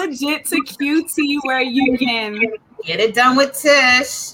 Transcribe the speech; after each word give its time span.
Legit 0.00 0.46
to 0.46 0.56
QT, 0.56 1.40
where 1.42 1.60
you 1.60 1.98
can 1.98 2.40
get 2.84 3.00
it 3.00 3.14
done 3.14 3.36
with 3.36 3.52
Tish 3.52 4.32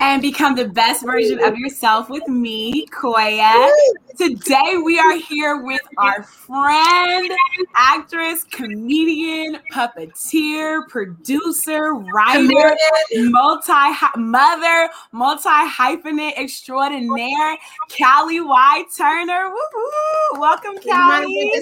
and 0.00 0.20
become 0.22 0.54
the 0.54 0.68
best 0.68 1.04
version 1.04 1.42
of 1.42 1.56
yourself 1.56 2.10
with 2.10 2.26
me, 2.28 2.86
Koya. 2.86 3.70
Today 4.18 4.76
we 4.82 4.98
are 4.98 5.16
here 5.16 5.62
with 5.62 5.80
our 5.98 6.22
friend, 6.22 7.30
actress, 7.74 8.44
comedian, 8.44 9.58
puppeteer, 9.72 10.86
producer, 10.88 11.94
writer, 11.94 12.76
multi 13.14 13.72
mother, 14.16 14.88
multi 15.12 15.48
hyphenate 15.48 16.38
extraordinaire, 16.38 17.56
Callie 17.96 18.40
Y 18.40 18.84
Turner. 18.96 19.48
Woo-hoo. 19.50 20.40
Welcome, 20.40 20.76
Callie. 20.78 21.52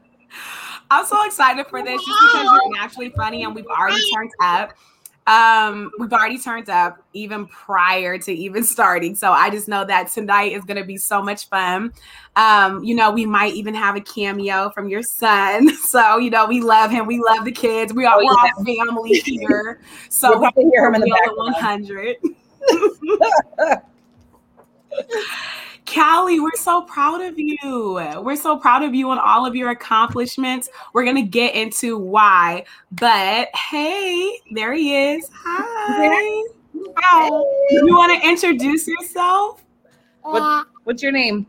I'm 0.90 1.06
so 1.06 1.24
excited 1.24 1.66
for 1.66 1.82
this 1.82 2.00
just 2.04 2.20
because 2.32 2.44
you're 2.44 2.72
naturally 2.72 3.10
funny 3.10 3.44
and 3.44 3.54
we've 3.54 3.66
already 3.66 4.02
turned 4.12 4.30
up. 4.40 4.74
Um, 5.26 5.90
we've 5.98 6.12
already 6.12 6.38
turned 6.38 6.68
up 6.68 7.02
even 7.14 7.46
prior 7.46 8.18
to 8.18 8.32
even 8.32 8.62
starting. 8.62 9.14
So 9.14 9.32
I 9.32 9.48
just 9.48 9.68
know 9.68 9.84
that 9.86 10.12
tonight 10.12 10.52
is 10.52 10.64
gonna 10.64 10.84
be 10.84 10.98
so 10.98 11.22
much 11.22 11.48
fun. 11.48 11.94
Um, 12.36 12.84
you 12.84 12.94
know, 12.94 13.10
we 13.10 13.24
might 13.24 13.54
even 13.54 13.74
have 13.74 13.96
a 13.96 14.02
cameo 14.02 14.70
from 14.70 14.88
your 14.88 15.02
son. 15.02 15.70
So, 15.84 16.18
you 16.18 16.28
know, 16.30 16.46
we 16.46 16.60
love 16.60 16.90
him, 16.90 17.06
we 17.06 17.20
love 17.20 17.44
the 17.44 17.52
kids, 17.52 17.92
we 17.92 18.04
are 18.04 18.18
oh, 18.18 18.28
all 18.28 18.64
family 18.64 19.20
here. 19.20 19.80
So 20.08 20.40
we'll 20.40 20.50
we 20.56 20.64
hear 20.70 20.86
him 20.86 20.96
in 20.96 21.02
the 21.02 21.10
back 21.10 21.36
100. 21.36 22.16
Callie, 25.86 26.40
we're 26.40 26.50
so 26.56 26.82
proud 26.82 27.20
of 27.20 27.38
you. 27.38 28.00
We're 28.22 28.36
so 28.36 28.56
proud 28.58 28.82
of 28.82 28.94
you 28.94 29.10
and 29.10 29.20
all 29.20 29.44
of 29.46 29.54
your 29.54 29.70
accomplishments. 29.70 30.68
We're 30.92 31.04
going 31.04 31.16
to 31.16 31.22
get 31.22 31.54
into 31.54 31.98
why. 31.98 32.64
But 32.92 33.54
hey, 33.54 34.38
there 34.52 34.72
he 34.72 35.12
is. 35.12 35.30
Hi. 35.34 36.42
Hi. 36.96 37.26
You 37.70 37.96
want 37.96 38.20
to 38.20 38.28
introduce 38.28 38.88
yourself? 38.88 39.62
What, 40.22 40.42
uh, 40.42 40.64
what's 40.84 41.02
your 41.02 41.12
name? 41.12 41.46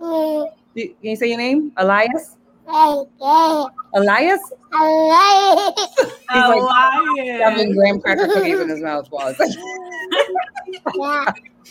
Can 0.00 0.48
you 0.74 1.16
say 1.16 1.28
your 1.28 1.38
name? 1.38 1.72
Elias? 1.76 2.36
Elias? 2.68 3.10
Elias. 3.94 4.40
He's 5.96 6.18
like 6.30 7.40
having 7.40 7.72
graham 7.72 8.00
cracker 8.00 8.26
cookies 8.26 8.60
in 8.60 8.68
his 8.68 8.80
mouth 8.82 9.06
while 9.10 9.34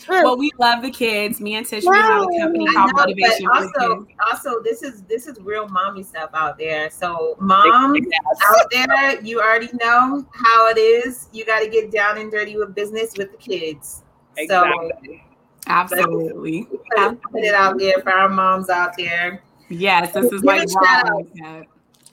yeah 0.10 0.24
well, 0.24 0.38
we 0.38 0.52
love 0.60 0.82
the 0.82 0.92
kids. 0.92 1.40
Me 1.40 1.56
and 1.56 1.66
Tish, 1.66 1.84
we 1.86 1.96
have 1.96 2.24
a 2.24 2.40
company 2.40 2.66
called 2.74 2.92
know, 2.96 3.04
Motivation. 3.04 3.48
also, 3.48 4.08
also, 4.28 4.62
this 4.64 4.84
is 4.84 5.04
this 5.04 5.28
is 5.28 5.40
real 5.40 5.68
mommy 5.68 6.04
stuff 6.04 6.30
out 6.34 6.58
there. 6.58 6.90
So, 6.90 7.36
moms 7.40 8.06
out 8.46 8.72
there, 8.72 9.22
you 9.22 9.40
already 9.40 9.70
know 9.82 10.26
how 10.34 10.70
it 10.70 10.78
is. 10.78 11.28
You 11.34 11.46
got 11.46 11.60
to 11.60 11.70
get 11.70 11.92
down 11.92 12.18
and 12.18 12.32
dirty 12.32 12.58
with 12.58 12.76
business 12.76 13.14
with 13.18 13.32
the 13.32 13.38
kids. 13.38 14.04
Exactly. 14.38 14.92
So, 15.02 15.38
absolutely, 15.68 16.64
put, 16.96 17.22
put 17.22 17.44
it 17.44 17.54
out 17.54 17.78
there 17.78 18.02
for 18.02 18.12
our 18.12 18.30
moms 18.30 18.70
out 18.70 18.92
there. 18.98 19.44
Yes, 19.70 20.14
this 20.14 20.32
is 20.32 20.44
like 20.44 20.70
shout 20.70 21.26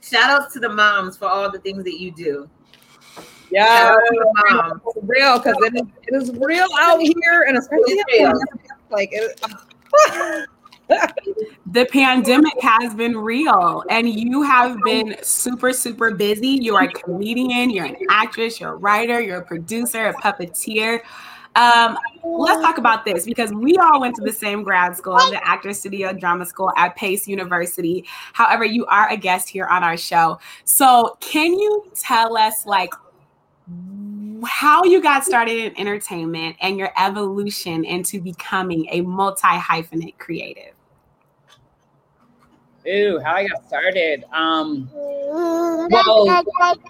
shout 0.01 0.31
outs 0.31 0.53
to 0.53 0.61
the 0.61 0.69
moms 0.69 1.17
for 1.17 1.27
all 1.27 1.51
the 1.51 1.59
things 1.61 1.85
that 1.85 1.99
you 1.99 2.11
do. 2.11 2.49
Yeah, 3.55 3.95
real 5.03 5.39
because 5.39 5.57
it 5.61 5.75
is, 5.75 5.83
it 6.09 6.23
is 6.23 6.33
real 6.41 6.67
out 6.77 7.01
here, 7.01 7.45
and 7.47 7.57
especially 7.57 8.03
like 8.91 9.11
it, 9.13 9.41
the 11.67 11.87
pandemic 11.87 12.53
has 12.61 12.95
been 12.95 13.17
real 13.17 13.85
and 13.89 14.09
you 14.09 14.43
have 14.43 14.77
been 14.85 15.17
super 15.23 15.73
super 15.73 16.11
busy. 16.13 16.59
You're 16.61 16.83
a 16.83 16.93
comedian 16.93 17.71
you're 17.71 17.87
an 17.87 17.97
actress 18.11 18.61
you're 18.61 18.73
a 18.73 18.77
writer 18.77 19.21
you're 19.21 19.39
a 19.39 19.45
producer 19.45 20.09
a 20.09 20.15
puppeteer. 20.15 21.01
Um, 21.57 21.97
let's 22.25 22.61
talk 22.61 22.79
about 22.79 23.05
this 23.05 23.25
because 23.25 23.53
we 23.53 23.77
all 23.77 24.01
went 24.01 24.17
to 24.17 24.23
the 24.23 24.33
same 24.33 24.65
grad 24.65 24.97
school, 24.97 25.17
the 25.31 25.41
Actors 25.47 25.79
Studio 25.79 26.13
Drama 26.13 26.45
School 26.47 26.73
at 26.77 26.97
Pace 26.97 27.29
University. 27.29 28.05
However, 28.33 28.65
you 28.65 28.85
are 28.87 29.09
a 29.09 29.17
guest 29.17 29.49
here 29.49 29.67
on 29.67 29.85
our 29.85 29.97
show. 29.97 30.41
So, 30.65 31.17
can 31.21 31.57
you 31.57 31.85
tell 31.95 32.37
us, 32.37 32.67
like, 32.67 32.91
how 34.47 34.85
you 34.85 35.03
got 35.03 35.25
started 35.25 35.59
in 35.59 35.79
entertainment 35.79 36.57
and 36.61 36.79
your 36.79 36.91
evolution 36.99 37.85
into 37.85 38.21
becoming 38.21 38.87
a 38.91 39.01
multi 39.03 39.47
hyphenate 39.47 40.19
creative. 40.19 40.73
Ooh, 42.87 43.19
how 43.25 43.37
I 43.37 43.49
got 43.49 43.67
started. 43.67 44.25
Um, 44.33 44.91
well, 44.93 45.89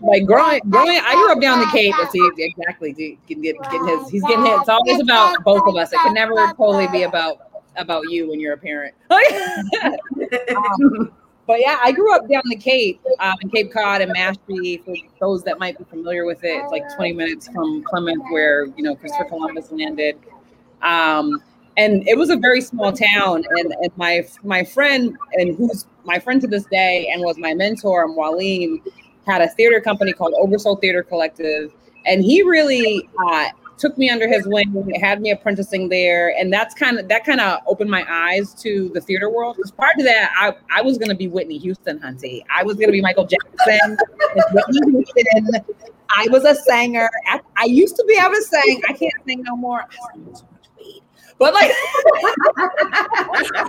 like 0.02 0.26
growing, 0.26 0.60
growing, 0.68 1.00
I 1.02 1.14
grew 1.14 1.32
up 1.32 1.40
down 1.40 1.60
the 1.60 1.66
Cape. 1.66 1.94
Let's 1.98 2.10
see 2.10 2.30
exactly. 2.36 2.92
Getting, 2.92 3.52
getting 3.52 3.86
his, 3.86 4.10
he's 4.10 4.24
getting 4.24 4.44
hit. 4.44 4.58
It's 4.58 4.68
always 4.68 5.00
about 5.00 5.36
both 5.44 5.62
of 5.66 5.76
us. 5.76 5.92
It 5.92 5.98
can 5.98 6.14
never 6.14 6.34
totally 6.56 6.88
be 6.88 7.04
about 7.04 7.38
about 7.76 8.10
you 8.10 8.30
when 8.30 8.40
you're 8.40 8.54
a 8.54 8.58
parent. 8.58 8.94
um, 9.10 11.12
but 11.46 11.60
yeah, 11.60 11.78
I 11.82 11.92
grew 11.92 12.14
up 12.14 12.28
down 12.28 12.42
the 12.46 12.56
Cape, 12.56 13.00
um, 13.20 13.34
in 13.42 13.50
Cape 13.50 13.72
Cod 13.72 14.00
and 14.00 14.14
Mashpee. 14.14 14.84
For 14.84 14.94
those 15.20 15.42
that 15.44 15.58
might 15.58 15.76
be 15.76 15.84
familiar 15.84 16.24
with 16.24 16.42
it, 16.42 16.62
it's 16.62 16.72
like 16.72 16.84
20 16.96 17.12
minutes 17.12 17.48
from 17.48 17.84
Plymouth, 17.88 18.22
where 18.30 18.66
you 18.76 18.82
know 18.82 18.94
Christopher 18.96 19.24
Columbus 19.24 19.70
landed. 19.70 20.18
Um, 20.82 21.42
and 21.76 22.06
it 22.06 22.16
was 22.16 22.30
a 22.30 22.36
very 22.36 22.60
small 22.60 22.92
town. 22.92 23.44
And, 23.56 23.74
and 23.80 23.96
my 23.96 24.26
my 24.42 24.64
friend, 24.64 25.16
and 25.34 25.54
who's 25.56 25.86
my 26.04 26.18
friend 26.18 26.40
to 26.40 26.46
this 26.46 26.64
day, 26.66 27.10
and 27.12 27.22
was 27.22 27.36
my 27.36 27.52
mentor, 27.52 28.08
Waleem, 28.08 28.80
had 29.26 29.42
a 29.42 29.48
theater 29.48 29.80
company 29.80 30.12
called 30.12 30.34
Oversoul 30.38 30.76
Theater 30.76 31.02
Collective, 31.02 31.72
and 32.06 32.24
he 32.24 32.42
really 32.42 33.08
uh, 33.26 33.48
took 33.78 33.96
me 33.98 34.10
under 34.10 34.28
his 34.28 34.46
wing, 34.46 34.92
had 35.00 35.20
me 35.20 35.30
apprenticing 35.30 35.88
there, 35.88 36.34
and 36.38 36.52
that's 36.52 36.74
kind 36.74 36.98
of 36.98 37.08
that 37.08 37.24
kind 37.24 37.40
of 37.40 37.60
opened 37.66 37.90
my 37.90 38.04
eyes 38.08 38.54
to 38.54 38.90
the 38.94 39.00
theater 39.00 39.30
world. 39.30 39.56
Because 39.56 39.70
prior 39.70 39.92
to 39.96 40.04
that, 40.04 40.30
I, 40.36 40.54
I 40.78 40.82
was 40.82 40.98
going 40.98 41.10
to 41.10 41.16
be 41.16 41.28
Whitney 41.28 41.58
Houston, 41.58 41.98
Hunty. 42.00 42.42
I 42.54 42.62
was 42.62 42.76
going 42.76 42.88
to 42.88 42.92
be 42.92 43.00
Michael 43.00 43.26
Jackson. 43.26 43.96
Whitney 44.52 45.04
Houston. 45.14 45.64
I 46.10 46.28
was 46.30 46.44
a 46.44 46.54
singer. 46.54 47.10
I, 47.26 47.40
I, 47.56 47.64
used 47.64 47.96
to 47.96 48.04
be 48.04 48.14
able 48.14 48.34
to 48.34 48.42
sing. 48.42 48.82
I 48.88 48.92
can't 48.92 49.12
sing 49.26 49.42
no 49.42 49.56
more. 49.56 49.84
But 51.38 51.54
like, 51.54 51.70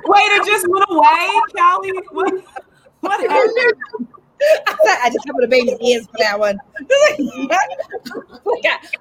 wait, 0.06 0.30
it 0.32 0.46
just 0.46 0.68
went 0.70 0.86
away, 0.90 1.42
Callie. 1.58 1.92
What, 2.12 2.34
what 3.00 3.20
happened? 3.30 4.08
I 4.42 5.10
just 5.12 5.26
covered 5.26 5.44
the 5.44 5.48
baby's 5.48 5.80
ears 5.82 6.08
for 6.08 6.18
that 6.20 6.40
one. 6.40 6.58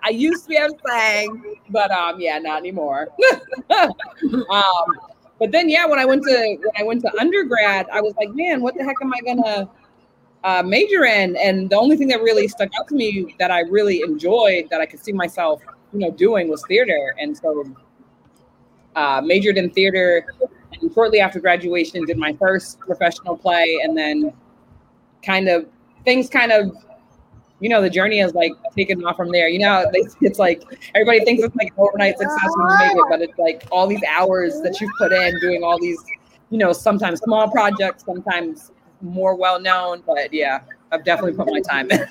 I, 0.03 0.11
used 0.11 0.45
to 0.45 0.49
be 0.49 0.56
to 0.56 0.72
sing, 0.87 1.56
but 1.71 1.91
um, 1.91 2.21
yeah, 2.21 2.39
not 2.39 2.59
anymore. 2.59 3.09
um, 3.71 4.84
but 5.39 5.50
then 5.50 5.69
yeah, 5.69 5.87
when 5.87 5.99
I 5.99 6.05
went 6.05 6.22
to 6.25 6.56
when 6.61 6.72
I 6.78 6.83
went 6.84 7.03
to 7.03 7.21
undergrad, 7.21 7.87
I 7.93 8.00
was 8.00 8.15
like, 8.17 8.31
man, 8.34 8.62
what 8.62 8.75
the 8.77 8.84
heck 8.84 8.97
am 9.03 9.12
I 9.12 9.21
gonna 9.21 9.69
uh, 10.45 10.62
major 10.62 11.05
in? 11.05 11.37
And 11.37 11.69
the 11.69 11.77
only 11.77 11.97
thing 11.97 12.09
that 12.09 12.22
really 12.22 12.49
stuck 12.49 12.71
out 12.78 12.89
to 12.89 12.95
me 12.95 13.34
that 13.39 13.51
I 13.51 13.61
really 13.61 14.03
enjoyed, 14.03 14.69
that 14.71 14.81
I 14.81 14.87
could 14.87 15.05
see 15.05 15.12
myself, 15.12 15.62
you 15.93 16.01
know, 16.01 16.11
doing 16.11 16.49
was 16.49 16.62
theater. 16.69 17.15
And 17.19 17.37
so 17.37 17.65
uh, 18.97 19.21
majored 19.25 19.59
in 19.59 19.71
theater. 19.71 20.25
And 20.81 20.92
shortly 20.92 21.21
after 21.21 21.41
graduation, 21.41 22.04
did 22.04 22.19
my 22.19 22.33
first 22.34 22.78
professional 22.81 23.36
play, 23.36 23.81
and 23.83 23.97
then 23.97 24.33
kind 25.24 25.48
of 25.48 25.66
things 26.04 26.28
kind 26.28 26.53
of 26.53 26.76
you 27.60 27.68
know 27.68 27.80
the 27.80 27.91
journey 27.91 28.21
is 28.21 28.34
like 28.34 28.53
taken 28.76 29.04
off 29.04 29.16
from 29.16 29.30
there. 29.30 29.48
You 29.48 29.60
know 29.60 29.91
it's 30.21 30.38
like 30.38 30.62
everybody 30.94 31.24
thinks 31.24 31.42
it's 31.42 31.56
like 31.56 31.72
overnight 31.78 32.18
success 32.18 32.50
when 32.56 32.71
you 32.71 32.78
make 32.78 32.97
it 32.97 33.04
but 33.09 33.22
it's 33.22 33.38
like 33.38 33.66
all 33.71 33.86
these 33.86 34.03
hours 34.09 34.60
that 34.62 34.80
you've 34.80 34.91
put 34.98 35.12
in 35.12 35.38
doing 35.41 35.62
all 35.62 35.78
these 35.80 36.03
you 36.50 36.59
know 36.59 36.72
sometimes 36.72 37.21
small 37.21 37.50
projects 37.50 38.04
sometimes 38.04 38.71
more 39.00 39.34
well 39.34 39.60
known 39.60 40.03
but 40.06 40.32
yeah 40.32 40.60
i've 40.92 41.04
definitely 41.04 41.32
put 41.32 41.50
my 41.50 41.60
time 41.60 41.91
in. 41.91 42.06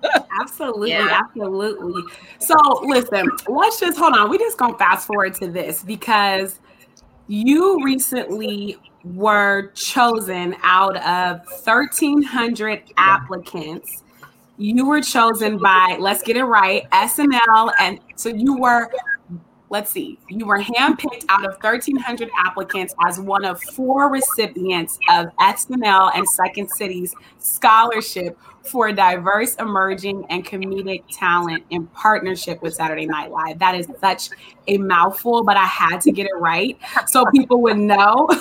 Absolutely 0.40 0.90
yeah. 0.90 1.20
absolutely. 1.24 2.04
So 2.38 2.54
listen 2.84 3.28
let's 3.48 3.80
just 3.80 3.98
hold 3.98 4.14
on 4.14 4.30
we 4.30 4.38
just 4.38 4.56
gonna 4.56 4.78
fast 4.78 5.08
forward 5.08 5.34
to 5.36 5.48
this 5.48 5.82
because 5.82 6.60
you 7.26 7.82
recently 7.84 8.78
were 9.04 9.70
chosen 9.72 10.56
out 10.62 10.96
of 10.96 11.46
1,300 11.46 12.82
applicants. 12.96 14.02
You 14.56 14.86
were 14.86 15.00
chosen 15.00 15.58
by, 15.58 15.96
let's 16.00 16.22
get 16.22 16.36
it 16.36 16.44
right, 16.44 16.88
SNL. 16.90 17.72
And 17.78 18.00
so 18.16 18.28
you 18.28 18.58
were, 18.58 18.90
let's 19.70 19.90
see, 19.90 20.18
you 20.28 20.46
were 20.46 20.58
handpicked 20.58 21.24
out 21.28 21.44
of 21.44 21.52
1,300 21.62 22.28
applicants 22.36 22.94
as 23.06 23.20
one 23.20 23.44
of 23.44 23.62
four 23.62 24.10
recipients 24.10 24.98
of 25.10 25.26
SNL 25.36 26.10
and 26.16 26.28
Second 26.28 26.68
City's 26.70 27.14
scholarship 27.38 28.36
for 28.68 28.92
diverse, 28.92 29.54
emerging, 29.56 30.26
and 30.30 30.44
comedic 30.44 31.02
talent 31.10 31.64
in 31.70 31.86
partnership 31.88 32.62
with 32.62 32.74
Saturday 32.74 33.06
Night 33.06 33.30
Live. 33.30 33.58
That 33.58 33.74
is 33.74 33.88
such 34.00 34.30
a 34.68 34.78
mouthful, 34.78 35.42
but 35.44 35.56
I 35.56 35.64
had 35.64 36.00
to 36.02 36.12
get 36.12 36.26
it 36.26 36.36
right 36.36 36.78
so 37.06 37.24
people 37.26 37.60
would 37.62 37.78
know. 37.78 38.28
and 38.30 38.36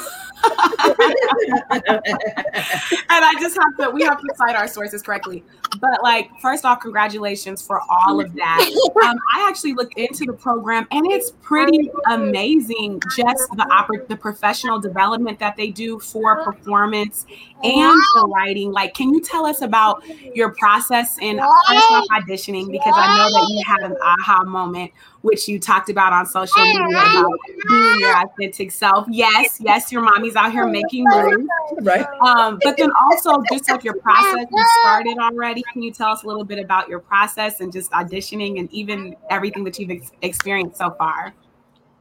I 3.09 3.33
just 3.39 3.57
have 3.57 3.77
to, 3.79 3.89
we 3.91 4.03
have 4.03 4.19
to 4.19 4.27
cite 4.35 4.55
our 4.55 4.67
sources 4.67 5.01
correctly. 5.01 5.43
But 5.79 6.03
like, 6.03 6.29
first 6.41 6.65
off, 6.65 6.79
congratulations 6.79 7.61
for 7.61 7.81
all 7.89 8.19
of 8.19 8.33
that. 8.35 8.71
Um, 9.03 9.17
I 9.35 9.47
actually 9.49 9.73
looked 9.73 9.97
into 9.97 10.25
the 10.25 10.33
program 10.33 10.87
and 10.91 11.05
it's 11.11 11.31
pretty 11.41 11.89
amazing. 12.09 13.01
Just 13.15 13.49
the 13.51 13.65
oper- 13.71 14.07
the 14.07 14.15
professional 14.15 14.79
development 14.79 15.39
that 15.39 15.55
they 15.55 15.69
do 15.69 15.99
for 15.99 16.43
performance 16.43 17.25
and 17.63 18.01
for 18.13 18.27
writing. 18.27 18.71
Like, 18.71 18.93
can 18.93 19.13
you 19.13 19.21
tell 19.21 19.45
us 19.45 19.61
about 19.61 20.03
your 20.33 20.51
process 20.51 21.17
in 21.19 21.37
first 21.37 21.91
off 21.91 22.05
auditioning? 22.11 22.71
Because 22.71 22.93
I 22.95 23.17
know 23.17 23.31
that 23.31 23.47
you 23.49 23.63
had 23.65 23.91
an 23.91 23.97
aha 24.01 24.43
moment 24.43 24.91
which 25.21 25.47
you 25.47 25.59
talked 25.59 25.89
about 25.89 26.13
on 26.13 26.25
social 26.25 26.63
media 26.63 26.87
about 26.87 27.31
being 27.67 27.99
your 27.99 28.15
authentic 28.23 28.71
self. 28.71 29.07
Yes, 29.09 29.59
yes, 29.59 29.91
your 29.91 30.01
mommy's 30.01 30.35
out 30.35 30.51
here 30.51 30.65
making 30.67 31.05
moves. 31.05 31.49
Right. 31.81 32.05
Um, 32.21 32.59
but 32.63 32.77
then 32.77 32.89
also 33.01 33.43
just 33.51 33.69
like 33.69 33.83
your 33.83 33.95
process, 33.95 34.45
you 34.49 34.65
started 34.81 35.17
already. 35.17 35.63
Can 35.73 35.81
you 35.81 35.91
tell 35.91 36.09
us 36.09 36.23
a 36.23 36.27
little 36.27 36.45
bit 36.45 36.59
about 36.59 36.87
your 36.87 36.99
process 36.99 37.59
and 37.59 37.73
just 37.73 37.91
auditioning 37.91 38.59
and 38.59 38.71
even 38.71 39.15
everything 39.29 39.63
that 39.65 39.77
you've 39.79 39.91
ex- 39.91 40.11
experienced 40.21 40.77
so 40.77 40.91
far? 40.91 41.33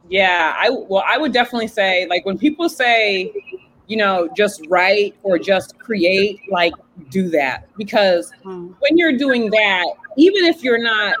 Yeah, 0.09 0.55
I 0.57 0.69
well, 0.69 1.03
I 1.05 1.17
would 1.17 1.33
definitely 1.33 1.67
say 1.67 2.07
like 2.09 2.25
when 2.25 2.37
people 2.37 2.69
say, 2.69 3.33
you 3.87 3.97
know, 3.97 4.29
just 4.35 4.65
write 4.69 5.15
or 5.23 5.39
just 5.39 5.77
create, 5.79 6.39
like 6.51 6.73
do 7.09 7.29
that 7.29 7.67
because 7.77 8.31
Hmm. 8.43 8.67
when 8.79 8.97
you're 8.97 9.17
doing 9.17 9.49
that, 9.51 9.85
even 10.17 10.45
if 10.45 10.63
you're 10.63 10.81
not 10.81 11.15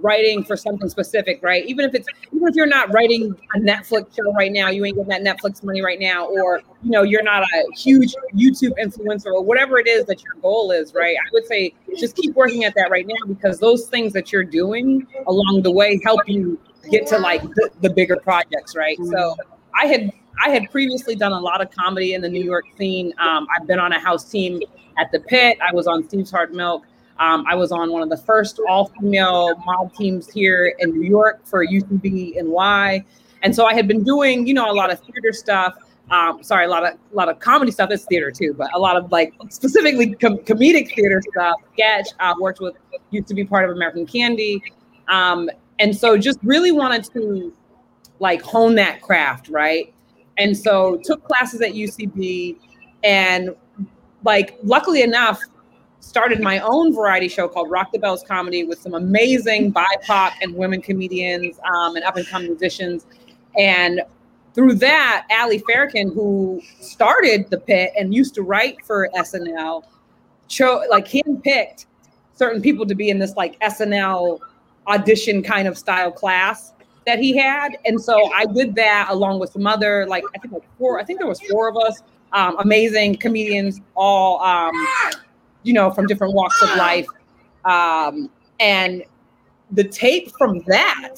writing 0.00 0.42
for 0.44 0.56
something 0.56 0.88
specific, 0.88 1.40
right? 1.42 1.64
Even 1.66 1.84
if 1.84 1.94
it's 1.94 2.06
even 2.32 2.48
if 2.48 2.54
you're 2.54 2.66
not 2.66 2.92
writing 2.92 3.34
a 3.54 3.58
Netflix 3.58 4.14
show 4.16 4.32
right 4.32 4.52
now, 4.52 4.68
you 4.68 4.84
ain't 4.84 4.96
getting 4.96 5.08
that 5.08 5.22
Netflix 5.22 5.62
money 5.62 5.82
right 5.82 6.00
now, 6.00 6.26
or 6.26 6.60
you 6.82 6.90
know, 6.90 7.02
you're 7.02 7.22
not 7.22 7.42
a 7.42 7.64
huge 7.76 8.14
YouTube 8.34 8.72
influencer 8.82 9.26
or 9.26 9.42
whatever 9.42 9.78
it 9.78 9.86
is 9.86 10.04
that 10.06 10.22
your 10.22 10.34
goal 10.42 10.70
is, 10.72 10.94
right? 10.94 11.16
I 11.16 11.28
would 11.32 11.46
say 11.46 11.74
just 11.96 12.16
keep 12.16 12.34
working 12.34 12.64
at 12.64 12.74
that 12.74 12.90
right 12.90 13.06
now 13.06 13.26
because 13.26 13.58
those 13.58 13.86
things 13.86 14.12
that 14.12 14.32
you're 14.32 14.44
doing 14.44 15.06
along 15.26 15.62
the 15.62 15.70
way 15.70 16.00
help 16.04 16.28
you 16.28 16.58
get 16.90 17.06
to 17.08 17.18
like 17.18 17.42
the, 17.42 17.70
the 17.80 17.90
bigger 17.90 18.16
projects, 18.16 18.76
right? 18.76 18.98
So 19.10 19.36
I 19.74 19.86
had 19.86 20.12
I 20.42 20.50
had 20.50 20.70
previously 20.70 21.14
done 21.14 21.32
a 21.32 21.40
lot 21.40 21.60
of 21.60 21.70
comedy 21.70 22.14
in 22.14 22.20
the 22.20 22.28
New 22.28 22.42
York 22.42 22.64
scene. 22.76 23.12
Um, 23.18 23.46
I've 23.54 23.66
been 23.66 23.78
on 23.78 23.92
a 23.92 23.98
house 23.98 24.30
team 24.30 24.60
at 24.98 25.10
the 25.12 25.20
Pit. 25.20 25.58
I 25.66 25.74
was 25.74 25.86
on 25.86 26.06
Steve's 26.08 26.30
Hard 26.30 26.52
Milk. 26.52 26.84
Um, 27.18 27.44
I 27.48 27.54
was 27.54 27.70
on 27.70 27.92
one 27.92 28.02
of 28.02 28.08
the 28.08 28.16
first 28.16 28.60
all-female 28.68 29.56
Maude 29.64 29.94
teams 29.94 30.28
here 30.28 30.74
in 30.80 30.90
New 30.90 31.08
York 31.08 31.46
for 31.46 31.64
UCB 31.64 32.38
and 32.38 32.48
Y. 32.48 33.04
And 33.42 33.54
so 33.54 33.66
I 33.66 33.74
had 33.74 33.86
been 33.86 34.02
doing, 34.02 34.46
you 34.46 34.54
know, 34.54 34.70
a 34.70 34.72
lot 34.72 34.90
of 34.90 35.00
theater 35.00 35.32
stuff. 35.32 35.76
Um, 36.10 36.42
sorry, 36.42 36.66
a 36.66 36.68
lot 36.68 36.84
of 36.84 36.94
a 36.94 37.16
lot 37.16 37.28
of 37.28 37.38
comedy 37.38 37.70
stuff. 37.70 37.90
It's 37.90 38.04
theater 38.04 38.30
too, 38.30 38.52
but 38.52 38.68
a 38.74 38.78
lot 38.78 38.96
of 38.96 39.10
like 39.10 39.32
specifically 39.48 40.14
com- 40.14 40.38
comedic 40.38 40.94
theater 40.94 41.22
stuff. 41.32 41.56
Sketch. 41.72 42.08
Uh, 42.20 42.34
worked 42.38 42.60
with 42.60 42.76
used 43.10 43.28
to 43.28 43.34
be 43.34 43.44
part 43.44 43.64
of 43.64 43.70
American 43.70 44.04
Candy, 44.04 44.62
um, 45.08 45.48
and 45.78 45.96
so 45.96 46.18
just 46.18 46.38
really 46.42 46.72
wanted 46.72 47.04
to 47.14 47.54
like 48.18 48.42
hone 48.42 48.74
that 48.74 49.00
craft, 49.00 49.48
right? 49.48 49.93
And 50.38 50.56
so 50.56 51.00
took 51.04 51.24
classes 51.24 51.60
at 51.60 51.72
UCB, 51.72 52.56
and 53.02 53.54
like 54.24 54.58
luckily 54.62 55.02
enough, 55.02 55.40
started 56.00 56.40
my 56.40 56.58
own 56.58 56.94
variety 56.94 57.28
show 57.28 57.48
called 57.48 57.70
Rock 57.70 57.90
the 57.92 57.98
Bells 57.98 58.22
Comedy 58.22 58.64
with 58.64 58.78
some 58.78 58.94
amazing 58.94 59.72
BIPOC 59.72 60.32
and 60.42 60.54
women 60.54 60.82
comedians 60.82 61.58
um, 61.64 61.96
and 61.96 62.04
up 62.04 62.16
and 62.16 62.26
coming 62.26 62.48
musicians. 62.48 63.06
And 63.56 64.02
through 64.54 64.74
that, 64.74 65.26
Ali 65.30 65.60
Farahnakian, 65.60 66.12
who 66.14 66.60
started 66.80 67.48
the 67.50 67.58
pit 67.58 67.92
and 67.98 68.14
used 68.14 68.34
to 68.34 68.42
write 68.42 68.84
for 68.84 69.08
SNL, 69.16 69.82
chose 70.48 70.84
like 70.90 71.08
handpicked 71.08 71.86
certain 72.34 72.60
people 72.60 72.84
to 72.86 72.94
be 72.94 73.08
in 73.08 73.18
this 73.18 73.34
like 73.36 73.58
SNL 73.60 74.38
audition 74.86 75.42
kind 75.42 75.66
of 75.66 75.78
style 75.78 76.12
class 76.12 76.73
that 77.06 77.18
he 77.18 77.36
had. 77.36 77.76
And 77.84 78.00
so 78.00 78.30
I 78.32 78.46
did 78.46 78.74
that 78.76 79.08
along 79.10 79.38
with 79.40 79.52
some 79.52 79.66
other 79.66 80.06
like 80.06 80.24
I 80.34 80.38
think 80.38 80.54
like 80.54 80.64
four, 80.78 80.98
I 81.00 81.04
think 81.04 81.18
there 81.18 81.28
was 81.28 81.40
four 81.50 81.68
of 81.68 81.76
us, 81.76 82.02
um, 82.32 82.56
amazing 82.58 83.16
comedians, 83.16 83.80
all 83.94 84.40
um, 84.40 84.72
you 85.62 85.72
know, 85.72 85.90
from 85.90 86.06
different 86.06 86.34
walks 86.34 86.60
of 86.62 86.70
life. 86.76 87.06
Um, 87.64 88.30
and 88.60 89.02
the 89.70 89.84
tape 89.84 90.30
from 90.38 90.62
that, 90.66 91.14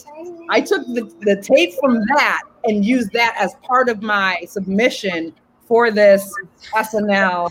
I 0.50 0.60
took 0.60 0.86
the, 0.86 1.12
the 1.20 1.36
tape 1.42 1.74
from 1.80 2.00
that 2.16 2.42
and 2.64 2.84
used 2.84 3.12
that 3.12 3.34
as 3.38 3.54
part 3.62 3.88
of 3.88 4.02
my 4.02 4.38
submission 4.46 5.34
for 5.66 5.90
this 5.90 6.32
SNL 6.76 7.50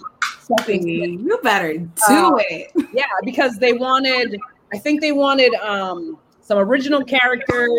You 0.69 1.39
better 1.43 1.77
do 1.77 1.87
Uh, 2.07 2.35
it. 2.49 2.71
yeah, 2.93 3.03
because 3.23 3.57
they 3.57 3.73
wanted, 3.73 4.39
I 4.73 4.77
think 4.77 5.01
they 5.01 5.11
wanted 5.11 5.53
um 5.55 6.17
some 6.41 6.57
original 6.59 7.03
characters, 7.03 7.71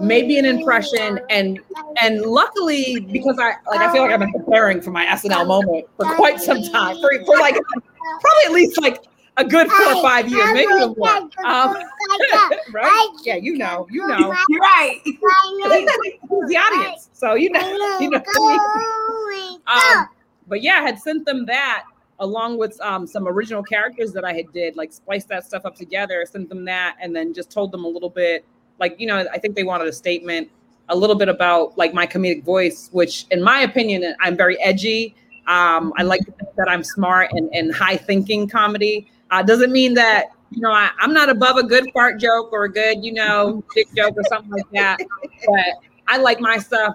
maybe 0.00 0.38
an 0.38 0.44
impression, 0.44 1.20
and 1.30 1.60
and 2.00 2.22
luckily 2.22 3.00
because 3.00 3.38
I 3.38 3.54
like 3.70 3.80
I 3.80 3.92
feel 3.92 4.02
like 4.02 4.12
I've 4.12 4.20
been 4.20 4.32
preparing 4.32 4.80
for 4.80 4.90
my 4.90 5.06
SNL 5.06 5.46
moment 5.46 5.86
for 5.96 6.06
quite 6.14 6.40
some 6.40 6.62
time, 6.62 6.96
for, 7.00 7.10
for 7.24 7.38
like 7.38 7.54
probably 7.54 8.44
at 8.46 8.52
least 8.52 8.80
like 8.80 9.04
a 9.36 9.44
good 9.44 9.68
four 9.68 9.94
or 9.94 10.02
five 10.02 10.28
years, 10.28 10.46
maybe 10.52 10.72
even 10.72 10.94
more. 10.96 11.08
Um, 11.44 11.76
right? 12.72 13.08
Yeah, 13.24 13.36
you 13.36 13.58
know, 13.58 13.86
you 13.90 14.06
know, 14.06 14.34
You're 14.48 14.60
right. 14.60 15.00
the 15.04 16.56
audience, 16.56 17.10
so 17.12 17.34
you 17.34 17.50
know, 17.50 17.60
you 18.00 18.10
know. 18.10 18.22
What 18.24 18.60
I 18.60 19.30
mean? 19.30 19.60
Um, 19.66 20.08
but 20.46 20.62
yeah, 20.62 20.80
I 20.80 20.82
had 20.82 20.98
sent 20.98 21.24
them 21.26 21.46
that 21.46 21.84
along 22.20 22.58
with 22.58 22.80
um, 22.80 23.06
some 23.06 23.26
original 23.26 23.62
characters 23.62 24.12
that 24.12 24.24
I 24.24 24.32
had 24.32 24.52
did, 24.52 24.76
like 24.76 24.92
spliced 24.92 25.28
that 25.28 25.44
stuff 25.44 25.64
up 25.64 25.74
together, 25.74 26.24
sent 26.26 26.48
them 26.48 26.64
that, 26.66 26.96
and 27.00 27.14
then 27.14 27.34
just 27.34 27.50
told 27.50 27.72
them 27.72 27.84
a 27.84 27.88
little 27.88 28.10
bit, 28.10 28.44
like 28.80 28.98
you 28.98 29.06
know, 29.06 29.24
I 29.32 29.38
think 29.38 29.56
they 29.56 29.64
wanted 29.64 29.88
a 29.88 29.92
statement, 29.92 30.50
a 30.88 30.96
little 30.96 31.16
bit 31.16 31.28
about 31.28 31.76
like 31.78 31.94
my 31.94 32.06
comedic 32.06 32.44
voice, 32.44 32.88
which 32.92 33.26
in 33.30 33.42
my 33.42 33.60
opinion, 33.60 34.14
I'm 34.20 34.36
very 34.36 34.60
edgy. 34.60 35.14
Um, 35.46 35.92
I 35.96 36.02
like 36.02 36.20
to 36.20 36.32
think 36.32 36.54
that 36.56 36.68
I'm 36.68 36.82
smart 36.82 37.30
and, 37.32 37.54
and 37.54 37.74
high 37.74 37.96
thinking 37.96 38.48
comedy. 38.48 39.10
Uh, 39.30 39.42
doesn't 39.42 39.72
mean 39.72 39.94
that 39.94 40.26
you 40.50 40.60
know 40.60 40.72
I, 40.72 40.90
I'm 40.98 41.12
not 41.12 41.28
above 41.28 41.56
a 41.56 41.62
good 41.62 41.86
fart 41.92 42.18
joke 42.18 42.52
or 42.52 42.64
a 42.64 42.72
good 42.72 43.04
you 43.04 43.12
know 43.12 43.62
dick 43.74 43.88
joke 43.96 44.14
or 44.16 44.24
something 44.28 44.50
like 44.50 44.70
that, 44.72 44.98
but 45.46 45.66
I 46.08 46.18
like 46.18 46.40
my 46.40 46.58
stuff. 46.58 46.94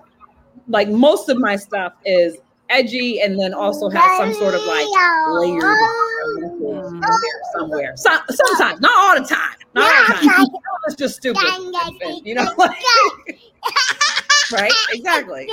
Like 0.67 0.89
most 0.89 1.29
of 1.29 1.37
my 1.37 1.55
stuff 1.55 1.93
is 2.05 2.37
edgy 2.69 3.21
and 3.21 3.39
then 3.39 3.53
also 3.53 3.89
has 3.89 4.17
some 4.17 4.33
sort 4.33 4.53
of 4.53 4.63
like 4.65 4.87
layered 5.29 5.63
somewhere. 7.53 7.95
So, 7.97 8.09
sometimes, 8.29 8.79
not 8.81 8.91
all 8.97 9.21
the 9.21 9.27
time. 9.27 9.55
Not 9.73 10.09
all 10.09 10.15
the 10.15 10.27
time. 10.27 10.45
It's 10.87 10.95
just 10.95 11.17
stupid. 11.17 11.43
You 12.23 12.35
know, 12.35 12.51
like, 12.57 12.77
right? 14.51 14.71
Exactly. 14.91 15.47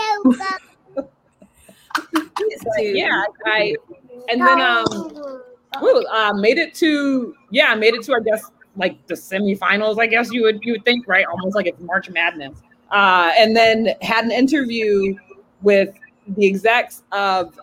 So, 1.96 2.82
yeah, 2.82 3.24
I 3.46 3.74
and 4.28 4.40
then 4.40 4.60
um 4.60 4.84
woo, 5.80 6.04
uh, 6.04 6.32
made 6.34 6.58
it 6.58 6.74
to 6.74 7.34
yeah, 7.50 7.74
made 7.74 7.94
it 7.94 8.02
to 8.04 8.14
I 8.14 8.20
guess 8.20 8.50
like 8.76 9.06
the 9.06 9.14
semifinals. 9.14 9.98
I 9.98 10.06
guess 10.06 10.32
you 10.32 10.42
would 10.42 10.60
you 10.62 10.72
would 10.72 10.84
think 10.84 11.06
right, 11.08 11.26
almost 11.26 11.54
like 11.54 11.66
it's 11.66 11.80
March 11.80 12.10
Madness. 12.10 12.58
Uh, 12.90 13.32
and 13.36 13.56
then 13.56 13.94
had 14.00 14.24
an 14.24 14.30
interview 14.30 15.16
with 15.62 15.94
the 16.28 16.46
execs 16.46 17.02
of 17.12 17.58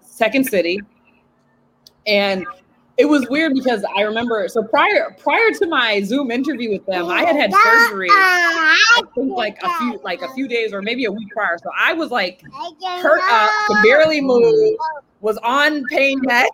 Second 0.00 0.44
City, 0.46 0.78
and 2.06 2.44
it 2.98 3.04
was 3.04 3.28
weird 3.28 3.54
because 3.54 3.84
I 3.96 4.02
remember 4.02 4.48
so 4.48 4.64
prior 4.64 5.14
prior 5.22 5.52
to 5.52 5.66
my 5.68 6.02
Zoom 6.02 6.32
interview 6.32 6.72
with 6.72 6.84
them, 6.84 7.06
I 7.06 7.24
had 7.24 7.36
had 7.36 7.52
surgery. 7.54 8.08
Like 9.16 9.58
a 9.62 9.78
few 9.78 10.00
like 10.02 10.22
a 10.22 10.28
few 10.34 10.48
days 10.48 10.72
or 10.72 10.82
maybe 10.82 11.04
a 11.04 11.12
week 11.12 11.28
prior. 11.30 11.56
So 11.58 11.70
I 11.78 11.92
was 11.92 12.10
like 12.10 12.42
hurt 12.82 13.20
up, 13.22 13.50
could 13.68 13.82
barely 13.84 14.20
move, 14.20 14.76
was 15.20 15.38
on 15.38 15.84
pain 15.86 16.20
meds. 16.22 16.48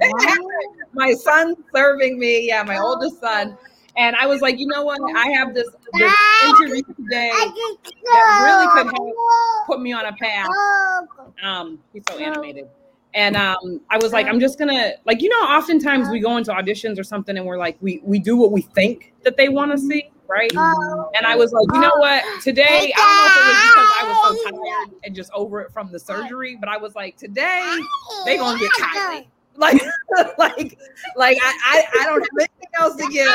my 0.94 1.12
son 1.12 1.54
serving 1.74 2.18
me, 2.18 2.48
yeah, 2.48 2.62
my 2.62 2.78
oldest 2.78 3.20
son. 3.20 3.58
And 3.98 4.14
I 4.16 4.26
was 4.26 4.40
like, 4.42 4.58
you 4.58 4.66
know 4.66 4.84
what? 4.84 5.00
I 5.16 5.30
have 5.30 5.54
this, 5.54 5.68
this 5.94 6.14
interview 6.44 6.82
today 6.82 7.30
that 7.32 8.42
really 8.44 8.84
could 8.84 8.94
help 8.94 9.14
put 9.66 9.80
me 9.80 9.92
on 9.92 10.04
a 10.04 10.12
path. 10.12 10.50
Um, 11.42 11.78
he's 11.92 12.02
so 12.08 12.18
animated. 12.18 12.68
And 13.16 13.34
um, 13.34 13.80
I 13.88 13.96
was 13.96 14.12
like, 14.12 14.26
I'm 14.26 14.38
just 14.38 14.58
gonna 14.58 14.92
like, 15.06 15.22
you 15.22 15.30
know, 15.30 15.48
oftentimes 15.48 16.10
we 16.10 16.20
go 16.20 16.36
into 16.36 16.52
auditions 16.52 16.98
or 17.00 17.02
something 17.02 17.38
and 17.38 17.46
we're 17.46 17.56
like, 17.56 17.78
we 17.80 18.02
we 18.04 18.18
do 18.18 18.36
what 18.36 18.52
we 18.52 18.60
think 18.60 19.14
that 19.24 19.38
they 19.38 19.48
want 19.48 19.72
to 19.72 19.78
see, 19.78 20.10
right? 20.28 20.52
And 20.52 21.26
I 21.26 21.34
was 21.34 21.50
like, 21.50 21.64
you 21.72 21.80
know 21.80 21.94
what? 21.96 22.22
Today, 22.42 22.92
I 22.94 23.00
don't 23.00 23.16
know 23.16 23.26
if 23.26 23.36
it 23.38 23.48
was 23.48 23.72
because 23.72 23.90
I 23.98 24.08
was 24.08 24.44
so 24.44 24.50
tired 24.50 25.00
and 25.04 25.16
just 25.16 25.32
over 25.32 25.62
it 25.62 25.72
from 25.72 25.90
the 25.90 25.98
surgery, 25.98 26.56
but 26.60 26.68
I 26.68 26.76
was 26.76 26.94
like, 26.94 27.16
today 27.16 27.78
they 28.26 28.36
gonna 28.36 28.60
get 28.60 28.70
Kylie. 28.72 29.26
Like, 29.58 29.80
like, 30.36 30.78
like 31.16 31.38
I, 31.42 31.58
I, 31.64 31.84
I 32.00 32.04
don't 32.04 32.20
have 32.20 32.28
anything 32.38 32.68
else 32.78 32.96
to 32.96 33.08
give 33.10 33.26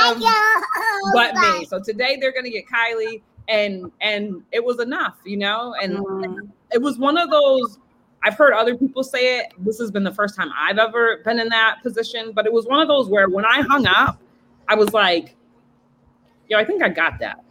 but 1.15 1.33
me. 1.33 1.65
So 1.65 1.79
today 1.79 2.15
they're 2.21 2.31
gonna 2.31 2.51
get 2.51 2.65
Kylie, 2.67 3.23
and 3.47 3.91
and 4.01 4.43
it 4.51 4.63
was 4.63 4.79
enough, 4.79 5.15
you 5.25 5.38
know. 5.38 5.73
And 5.81 5.97
mm. 5.97 6.51
it 6.71 6.79
was 6.79 7.00
one 7.00 7.17
of 7.17 7.31
those. 7.31 7.79
I've 8.24 8.38
heard 8.38 8.54
other 8.54 8.75
people 8.75 9.04
say 9.04 9.40
it. 9.40 9.54
This 9.58 9.80
has 9.80 9.92
been 9.92 10.04
the 10.04 10.13
first 10.13 10.36
time 10.36 10.51
I've 10.58 10.78
ever 10.78 11.22
been 11.25 11.40
in 11.40 11.50
that 11.50 11.80
position, 11.82 12.32
but 12.34 12.46
it 12.46 12.54
was 12.54 12.66
one 12.66 12.80
of 12.80 12.88
those 12.88 13.10
where 13.10 13.30
when 13.30 13.46
I 13.46 13.62
hung 13.62 13.88
up, 13.88 14.22
I 14.68 14.75
was 14.75 14.94
like, 14.94 15.36
"Yo, 16.48 16.58
I 16.58 16.66
think 16.66 16.84
I 16.84 16.90
got 16.90 17.20
that." 17.20 17.44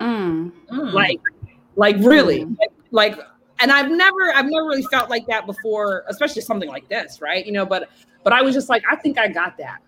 Mm. 0.00 0.52
Like, 0.70 1.20
like 1.76 1.96
really, 1.96 2.44
mm. 2.44 2.56
like, 2.90 3.16
like 3.16 3.26
and 3.60 3.72
I've 3.72 3.90
never 3.90 4.32
I've 4.34 4.46
never 4.46 4.66
really 4.66 4.84
felt 4.90 5.10
like 5.10 5.26
that 5.26 5.46
before, 5.46 6.04
especially 6.08 6.42
something 6.42 6.68
like 6.68 6.88
this, 6.88 7.20
right? 7.20 7.44
You 7.44 7.52
know, 7.52 7.66
but 7.66 7.88
but 8.22 8.32
I 8.32 8.42
was 8.42 8.54
just 8.54 8.68
like, 8.68 8.82
I 8.90 8.96
think 8.96 9.18
I 9.18 9.28
got 9.28 9.56
that. 9.58 9.78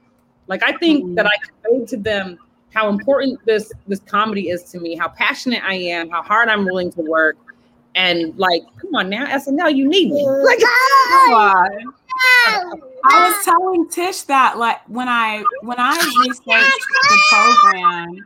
Like 0.46 0.62
I 0.62 0.72
think 0.72 1.04
mm-hmm. 1.04 1.14
that 1.16 1.26
I 1.26 1.36
conveyed 1.42 1.88
to 1.88 1.96
them 1.96 2.38
how 2.72 2.88
important 2.88 3.38
this 3.44 3.72
this 3.86 4.00
comedy 4.00 4.48
is 4.48 4.64
to 4.64 4.80
me, 4.80 4.96
how 4.96 5.08
passionate 5.08 5.62
I 5.64 5.74
am, 5.74 6.08
how 6.08 6.22
hard 6.22 6.48
I'm 6.48 6.64
willing 6.64 6.90
to 6.92 7.02
work, 7.02 7.36
and 7.94 8.36
like, 8.38 8.62
come 8.80 8.94
on 8.94 9.08
now, 9.08 9.26
SNL, 9.26 9.74
you 9.74 9.88
need 9.88 10.12
me. 10.12 10.28
Like, 10.28 10.58
come 10.58 11.34
on. 11.34 11.94
I 13.04 13.28
was 13.28 13.44
telling 13.44 13.88
Tish 13.88 14.22
that 14.22 14.58
like 14.58 14.78
when 14.88 15.08
I 15.08 15.42
when 15.62 15.78
I 15.78 15.96
researched 15.96 16.44
the 16.46 17.18
program 17.32 18.24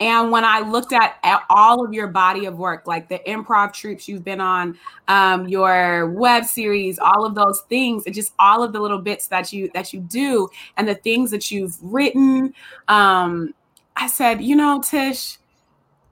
and 0.00 0.30
when 0.30 0.44
I 0.44 0.60
looked 0.60 0.94
at, 0.94 1.18
at, 1.22 1.44
all 1.50 1.84
of 1.84 1.92
your 1.92 2.06
body 2.06 2.46
of 2.46 2.58
work, 2.58 2.86
like 2.86 3.10
the 3.10 3.18
improv 3.26 3.74
troops 3.74 4.08
you've 4.08 4.24
been 4.24 4.40
on, 4.40 4.78
um, 5.08 5.46
your 5.46 6.10
web 6.10 6.46
series, 6.46 6.98
all 6.98 7.26
of 7.26 7.34
those 7.34 7.60
things, 7.68 8.04
and 8.06 8.14
just 8.14 8.32
all 8.38 8.62
of 8.62 8.72
the 8.72 8.80
little 8.80 8.98
bits 8.98 9.26
that 9.26 9.52
you 9.52 9.70
that 9.74 9.92
you 9.92 10.00
do, 10.00 10.48
and 10.76 10.88
the 10.88 10.94
things 10.94 11.30
that 11.30 11.50
you've 11.50 11.76
written, 11.82 12.54
um, 12.88 13.54
I 13.96 14.06
said, 14.06 14.40
you 14.40 14.56
know, 14.56 14.80
Tish, 14.82 15.36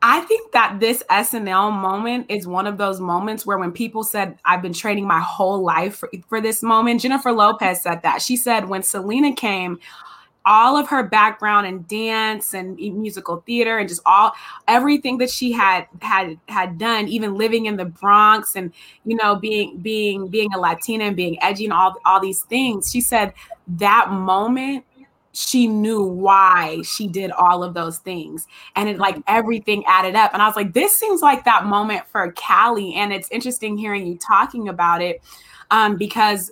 I 0.00 0.21
think 0.23 0.52
that 0.52 0.78
this 0.78 1.02
SNL 1.11 1.73
moment 1.73 2.26
is 2.28 2.47
one 2.47 2.67
of 2.69 2.78
those 2.78 3.00
moments 3.00 3.45
where 3.45 3.59
when 3.59 3.73
people 3.73 4.05
said, 4.05 4.38
I've 4.45 4.62
been 4.62 4.73
training 4.73 5.07
my 5.07 5.21
whole 5.21 5.62
life 5.62 5.97
for, 5.97 6.11
for 6.28 6.40
this 6.40 6.62
moment, 6.62 7.00
Jennifer 7.00 7.33
Lopez 7.33 7.83
said 7.83 8.02
that. 8.02 8.23
She 8.23 8.37
said, 8.37 8.69
when 8.69 8.85
Selena 8.85 9.35
came, 9.35 9.81
all 10.49 10.78
of 10.78 10.88
her 10.88 11.02
background 11.02 11.67
in 11.67 11.85
dance 11.88 12.55
and 12.55 12.76
musical 12.76 13.43
theater 13.45 13.76
and 13.76 13.88
just 13.88 14.00
all 14.07 14.33
everything 14.67 15.19
that 15.19 15.28
she 15.28 15.52
had 15.52 15.87
had 16.00 16.38
had 16.49 16.78
done 16.78 17.07
even 17.07 17.35
living 17.35 17.67
in 17.67 17.76
the 17.76 17.85
Bronx 17.85 18.57
and 18.57 18.73
you 19.05 19.14
know 19.17 19.37
being 19.37 19.76
being 19.78 20.28
being 20.28 20.49
a 20.55 20.59
Latina 20.59 21.05
and 21.05 21.17
being 21.17 21.40
edgy 21.43 21.64
and 21.64 21.73
all 21.73 21.97
all 22.07 22.19
these 22.19 22.43
things 22.43 22.90
she 22.90 23.02
said 23.02 23.35
that 23.67 24.11
moment 24.11 24.85
she 25.38 25.68
knew 25.68 26.02
why 26.02 26.83
she 26.83 27.07
did 27.07 27.30
all 27.30 27.62
of 27.62 27.73
those 27.73 27.99
things. 27.99 28.49
And 28.75 28.88
it 28.88 28.99
like 28.99 29.16
everything 29.28 29.85
added 29.87 30.16
up. 30.16 30.33
And 30.33 30.42
i 30.42 30.47
was 30.47 30.57
like 30.57 30.73
this 30.73 30.97
seems 30.97 31.23
like 31.23 31.45
that 31.45 31.64
moment 31.64 32.07
for 32.09 32.33
callie. 32.33 32.95
And 32.95 33.12
it's 33.12 33.30
interesting 33.30 33.78
hearing 33.78 34.07
you 34.07 34.18
talking 34.18 34.68
about 34.68 35.00
it 35.00 35.23
um, 35.71 35.97
because 35.97 36.50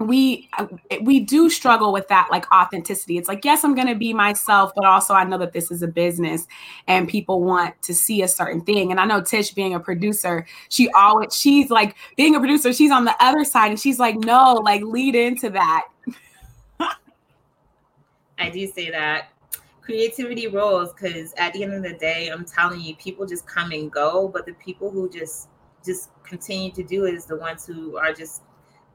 we 0.00 0.48
uh, 0.58 0.66
we 1.02 1.20
do 1.20 1.48
struggle 1.48 1.92
with 1.92 2.08
that 2.08 2.26
like 2.32 2.50
authenticity. 2.52 3.18
It's 3.18 3.28
like 3.28 3.44
yes 3.44 3.62
i'm 3.62 3.76
going 3.76 3.86
to 3.86 3.94
be 3.94 4.12
myself 4.12 4.72
but 4.74 4.84
also 4.84 5.14
i 5.14 5.22
know 5.22 5.38
that 5.38 5.52
this 5.52 5.70
is 5.70 5.80
a 5.80 5.86
business 5.86 6.48
and 6.88 7.08
people 7.08 7.40
want 7.40 7.80
to 7.82 7.94
see 7.94 8.22
a 8.22 8.26
certain 8.26 8.62
thing. 8.62 8.90
And 8.90 8.98
i 8.98 9.04
know 9.04 9.20
tish 9.20 9.52
being 9.52 9.74
a 9.74 9.80
producer 9.80 10.44
she 10.70 10.88
always 10.88 11.36
she's 11.36 11.70
like 11.70 11.94
being 12.16 12.34
a 12.34 12.40
producer 12.40 12.72
she's 12.72 12.90
on 12.90 13.04
the 13.04 13.14
other 13.20 13.44
side 13.44 13.70
and 13.70 13.78
she's 13.78 14.00
like 14.00 14.16
no 14.16 14.54
like 14.54 14.82
lead 14.82 15.14
into 15.14 15.50
that 15.50 15.84
i 18.42 18.50
do 18.50 18.66
say 18.66 18.90
that 18.90 19.28
creativity 19.80 20.46
rolls 20.46 20.92
because 20.92 21.32
at 21.36 21.52
the 21.52 21.62
end 21.62 21.74
of 21.74 21.82
the 21.82 21.94
day 21.94 22.28
i'm 22.28 22.44
telling 22.44 22.80
you 22.80 22.94
people 22.96 23.26
just 23.26 23.46
come 23.46 23.72
and 23.72 23.90
go 23.90 24.28
but 24.28 24.46
the 24.46 24.52
people 24.54 24.90
who 24.90 25.08
just 25.10 25.48
just 25.84 26.10
continue 26.22 26.70
to 26.70 26.82
do 26.82 27.06
it 27.06 27.14
is 27.14 27.26
the 27.26 27.36
ones 27.36 27.66
who 27.66 27.96
are 27.96 28.12
just 28.12 28.42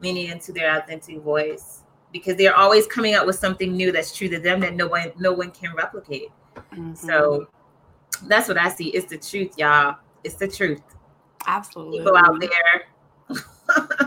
leaning 0.02 0.28
into 0.28 0.54
their 0.54 0.78
authentic 0.80 1.22
voice 1.22 1.84
because 2.12 2.36
they're 2.38 2.56
always 2.56 2.88
coming 2.88 3.16
up 3.16 3.26
with 3.26 3.36
something 3.36 3.76
new 3.76 3.92
that's 3.92 4.16
true 4.16 4.30
to 4.30 4.40
them 4.40 4.60
that 4.60 4.76
no 4.76 4.88
one 4.88 5.12
no 5.18 5.34
one 5.34 5.52
can 5.52 5.74
replicate. 5.76 6.30
Mm-hmm. 6.56 6.94
So 6.96 7.48
that's 8.24 8.48
what 8.48 8.58
I 8.58 8.70
see. 8.70 8.90
It's 8.90 9.08
the 9.08 9.18
truth, 9.18 9.58
y'all. 9.58 9.98
It's 10.24 10.36
the 10.36 10.48
truth. 10.48 10.82
Absolutely. 11.46 12.00
People 12.00 12.18
out 12.18 12.40
there. 12.40 14.07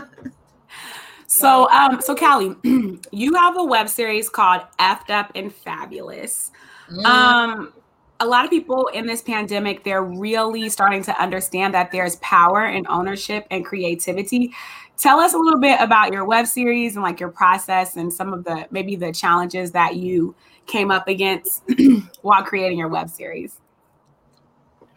so 1.41 1.69
um 1.69 2.01
so 2.01 2.15
Callie, 2.15 2.55
you 3.11 3.33
have 3.35 3.57
a 3.57 3.63
web 3.63 3.89
series 3.89 4.29
called 4.29 4.61
Effed 4.79 5.09
Up 5.09 5.31
and 5.35 5.53
Fabulous. 5.53 6.51
Mm. 6.91 7.05
Um 7.05 7.73
a 8.19 8.25
lot 8.25 8.45
of 8.45 8.51
people 8.51 8.87
in 8.93 9.07
this 9.07 9.21
pandemic 9.21 9.83
they're 9.83 10.03
really 10.03 10.69
starting 10.69 11.03
to 11.03 11.21
understand 11.21 11.73
that 11.73 11.91
there's 11.91 12.17
power 12.17 12.65
and 12.65 12.85
ownership 12.87 13.47
and 13.49 13.65
creativity 13.65 14.53
tell 15.01 15.19
us 15.19 15.33
a 15.33 15.37
little 15.37 15.59
bit 15.59 15.81
about 15.81 16.13
your 16.13 16.23
web 16.23 16.45
series 16.45 16.95
and 16.95 17.03
like 17.03 17.19
your 17.19 17.29
process 17.29 17.95
and 17.95 18.13
some 18.13 18.31
of 18.31 18.43
the 18.43 18.67
maybe 18.69 18.95
the 18.95 19.11
challenges 19.11 19.71
that 19.71 19.95
you 19.95 20.35
came 20.67 20.91
up 20.91 21.07
against 21.07 21.63
while 22.21 22.43
creating 22.43 22.77
your 22.77 22.87
web 22.87 23.09
series. 23.09 23.59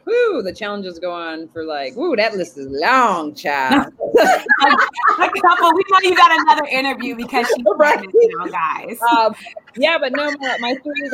Woo, 0.04 0.42
the 0.42 0.52
challenges 0.52 0.98
go 0.98 1.10
on 1.10 1.48
for 1.48 1.64
like, 1.64 1.96
woo, 1.96 2.14
that 2.16 2.34
list 2.34 2.58
is 2.58 2.66
long, 2.68 3.34
child. 3.34 3.92
a 4.14 5.40
couple, 5.40 5.72
we 5.74 5.84
know 5.90 5.98
you 6.02 6.16
got 6.16 6.30
another 6.40 6.66
interview 6.70 7.16
because 7.16 7.46
she's 7.46 7.64
right. 7.76 8.06
now, 8.38 8.46
guys. 8.46 8.98
Um, 9.02 9.34
yeah, 9.76 9.98
but 9.98 10.12
no, 10.12 10.30
my, 10.38 10.56
my 10.60 10.76
series 10.82 11.12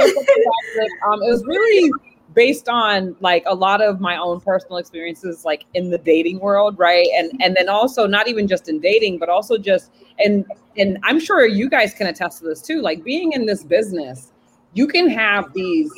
um, 1.06 1.22
it 1.22 1.30
was 1.30 1.44
really 1.46 1.90
based 2.34 2.68
on 2.68 3.16
like 3.20 3.42
a 3.46 3.54
lot 3.54 3.82
of 3.82 4.00
my 4.00 4.16
own 4.16 4.40
personal 4.40 4.76
experiences 4.76 5.44
like 5.44 5.66
in 5.74 5.90
the 5.90 5.98
dating 5.98 6.38
world 6.38 6.78
right 6.78 7.08
and 7.16 7.32
and 7.42 7.56
then 7.56 7.68
also 7.68 8.06
not 8.06 8.28
even 8.28 8.46
just 8.46 8.68
in 8.68 8.78
dating 8.78 9.18
but 9.18 9.28
also 9.28 9.58
just 9.58 9.90
and 10.18 10.44
and 10.76 10.98
i'm 11.02 11.18
sure 11.18 11.46
you 11.46 11.68
guys 11.68 11.92
can 11.92 12.06
attest 12.06 12.38
to 12.38 12.44
this 12.44 12.62
too 12.62 12.80
like 12.80 13.02
being 13.02 13.32
in 13.32 13.46
this 13.46 13.64
business 13.64 14.32
you 14.74 14.86
can 14.86 15.08
have 15.08 15.52
these 15.54 15.90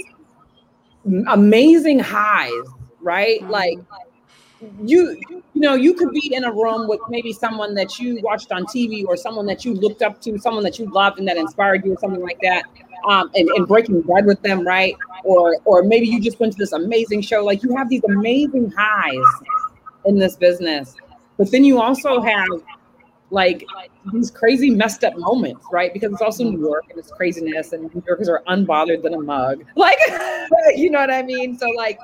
amazing 1.28 1.98
highs 1.98 2.50
right 3.00 3.40
mm-hmm. 3.40 3.50
like 3.50 3.78
you 4.84 5.20
you 5.28 5.60
know 5.60 5.74
you 5.74 5.94
could 5.94 6.10
be 6.12 6.34
in 6.34 6.44
a 6.44 6.52
room 6.52 6.88
with 6.88 7.00
maybe 7.08 7.32
someone 7.32 7.74
that 7.74 7.98
you 7.98 8.20
watched 8.22 8.52
on 8.52 8.64
tv 8.66 9.04
or 9.04 9.16
someone 9.16 9.44
that 9.46 9.64
you 9.64 9.74
looked 9.74 10.02
up 10.02 10.20
to 10.20 10.38
someone 10.38 10.62
that 10.62 10.78
you 10.78 10.86
loved 10.92 11.18
and 11.18 11.26
that 11.26 11.36
inspired 11.36 11.84
you 11.84 11.94
or 11.94 11.98
something 11.98 12.22
like 12.22 12.38
that 12.40 12.64
um, 13.04 13.30
and, 13.34 13.48
and 13.50 13.66
breaking 13.66 14.00
bread 14.02 14.26
with 14.26 14.40
them, 14.42 14.66
right? 14.66 14.96
Or 15.24 15.56
or 15.64 15.82
maybe 15.82 16.06
you 16.06 16.20
just 16.20 16.40
went 16.40 16.52
to 16.52 16.58
this 16.58 16.72
amazing 16.72 17.22
show. 17.22 17.44
Like 17.44 17.62
you 17.62 17.74
have 17.76 17.88
these 17.88 18.02
amazing 18.04 18.72
highs 18.76 19.42
in 20.04 20.18
this 20.18 20.36
business, 20.36 20.94
but 21.38 21.50
then 21.50 21.64
you 21.64 21.80
also 21.80 22.20
have 22.20 22.48
like 23.30 23.64
these 24.12 24.30
crazy 24.30 24.70
messed 24.70 25.04
up 25.04 25.16
moments, 25.16 25.64
right? 25.72 25.92
Because 25.92 26.12
it's 26.12 26.22
also 26.22 26.44
New 26.44 26.60
York 26.60 26.84
and 26.90 26.98
it's 26.98 27.10
craziness, 27.10 27.72
and 27.72 27.82
New 27.94 28.02
Yorkers 28.06 28.28
are 28.28 28.42
unbothered 28.48 29.02
than 29.02 29.14
a 29.14 29.20
mug. 29.20 29.64
Like, 29.76 29.98
you 30.74 30.90
know 30.90 31.00
what 31.00 31.10
I 31.10 31.22
mean? 31.22 31.56
So 31.58 31.68
like, 31.70 31.98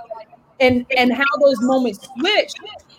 and 0.61 0.87
and 0.97 1.13
how 1.13 1.37
those 1.41 1.61
moments 1.63 2.09
switch 2.19 2.53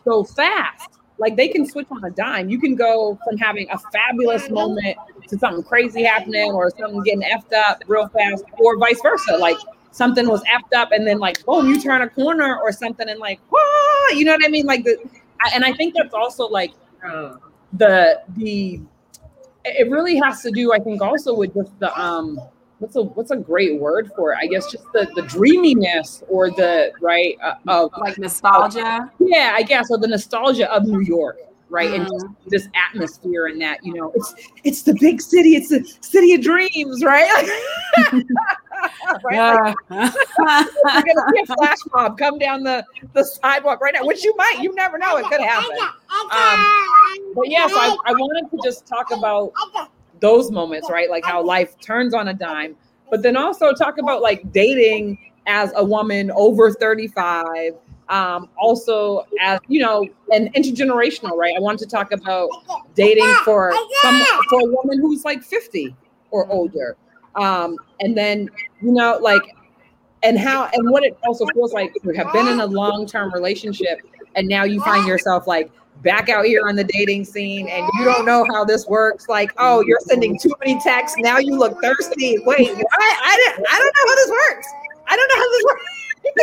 so 0.04 0.24
fast. 0.24 0.90
Like 1.18 1.36
they 1.36 1.50
can 1.50 1.66
switch 1.66 1.88
on 1.92 2.04
a 2.06 2.10
dime. 2.10 2.50
You 2.50 2.60
can 2.60 2.76
go 2.76 3.20
from 3.26 3.38
having 3.38 3.68
a 3.72 3.78
fabulous 3.78 4.50
moment 4.50 4.96
to 5.28 5.38
something 5.38 5.64
crazy 5.64 6.04
happening 6.04 6.52
or 6.52 6.72
something 6.72 7.02
getting 7.04 7.24
effed 7.24 7.54
up 7.54 7.84
real 7.88 8.08
fast, 8.08 8.46
or 8.58 8.78
vice 8.78 9.02
versa. 9.02 9.36
Like 9.36 9.58
something 9.92 10.28
was 10.28 10.42
effed 10.44 10.78
up 10.78 10.92
and 10.92 11.06
then 11.06 11.20
like 11.20 11.44
boom, 11.46 11.68
you 11.68 11.82
turn 11.82 12.02
a 12.02 12.10
corner 12.10 12.58
or 12.60 12.72
something 12.72 13.10
and 13.10 13.20
like, 13.20 13.40
Wah! 13.52 13.60
you 14.14 14.24
know 14.24 14.32
what 14.32 14.46
I 14.46 14.48
mean? 14.48 14.66
Like 14.66 14.86
the, 14.86 14.98
and 15.54 15.66
I 15.66 15.74
think 15.74 15.94
that's 15.96 16.14
also 16.14 16.48
like 16.48 16.72
the 17.74 18.22
the. 18.38 18.82
It 19.66 19.92
really 19.92 20.16
has 20.16 20.42
to 20.44 20.52
do, 20.52 20.72
I 20.72 20.80
think, 20.80 21.02
also 21.02 21.36
with 21.36 21.54
just 21.54 21.78
the 21.80 21.94
um 22.00 22.40
what's 22.80 22.96
a 22.96 23.04
what's 23.04 23.32
a 23.32 23.38
great 23.38 23.80
word 23.80 24.12
for 24.16 24.34
it? 24.34 24.38
I 24.42 24.48
guess 24.48 24.72
just 24.72 24.86
the 24.94 25.10
the 25.16 25.22
dreaminess 25.24 26.24
or 26.28 26.50
the 26.50 26.92
right 27.02 27.38
uh, 27.44 27.56
of 27.68 27.92
like 27.98 28.18
nostalgia. 28.18 29.12
yeah, 29.20 29.54
I 29.56 29.64
guess 29.64 29.92
or 29.92 29.98
the 29.98 30.08
nostalgia 30.08 30.72
of 30.72 30.86
New 30.86 31.02
York 31.02 31.38
right? 31.70 31.92
Mm-hmm. 31.92 32.02
And 32.02 32.12
just 32.12 32.26
this 32.50 32.68
atmosphere 32.76 33.48
and 33.48 33.62
that, 33.62 33.80
you 33.84 33.94
know, 33.94 34.12
it's 34.16 34.34
it's 34.64 34.82
the 34.82 34.96
big 35.00 35.22
city, 35.22 35.56
it's 35.56 35.70
the 35.70 35.84
city 36.02 36.34
of 36.34 36.42
dreams, 36.42 37.04
right? 37.04 37.30
right? 39.24 39.32
Yeah. 39.32 39.74
Like, 39.90 40.14
you're 41.06 41.16
gonna 41.16 41.28
see 41.32 41.42
a 41.44 41.56
flash 41.56 41.78
mob 41.94 42.18
come 42.18 42.40
down 42.40 42.64
the, 42.64 42.84
the 43.14 43.24
sidewalk 43.24 43.82
right 43.82 43.94
now, 43.94 44.06
which 44.06 44.24
you 44.24 44.36
might, 44.36 44.58
you 44.62 44.74
never 44.76 44.98
know, 44.98 45.18
it 45.18 45.26
could 45.26 45.42
happen. 45.42 45.78
Um, 46.10 47.34
but 47.36 47.50
yes, 47.50 47.72
I, 47.74 47.96
I 48.06 48.14
wanted 48.14 48.50
to 48.52 48.58
just 48.64 48.86
talk 48.88 49.12
about 49.12 49.54
those 50.20 50.52
moments, 50.52 50.90
right? 50.90 51.10
Like 51.10 51.26
how 51.26 51.44
life 51.44 51.80
turns 51.80 52.14
on 52.14 52.28
a 52.28 52.34
dime, 52.34 52.76
but 53.10 53.22
then 53.24 53.38
also 53.38 53.74
talk 53.74 53.98
about 53.98 54.22
like 54.22 54.52
dating 54.52 55.18
as 55.48 55.72
a 55.76 55.84
woman 55.84 56.32
over 56.32 56.72
35 56.72 57.74
um, 58.10 58.50
also 58.58 59.26
as 59.40 59.60
you 59.68 59.80
know, 59.80 60.08
and 60.34 60.54
intergenerational, 60.56 61.38
right? 61.38 61.54
I 61.56 61.60
wanted 61.60 61.80
to 61.80 61.86
talk 61.88 62.12
about 62.12 62.50
dating 62.96 63.32
for 63.46 63.72
some 64.02 64.26
for 64.50 64.62
a 64.62 64.66
woman 64.66 65.00
who's 65.00 65.24
like 65.24 65.44
50 65.44 65.96
or 66.32 66.48
older. 66.52 66.98
Um, 67.36 67.78
and 68.00 68.18
then, 68.18 68.50
you 68.82 68.92
know, 68.92 69.20
like 69.22 69.44
and 70.24 70.38
how 70.38 70.70
and 70.74 70.90
what 70.92 71.04
it 71.04 71.18
also 71.26 71.46
feels 71.54 71.72
like 71.72 71.94
to 72.04 72.12
have 72.14 72.34
been 72.34 72.48
in 72.48 72.60
a 72.60 72.66
long-term 72.66 73.32
relationship 73.34 74.00
and 74.36 74.48
now 74.48 74.64
you 74.64 74.82
find 74.82 75.08
yourself 75.08 75.48
like 75.48 75.72
back 76.02 76.30
out 76.30 76.46
here 76.46 76.62
on 76.68 76.76
the 76.76 76.84
dating 76.84 77.26
scene 77.26 77.68
and 77.68 77.86
you 77.98 78.06
don't 78.06 78.26
know 78.26 78.46
how 78.52 78.64
this 78.64 78.88
works 78.88 79.28
like 79.28 79.52
oh 79.58 79.82
you're 79.82 80.00
sending 80.02 80.38
too 80.40 80.52
many 80.64 80.80
texts 80.82 81.18
now 81.20 81.38
you 81.38 81.58
look 81.58 81.80
thirsty 81.82 82.38
wait 82.46 82.76
what? 82.76 82.88
I, 83.00 83.54
didn't, 83.56 83.68
I 83.70 83.78
don't 83.78 83.96
know 83.96 84.06
how 84.08 84.16
this 84.16 84.30
works 84.30 84.68
i 85.08 85.16
don't 85.16 85.28
know 85.28 85.36
how 85.36 85.50
this 85.52 85.64
works 85.66 85.84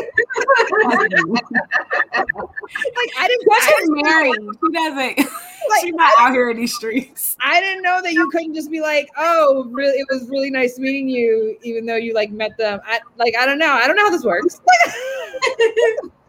like 2.96 3.10
I 3.18 3.28
didn't. 3.28 3.46
She's 3.62 3.90
married. 3.90 4.34
She 4.34 4.72
doesn't. 4.72 5.30
Like, 5.68 5.80
she's 5.82 5.94
not 5.94 6.12
out 6.20 6.30
here 6.30 6.48
in 6.48 6.58
these 6.58 6.72
streets. 6.76 7.36
I 7.40 7.60
didn't 7.60 7.82
know 7.82 8.00
that 8.00 8.12
you 8.12 8.30
couldn't 8.30 8.54
just 8.54 8.70
be 8.70 8.80
like, 8.80 9.08
"Oh, 9.16 9.66
really? 9.72 9.98
It 9.98 10.06
was 10.08 10.28
really 10.28 10.48
nice 10.48 10.78
meeting 10.78 11.08
you," 11.08 11.58
even 11.64 11.84
though 11.86 11.96
you 11.96 12.14
like 12.14 12.30
met 12.30 12.56
them. 12.56 12.78
I 12.86 13.00
like. 13.16 13.34
I 13.36 13.44
don't 13.44 13.58
know. 13.58 13.72
I 13.72 13.88
don't 13.88 13.96
know 13.96 14.04
how 14.04 14.10
this 14.10 14.22
works. 14.22 14.60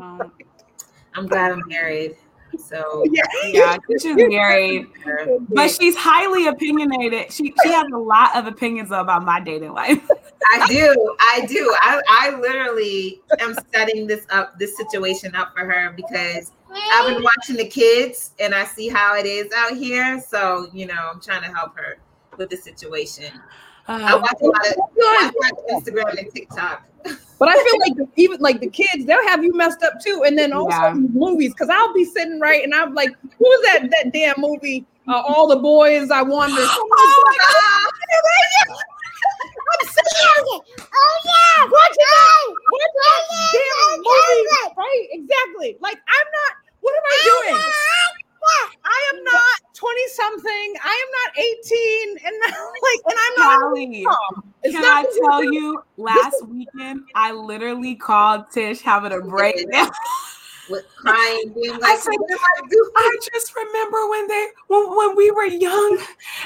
Um, 0.00 0.32
I'm 1.14 1.26
glad 1.26 1.52
I'm 1.52 1.62
married. 1.66 2.16
So 2.58 3.04
yeah, 3.10 3.22
yeah 3.46 3.76
she's 4.00 4.04
married, 4.16 4.88
but 5.50 5.70
she's 5.70 5.96
highly 5.96 6.46
opinionated. 6.46 7.32
She 7.32 7.54
she 7.62 7.72
has 7.72 7.86
a 7.92 7.98
lot 7.98 8.36
of 8.36 8.46
opinions 8.46 8.88
about 8.88 9.24
my 9.24 9.40
dating 9.40 9.72
life. 9.72 10.08
I 10.52 10.66
do, 10.66 11.16
I 11.20 11.46
do. 11.46 11.76
I 11.80 12.02
I 12.08 12.40
literally 12.40 13.20
am 13.38 13.54
setting 13.72 14.06
this 14.06 14.26
up, 14.30 14.58
this 14.58 14.76
situation 14.76 15.34
up 15.36 15.52
for 15.56 15.64
her 15.64 15.90
because 15.90 16.50
I've 16.72 17.14
been 17.14 17.22
watching 17.22 17.56
the 17.56 17.68
kids 17.68 18.32
and 18.40 18.54
I 18.54 18.64
see 18.64 18.88
how 18.88 19.16
it 19.16 19.26
is 19.26 19.52
out 19.56 19.76
here. 19.76 20.20
So 20.20 20.68
you 20.72 20.86
know, 20.86 21.10
I'm 21.12 21.20
trying 21.20 21.42
to 21.42 21.54
help 21.54 21.76
her 21.76 21.98
with 22.36 22.50
the 22.50 22.56
situation. 22.56 23.32
Uh, 23.90 23.98
I 24.06 24.14
watch 24.14 24.36
a 24.40 24.46
lot 24.46 24.66
of 24.68 24.76
I 25.02 25.32
watch 25.34 25.82
Instagram 25.82 26.16
and 26.16 26.32
TikTok. 26.32 26.86
But 27.40 27.48
I 27.48 27.54
feel 27.54 27.80
like 27.80 28.08
even 28.14 28.38
like 28.38 28.60
the 28.60 28.68
kids, 28.68 29.04
they'll 29.04 29.26
have 29.26 29.42
you 29.42 29.52
messed 29.52 29.82
up 29.82 29.94
too. 30.00 30.22
And 30.24 30.38
then 30.38 30.52
also 30.52 30.70
yeah. 30.70 30.94
movies, 30.94 31.52
because 31.52 31.70
I'll 31.70 31.92
be 31.92 32.04
sitting 32.04 32.38
right 32.38 32.62
and 32.62 32.72
I'm 32.72 32.94
like, 32.94 33.10
who 33.20 33.44
was 33.44 33.66
that 33.66 33.90
that 33.90 34.12
damn 34.12 34.36
movie? 34.38 34.86
Uh, 35.08 35.22
All 35.26 35.48
the 35.48 35.56
boys 35.56 36.10
I 36.12 36.22
wonder. 36.22 36.62
Oh 36.62 37.22
my 37.24 37.36
god. 37.36 37.90
I'm 39.72 39.88
sitting 39.88 40.60
Oh 40.78 41.16
yeah. 41.24 41.64
Watch 41.64 41.96
it. 41.98 42.54
Watch 42.70 42.94
that 42.94 43.22
damn 43.52 43.98
movie. 43.98 44.76
Right? 44.76 45.06
Exactly. 45.10 45.78
Like 45.80 45.96
I'm 45.96 46.28
not. 46.30 46.52
What 46.80 46.94
am 46.94 47.02
I 47.06 47.18
doing? 47.48 47.60
I 48.84 49.12
am 49.14 49.24
not 49.24 49.74
20 49.74 50.08
something. 50.08 50.74
I 50.82 51.04
am 51.04 51.10
not 51.18 51.38
18 51.38 52.18
and 52.26 52.36
like 52.82 53.00
and 53.06 53.18
I'm 53.18 53.34
not 53.38 53.60
Callie, 53.60 54.06
Can 54.64 54.84
I 54.84 55.04
tell 55.24 55.44
you 55.44 55.82
last 55.96 56.46
weekend 56.46 57.02
I 57.14 57.32
literally 57.32 57.94
called 57.94 58.50
Tish 58.52 58.80
having 58.80 59.12
a 59.12 59.20
breakdown. 59.20 59.90
with 60.70 60.86
crying, 60.96 61.52
being 61.54 61.72
like, 61.72 61.82
I, 61.82 61.96
said, 61.96 62.14
I, 62.96 63.18
just 63.32 63.54
remember 63.54 64.08
when 64.08 64.28
they 64.28 64.48
when, 64.68 64.96
when 64.96 65.16
we 65.16 65.30
were 65.30 65.46
young 65.46 65.98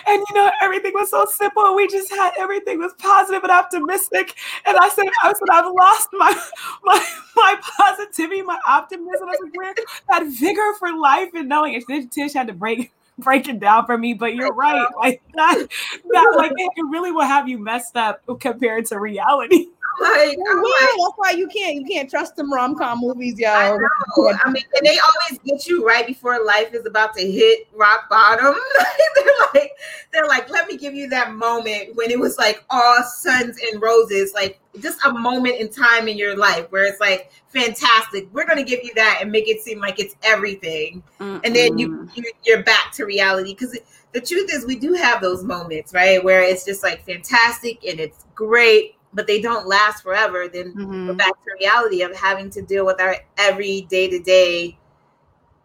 and 0.07 0.25
you 0.29 0.35
know 0.35 0.51
everything 0.61 0.93
was 0.95 1.11
so 1.11 1.25
simple 1.27 1.65
and 1.65 1.77
we 1.77 1.87
just 1.89 2.11
had 2.11 2.33
everything 2.39 2.79
was 2.79 2.93
positive 2.99 3.43
and 3.43 3.53
optimistic. 3.53 4.35
And 4.67 4.77
I 4.77 4.89
said, 4.89 5.07
I 5.23 5.33
said, 5.33 5.49
I've 5.53 5.73
lost 5.73 6.09
my 6.13 6.49
my 6.85 7.07
my 7.37 7.61
positivity, 7.79 8.43
my 8.43 8.59
optimism. 8.67 9.29
I 9.29 9.37
said, 9.37 9.51
where 9.55 9.75
that 10.11 10.27
vigor 10.39 10.75
for 10.79 10.97
life 10.97 11.31
and 11.35 11.49
knowing 11.49 11.75
if 11.75 12.11
Tish 12.11 12.33
had 12.33 12.47
to 12.49 12.55
break 12.55 12.93
break 13.19 13.49
it 13.49 13.61
down 13.61 13.87
for 13.87 13.97
me, 13.97 14.15
but 14.15 14.35
you're 14.35 14.53
right. 14.53 14.87
Like 14.97 15.23
that, 15.35 15.69
that 16.11 16.35
like 16.37 16.53
it 16.57 16.71
really 16.91 17.13
will 17.13 17.23
have 17.23 17.49
you 17.49 17.59
messed 17.59 17.97
up 17.97 18.23
compared 18.41 18.87
to 18.87 18.99
reality. 18.99 19.69
Like, 20.01 20.37
yeah, 20.37 20.55
like, 20.55 20.81
that's 20.81 21.13
why 21.17 21.31
you 21.37 21.47
can't 21.49 21.77
you 21.77 21.87
can't 21.87 22.11
trust 22.11 22.35
them 22.37 22.53
rom 22.53 22.77
com 22.77 23.01
movies, 23.01 23.39
yo. 23.39 23.49
I, 23.49 23.71
know. 23.71 24.33
I 24.45 24.51
mean, 24.51 24.65
and 24.75 24.87
they 24.87 24.99
always 24.99 25.39
get 25.45 25.67
you 25.67 25.87
right 25.87 26.07
before 26.07 26.45
life 26.45 26.75
is 26.75 26.85
about 26.85 27.15
to 27.15 27.31
hit 27.31 27.69
rock 27.73 28.09
bottom. 28.11 28.55
they're 29.15 29.35
like, 29.55 29.71
they're 30.13 30.27
like, 30.27 30.51
let 30.51 30.67
me 30.67 30.77
give 30.77 30.95
you 30.95 31.09
that 31.11 31.35
moment 31.35 31.95
when 31.95 32.11
it 32.11 32.19
was 32.19 32.39
like 32.39 32.65
all 32.71 33.03
suns 33.05 33.59
and 33.71 33.81
roses, 33.81 34.35
like 34.35 34.61
just 34.81 34.99
a 35.07 35.13
moment 35.13 35.61
in 35.61 35.71
time 35.71 36.09
in 36.09 36.19
your 36.19 36.37
life 36.37 36.67
where 36.71 36.85
it's 36.85 37.01
like 37.01 37.31
fantastic. 37.49 38.29
We're 38.33 38.47
gonna 38.47 38.65
give 38.65 38.83
you 38.83 38.93
that 38.97 39.21
and 39.23 39.31
make 39.31 39.49
it 39.49 39.61
seem 39.61 39.79
like 39.79 40.01
it's 40.01 40.17
everything, 40.23 41.03
mm 41.21 41.41
and 41.45 41.55
then 41.55 41.79
you, 41.79 42.09
you 42.15 42.25
you're 42.45 42.63
back 42.63 42.93
to 42.95 43.05
reality 43.05 43.55
because. 43.55 43.79
The 44.13 44.21
truth 44.21 44.49
is, 44.55 44.65
we 44.65 44.77
do 44.77 44.93
have 44.93 45.21
those 45.21 45.43
moments, 45.43 45.93
right, 45.93 46.23
where 46.23 46.41
it's 46.41 46.65
just 46.65 46.85
like 46.85 47.05
fantastic 47.05 47.85
and 47.85 47.99
it's 47.99 48.27
great, 48.37 48.95
but 49.15 49.27
they 49.27 49.41
don't 49.41 49.67
last 49.67 50.03
forever, 50.03 50.49
then 50.49 50.75
mm-hmm. 50.75 51.09
we're 51.09 51.15
back 51.15 51.33
to 51.45 51.51
reality 51.61 52.03
of 52.03 52.15
having 52.15 52.51
to 52.51 52.63
deal 52.63 52.85
with 52.85 53.01
our 53.01 53.17
every 53.39 53.83
day 53.83 54.09
to 54.09 54.19
day 54.19 54.77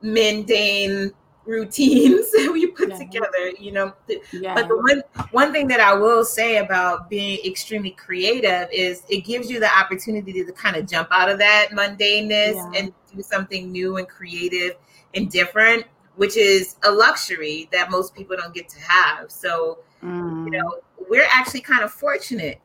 mundane 0.01 1.11
routines 1.45 2.31
that 2.31 2.51
we 2.53 2.67
put 2.67 2.89
yeah. 2.89 2.97
together, 2.97 3.49
you 3.59 3.71
know. 3.71 3.93
Yeah. 4.31 4.53
But 4.53 4.67
the 4.67 4.77
one 4.77 5.01
one 5.31 5.51
thing 5.51 5.67
that 5.67 5.79
I 5.79 5.93
will 5.93 6.23
say 6.23 6.57
about 6.57 7.09
being 7.09 7.39
extremely 7.45 7.91
creative 7.91 8.69
is 8.71 9.03
it 9.09 9.25
gives 9.25 9.49
you 9.49 9.59
the 9.59 9.77
opportunity 9.77 10.31
to 10.43 10.51
kind 10.53 10.75
of 10.75 10.87
jump 10.87 11.09
out 11.11 11.29
of 11.29 11.39
that 11.39 11.69
mundaneness 11.71 12.55
yeah. 12.55 12.71
and 12.75 12.93
do 13.13 13.21
something 13.21 13.71
new 13.71 13.97
and 13.97 14.07
creative 14.07 14.73
and 15.15 15.29
different, 15.31 15.85
which 16.15 16.37
is 16.37 16.75
a 16.83 16.91
luxury 16.91 17.67
that 17.71 17.89
most 17.89 18.13
people 18.15 18.37
don't 18.37 18.53
get 18.53 18.69
to 18.69 18.79
have. 18.79 19.31
So, 19.31 19.79
mm. 20.03 20.45
you 20.45 20.51
know, 20.51 20.79
we're 21.09 21.27
actually 21.31 21.61
kind 21.61 21.83
of 21.83 21.91
fortunate 21.91 22.61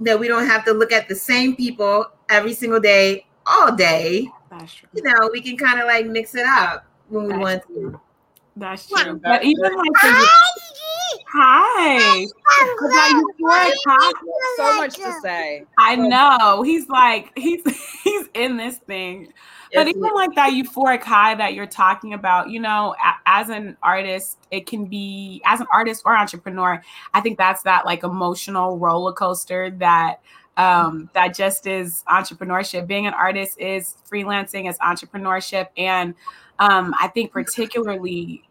that 0.00 0.18
we 0.18 0.28
don't 0.28 0.46
have 0.46 0.64
to 0.64 0.72
look 0.72 0.92
at 0.92 1.08
the 1.08 1.14
same 1.14 1.56
people 1.56 2.06
every 2.28 2.54
single 2.54 2.80
day, 2.80 3.26
all 3.46 3.74
day. 3.74 4.28
That's 4.50 4.74
true. 4.74 4.88
You 4.94 5.02
know, 5.02 5.30
we 5.32 5.40
can 5.40 5.56
kind 5.56 5.80
of 5.80 5.86
like 5.86 6.06
mix 6.06 6.34
it 6.34 6.46
up 6.46 6.86
when 7.08 7.24
we 7.24 7.30
That's 7.30 7.40
want 7.40 7.62
true. 7.66 7.90
to. 7.92 8.00
That's 8.56 8.88
true. 8.88 9.20
But 9.22 9.44
even 9.44 9.62
like 9.62 9.92
the, 10.02 10.28
hi, 11.28 12.26
hi. 13.86 14.12
so 14.56 14.76
much 14.76 14.96
to 14.96 15.12
say. 15.22 15.64
I 15.78 15.96
know. 15.96 16.62
He's 16.62 16.88
like 16.88 17.32
he's 17.36 17.62
he's 18.04 18.26
in 18.34 18.56
this 18.56 18.78
thing. 18.78 19.32
But 19.74 19.86
even 19.86 20.00
like 20.14 20.34
that 20.34 20.52
euphoric 20.52 21.02
high 21.02 21.34
that 21.34 21.52
you're 21.52 21.66
talking 21.66 22.14
about, 22.14 22.48
you 22.48 22.58
know, 22.58 22.96
as 23.26 23.50
an 23.50 23.76
artist, 23.82 24.38
it 24.50 24.66
can 24.66 24.86
be 24.86 25.42
as 25.44 25.60
an 25.60 25.66
artist 25.72 26.02
or 26.06 26.16
entrepreneur. 26.16 26.82
I 27.12 27.20
think 27.20 27.36
that's 27.36 27.62
that 27.64 27.84
like 27.84 28.02
emotional 28.02 28.78
roller 28.78 29.12
coaster 29.12 29.70
that 29.72 30.20
um, 30.56 31.10
that 31.14 31.34
just 31.34 31.66
is 31.66 32.02
entrepreneurship. 32.08 32.86
Being 32.86 33.06
an 33.06 33.14
artist 33.14 33.58
is 33.58 33.96
freelancing, 34.10 34.68
is 34.68 34.78
entrepreneurship, 34.78 35.68
and 35.76 36.14
um, 36.58 36.94
I 37.00 37.08
think 37.08 37.30
particularly 37.30 38.47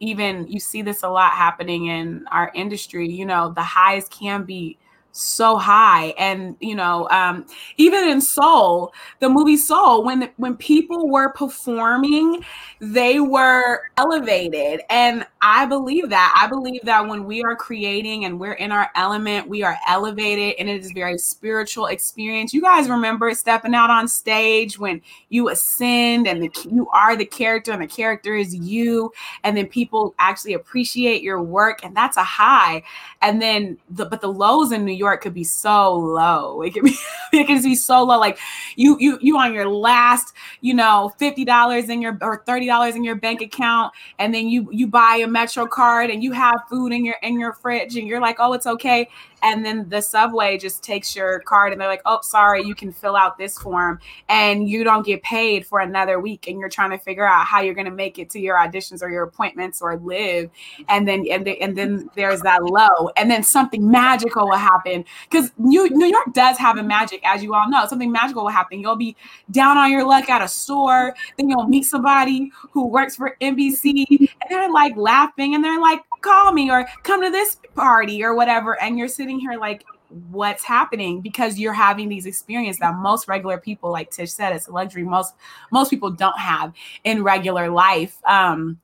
even 0.00 0.46
you 0.48 0.60
see 0.60 0.82
this 0.82 1.02
a 1.02 1.08
lot 1.08 1.32
happening 1.32 1.86
in 1.86 2.26
our 2.30 2.50
industry. 2.54 3.10
You 3.10 3.26
know, 3.26 3.52
the 3.52 3.62
highs 3.62 4.08
can 4.08 4.44
be 4.44 4.78
so 5.16 5.56
high 5.56 6.06
and 6.18 6.56
you 6.58 6.74
know 6.74 7.08
um 7.10 7.46
even 7.76 8.08
in 8.08 8.20
soul 8.20 8.92
the 9.20 9.28
movie 9.28 9.56
soul 9.56 10.02
when 10.04 10.28
when 10.38 10.56
people 10.56 11.08
were 11.08 11.28
performing 11.34 12.44
they 12.80 13.20
were 13.20 13.82
elevated 13.96 14.80
and 14.90 15.24
i 15.44 15.66
believe 15.66 16.08
that 16.08 16.34
i 16.40 16.46
believe 16.46 16.80
that 16.84 17.06
when 17.06 17.24
we 17.24 17.42
are 17.42 17.54
creating 17.54 18.24
and 18.24 18.40
we're 18.40 18.54
in 18.54 18.72
our 18.72 18.90
element 18.96 19.46
we 19.48 19.62
are 19.62 19.76
elevated 19.86 20.54
and 20.58 20.68
it 20.68 20.80
is 20.80 20.90
a 20.90 20.94
very 20.94 21.18
spiritual 21.18 21.86
experience 21.86 22.54
you 22.54 22.62
guys 22.62 22.88
remember 22.88 23.32
stepping 23.34 23.74
out 23.74 23.90
on 23.90 24.08
stage 24.08 24.78
when 24.78 25.00
you 25.28 25.48
ascend 25.50 26.26
and 26.26 26.42
the, 26.42 26.68
you 26.70 26.88
are 26.90 27.14
the 27.16 27.26
character 27.26 27.72
and 27.72 27.82
the 27.82 27.86
character 27.86 28.34
is 28.34 28.54
you 28.54 29.12
and 29.42 29.56
then 29.56 29.66
people 29.66 30.14
actually 30.18 30.54
appreciate 30.54 31.22
your 31.22 31.42
work 31.42 31.84
and 31.84 31.94
that's 31.94 32.16
a 32.16 32.24
high 32.24 32.82
and 33.20 33.42
then 33.42 33.76
the 33.90 34.06
but 34.06 34.20
the 34.20 34.32
lows 34.32 34.72
in 34.72 34.84
new 34.84 34.92
york 34.92 35.22
could 35.22 35.34
be 35.34 35.44
so 35.44 35.94
low. 35.94 36.62
It 36.62 36.74
could 36.74 36.84
be 36.84 36.96
be 37.32 37.74
so 37.74 38.04
low. 38.04 38.18
Like 38.18 38.38
you 38.76 38.96
you 39.00 39.18
you 39.20 39.36
on 39.38 39.52
your 39.52 39.68
last, 39.68 40.34
you 40.60 40.74
know, 40.74 41.12
fifty 41.18 41.44
dollars 41.44 41.88
in 41.88 42.00
your 42.00 42.16
or 42.20 42.42
thirty 42.46 42.66
dollars 42.66 42.94
in 42.94 43.04
your 43.04 43.16
bank 43.16 43.42
account, 43.42 43.92
and 44.18 44.34
then 44.34 44.48
you 44.48 44.68
you 44.70 44.86
buy 44.86 45.16
a 45.16 45.26
Metro 45.34 45.66
card 45.66 46.10
and 46.10 46.22
you 46.22 46.32
have 46.32 46.58
food 46.70 46.92
in 46.92 47.04
your 47.04 47.16
in 47.22 47.38
your 47.40 47.52
fridge, 47.52 47.96
and 47.96 48.08
you're 48.08 48.20
like, 48.20 48.36
oh, 48.38 48.54
it's 48.54 48.66
okay. 48.66 49.08
And 49.44 49.64
then 49.64 49.86
the 49.90 50.00
subway 50.00 50.56
just 50.56 50.82
takes 50.82 51.14
your 51.14 51.40
card 51.40 51.70
and 51.72 51.80
they're 51.80 51.88
like, 51.88 52.00
"Oh, 52.06 52.20
sorry, 52.22 52.64
you 52.64 52.74
can 52.74 52.90
fill 52.90 53.14
out 53.14 53.36
this 53.36 53.58
form," 53.58 54.00
and 54.28 54.68
you 54.68 54.84
don't 54.84 55.04
get 55.04 55.22
paid 55.22 55.66
for 55.66 55.80
another 55.80 56.18
week, 56.18 56.48
and 56.48 56.58
you're 56.58 56.70
trying 56.70 56.90
to 56.90 56.98
figure 56.98 57.26
out 57.26 57.44
how 57.44 57.60
you're 57.60 57.74
going 57.74 57.84
to 57.84 57.90
make 57.90 58.18
it 58.18 58.30
to 58.30 58.40
your 58.40 58.56
auditions 58.56 59.02
or 59.02 59.10
your 59.10 59.22
appointments 59.22 59.82
or 59.82 59.98
live, 59.98 60.50
and 60.88 61.06
then 61.06 61.26
and, 61.30 61.44
the, 61.44 61.60
and 61.60 61.76
then 61.76 62.10
there's 62.16 62.40
that 62.40 62.64
low, 62.64 63.10
and 63.16 63.30
then 63.30 63.42
something 63.42 63.88
magical 63.88 64.48
will 64.48 64.56
happen 64.56 65.04
because 65.30 65.52
New 65.58 65.88
New 65.90 66.06
York 66.06 66.32
does 66.32 66.56
have 66.56 66.78
a 66.78 66.82
magic, 66.82 67.20
as 67.24 67.42
you 67.42 67.54
all 67.54 67.68
know. 67.68 67.86
Something 67.86 68.10
magical 68.10 68.44
will 68.44 68.50
happen. 68.50 68.80
You'll 68.80 68.96
be 68.96 69.14
down 69.50 69.76
on 69.76 69.92
your 69.92 70.06
luck 70.06 70.30
at 70.30 70.40
a 70.40 70.48
store, 70.48 71.14
then 71.36 71.50
you'll 71.50 71.68
meet 71.68 71.84
somebody 71.84 72.50
who 72.72 72.86
works 72.86 73.14
for 73.14 73.36
NBC, 73.42 74.06
and 74.08 74.28
they're 74.48 74.72
like 74.72 74.96
laughing, 74.96 75.54
and 75.54 75.62
they're 75.62 75.80
like, 75.80 76.00
"Call 76.24 76.52
me," 76.52 76.70
or 76.70 76.86
"Come 77.02 77.22
to 77.22 77.30
this 77.30 77.58
party," 77.74 78.24
or 78.24 78.34
whatever, 78.34 78.80
and 78.82 78.98
you're 78.98 79.08
sitting 79.08 79.38
here 79.38 79.58
like 79.58 79.84
what's 80.30 80.64
happening? 80.64 81.20
Because 81.20 81.58
you're 81.58 81.72
having 81.72 82.08
these 82.08 82.26
experiences 82.26 82.78
that 82.80 82.94
most 82.94 83.28
regular 83.28 83.58
people 83.58 83.90
like 83.90 84.10
tish 84.10 84.32
said 84.32 84.54
it's 84.54 84.68
a 84.68 84.72
luxury 84.72 85.02
most 85.02 85.34
most 85.72 85.90
people 85.90 86.10
don't 86.10 86.38
have 86.38 86.72
in 87.04 87.22
regular 87.22 87.68
life. 87.68 88.16
Um 88.24 88.80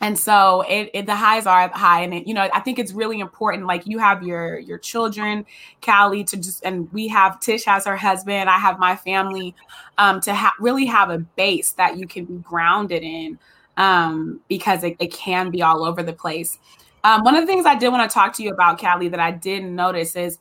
and 0.00 0.18
so 0.18 0.62
it, 0.68 0.90
it, 0.92 1.06
the 1.06 1.14
highs 1.14 1.46
are 1.46 1.68
high 1.70 2.02
and 2.02 2.12
it, 2.12 2.26
you 2.26 2.34
know 2.34 2.48
i 2.52 2.60
think 2.60 2.78
it's 2.78 2.92
really 2.92 3.18
important 3.20 3.66
like 3.66 3.86
you 3.86 3.98
have 3.98 4.22
your 4.22 4.58
your 4.58 4.78
children 4.78 5.44
callie 5.80 6.22
to 6.24 6.36
just 6.36 6.62
and 6.64 6.92
we 6.92 7.08
have 7.08 7.40
tish 7.40 7.64
has 7.64 7.86
her 7.86 7.96
husband 7.96 8.50
i 8.50 8.58
have 8.58 8.78
my 8.78 8.94
family 8.94 9.54
um 9.98 10.20
to 10.20 10.34
ha- 10.34 10.52
really 10.60 10.84
have 10.84 11.08
a 11.10 11.18
base 11.18 11.72
that 11.72 11.96
you 11.96 12.06
can 12.06 12.26
be 12.26 12.36
grounded 12.38 13.02
in 13.02 13.38
um 13.76 14.40
because 14.48 14.84
it, 14.84 14.96
it 14.98 15.12
can 15.12 15.50
be 15.50 15.62
all 15.62 15.84
over 15.84 16.02
the 16.02 16.12
place. 16.12 16.58
Um 17.04 17.22
one 17.24 17.36
of 17.36 17.42
the 17.42 17.46
things 17.46 17.66
i 17.66 17.74
did 17.74 17.90
want 17.90 18.08
to 18.08 18.12
talk 18.12 18.32
to 18.34 18.42
you 18.42 18.52
about 18.52 18.80
callie 18.80 19.08
that 19.08 19.20
i 19.20 19.30
didn't 19.30 19.74
notice 19.74 20.16
is 20.16 20.38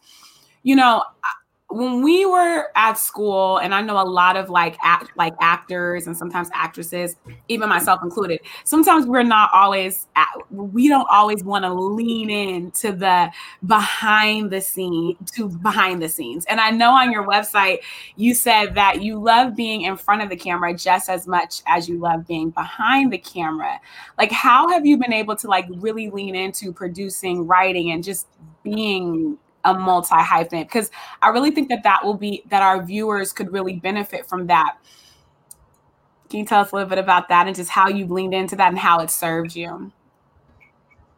you 0.63 0.75
know 0.75 1.03
when 1.69 2.03
we 2.03 2.25
were 2.25 2.67
at 2.75 2.93
school 2.97 3.57
and 3.57 3.73
i 3.73 3.81
know 3.81 3.99
a 3.99 4.05
lot 4.05 4.37
of 4.37 4.49
like 4.49 4.77
act 4.83 5.09
like 5.17 5.33
actors 5.41 6.05
and 6.05 6.15
sometimes 6.15 6.49
actresses 6.53 7.15
even 7.47 7.67
myself 7.67 8.01
included 8.03 8.39
sometimes 8.63 9.07
we're 9.07 9.23
not 9.23 9.49
always 9.51 10.07
at, 10.15 10.27
we 10.51 10.87
don't 10.87 11.07
always 11.09 11.43
want 11.43 11.65
to 11.65 11.73
lean 11.73 12.29
in 12.29 12.69
to 12.71 12.91
the 12.91 13.31
behind 13.65 14.51
the 14.51 14.61
scene 14.61 15.17
to 15.33 15.49
behind 15.49 16.01
the 16.01 16.07
scenes. 16.07 16.45
And 16.45 16.59
i 16.61 16.69
know 16.69 16.91
on 16.91 17.11
your 17.11 17.27
website 17.27 17.79
you 18.15 18.35
said 18.35 18.75
that 18.75 19.01
you 19.01 19.19
love 19.19 19.55
being 19.55 19.81
in 19.81 19.97
front 19.97 20.21
of 20.21 20.29
the 20.29 20.35
camera 20.35 20.73
just 20.73 21.09
as 21.09 21.27
much 21.27 21.61
as 21.65 21.89
you 21.89 21.97
love 21.97 22.27
being 22.27 22.51
behind 22.51 23.11
the 23.11 23.17
camera. 23.17 23.79
Like 24.17 24.31
how 24.31 24.69
have 24.69 24.85
you 24.85 24.97
been 24.97 25.13
able 25.13 25.35
to 25.37 25.47
like 25.47 25.65
really 25.69 26.09
lean 26.09 26.35
into 26.35 26.71
producing 26.71 27.47
writing 27.47 27.91
and 27.91 28.03
just 28.03 28.27
being 28.63 29.37
a 29.65 29.73
multi 29.73 30.15
hyphen 30.15 30.63
because 30.63 30.91
I 31.21 31.29
really 31.29 31.51
think 31.51 31.69
that 31.69 31.83
that 31.83 32.03
will 32.03 32.13
be 32.13 32.43
that 32.49 32.61
our 32.61 32.83
viewers 32.83 33.33
could 33.33 33.51
really 33.51 33.73
benefit 33.73 34.25
from 34.25 34.47
that. 34.47 34.77
Can 36.29 36.39
you 36.39 36.45
tell 36.45 36.61
us 36.61 36.71
a 36.71 36.75
little 36.75 36.89
bit 36.89 36.97
about 36.97 37.29
that 37.29 37.47
and 37.47 37.55
just 37.55 37.69
how 37.69 37.87
you've 37.89 38.11
leaned 38.11 38.33
into 38.33 38.55
that 38.55 38.69
and 38.69 38.79
how 38.79 38.99
it 38.99 39.09
served 39.09 39.55
you? 39.55 39.91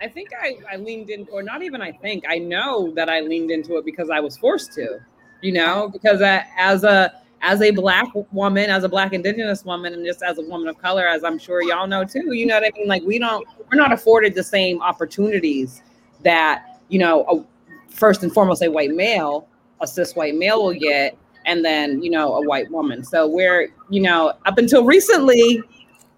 I 0.01 0.07
think 0.07 0.29
I, 0.39 0.57
I 0.71 0.75
leaned 0.77 1.09
in, 1.09 1.27
or 1.31 1.41
not 1.41 1.63
even 1.63 1.81
I 1.81 1.91
think, 1.91 2.23
I 2.27 2.37
know 2.37 2.91
that 2.95 3.09
I 3.09 3.21
leaned 3.21 3.49
into 3.49 3.77
it 3.77 3.85
because 3.85 4.09
I 4.09 4.19
was 4.19 4.37
forced 4.37 4.73
to, 4.73 4.99
you 5.41 5.53
know, 5.53 5.89
because 5.91 6.21
I, 6.21 6.45
as 6.57 6.83
a 6.83 7.11
as 7.41 7.61
a 7.61 7.71
black 7.71 8.07
woman, 8.31 8.69
as 8.69 8.83
a 8.83 8.89
black 8.89 9.13
indigenous 9.13 9.63
woman, 9.63 9.93
and 9.93 10.05
just 10.05 10.23
as 10.23 10.37
a 10.39 10.41
woman 10.41 10.67
of 10.67 10.77
color, 10.79 11.07
as 11.07 11.23
I'm 11.23 11.37
sure 11.37 11.61
y'all 11.61 11.87
know 11.87 12.03
too, 12.03 12.33
you 12.33 12.45
know 12.45 12.55
what 12.55 12.63
I 12.63 12.71
mean? 12.75 12.87
Like 12.87 13.03
we 13.03 13.19
don't, 13.19 13.47
we're 13.71 13.77
not 13.77 13.93
afforded 13.93 14.33
the 14.33 14.43
same 14.43 14.81
opportunities 14.81 15.83
that, 16.23 16.79
you 16.89 16.99
know, 16.99 17.25
a, 17.25 17.56
first 17.89 18.23
and 18.23 18.33
foremost 18.33 18.61
a 18.63 18.69
white 18.69 18.91
male, 18.91 19.47
a 19.81 19.87
cis 19.87 20.15
white 20.15 20.35
male 20.35 20.63
will 20.63 20.73
get, 20.73 21.17
and 21.45 21.63
then 21.63 22.01
you 22.01 22.09
know 22.09 22.35
a 22.35 22.47
white 22.47 22.69
woman. 22.71 23.03
So 23.03 23.27
we're 23.27 23.73
you 23.89 24.01
know 24.01 24.33
up 24.45 24.57
until 24.57 24.85
recently, 24.85 25.61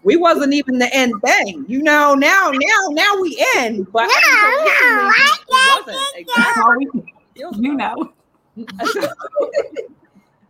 we 0.04 0.16
wasn't 0.16 0.54
even 0.54 0.80
the 0.80 0.94
end 0.94 1.14
thing. 1.24 1.66
You 1.68 1.82
know 1.82 2.16
now 2.16 2.52
now 2.54 2.88
now 2.90 3.22
we 3.22 3.44
end, 3.58 3.88
but 3.92 4.08
no, 4.08 4.12
no, 4.66 5.12
wasn't 5.50 5.98
exactly. 6.16 6.88
You 7.36 7.76
know. 7.76 8.14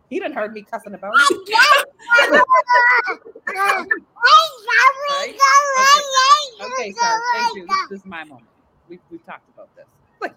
he 0.09 0.19
didn't 0.19 0.33
heard 0.33 0.53
me 0.53 0.63
cussing 0.63 0.93
about 0.95 1.13
it. 1.13 1.37
right? 5.17 5.35
okay. 6.61 6.65
okay, 6.65 6.91
sir. 6.91 7.21
Thank 7.33 7.55
you. 7.55 7.67
This, 7.67 7.77
this 7.89 7.99
is 7.99 8.05
my 8.05 8.23
moment. 8.23 8.47
We, 8.87 8.99
we've 9.11 9.25
talked 9.25 9.47
about 9.53 9.69
this. 9.75 9.85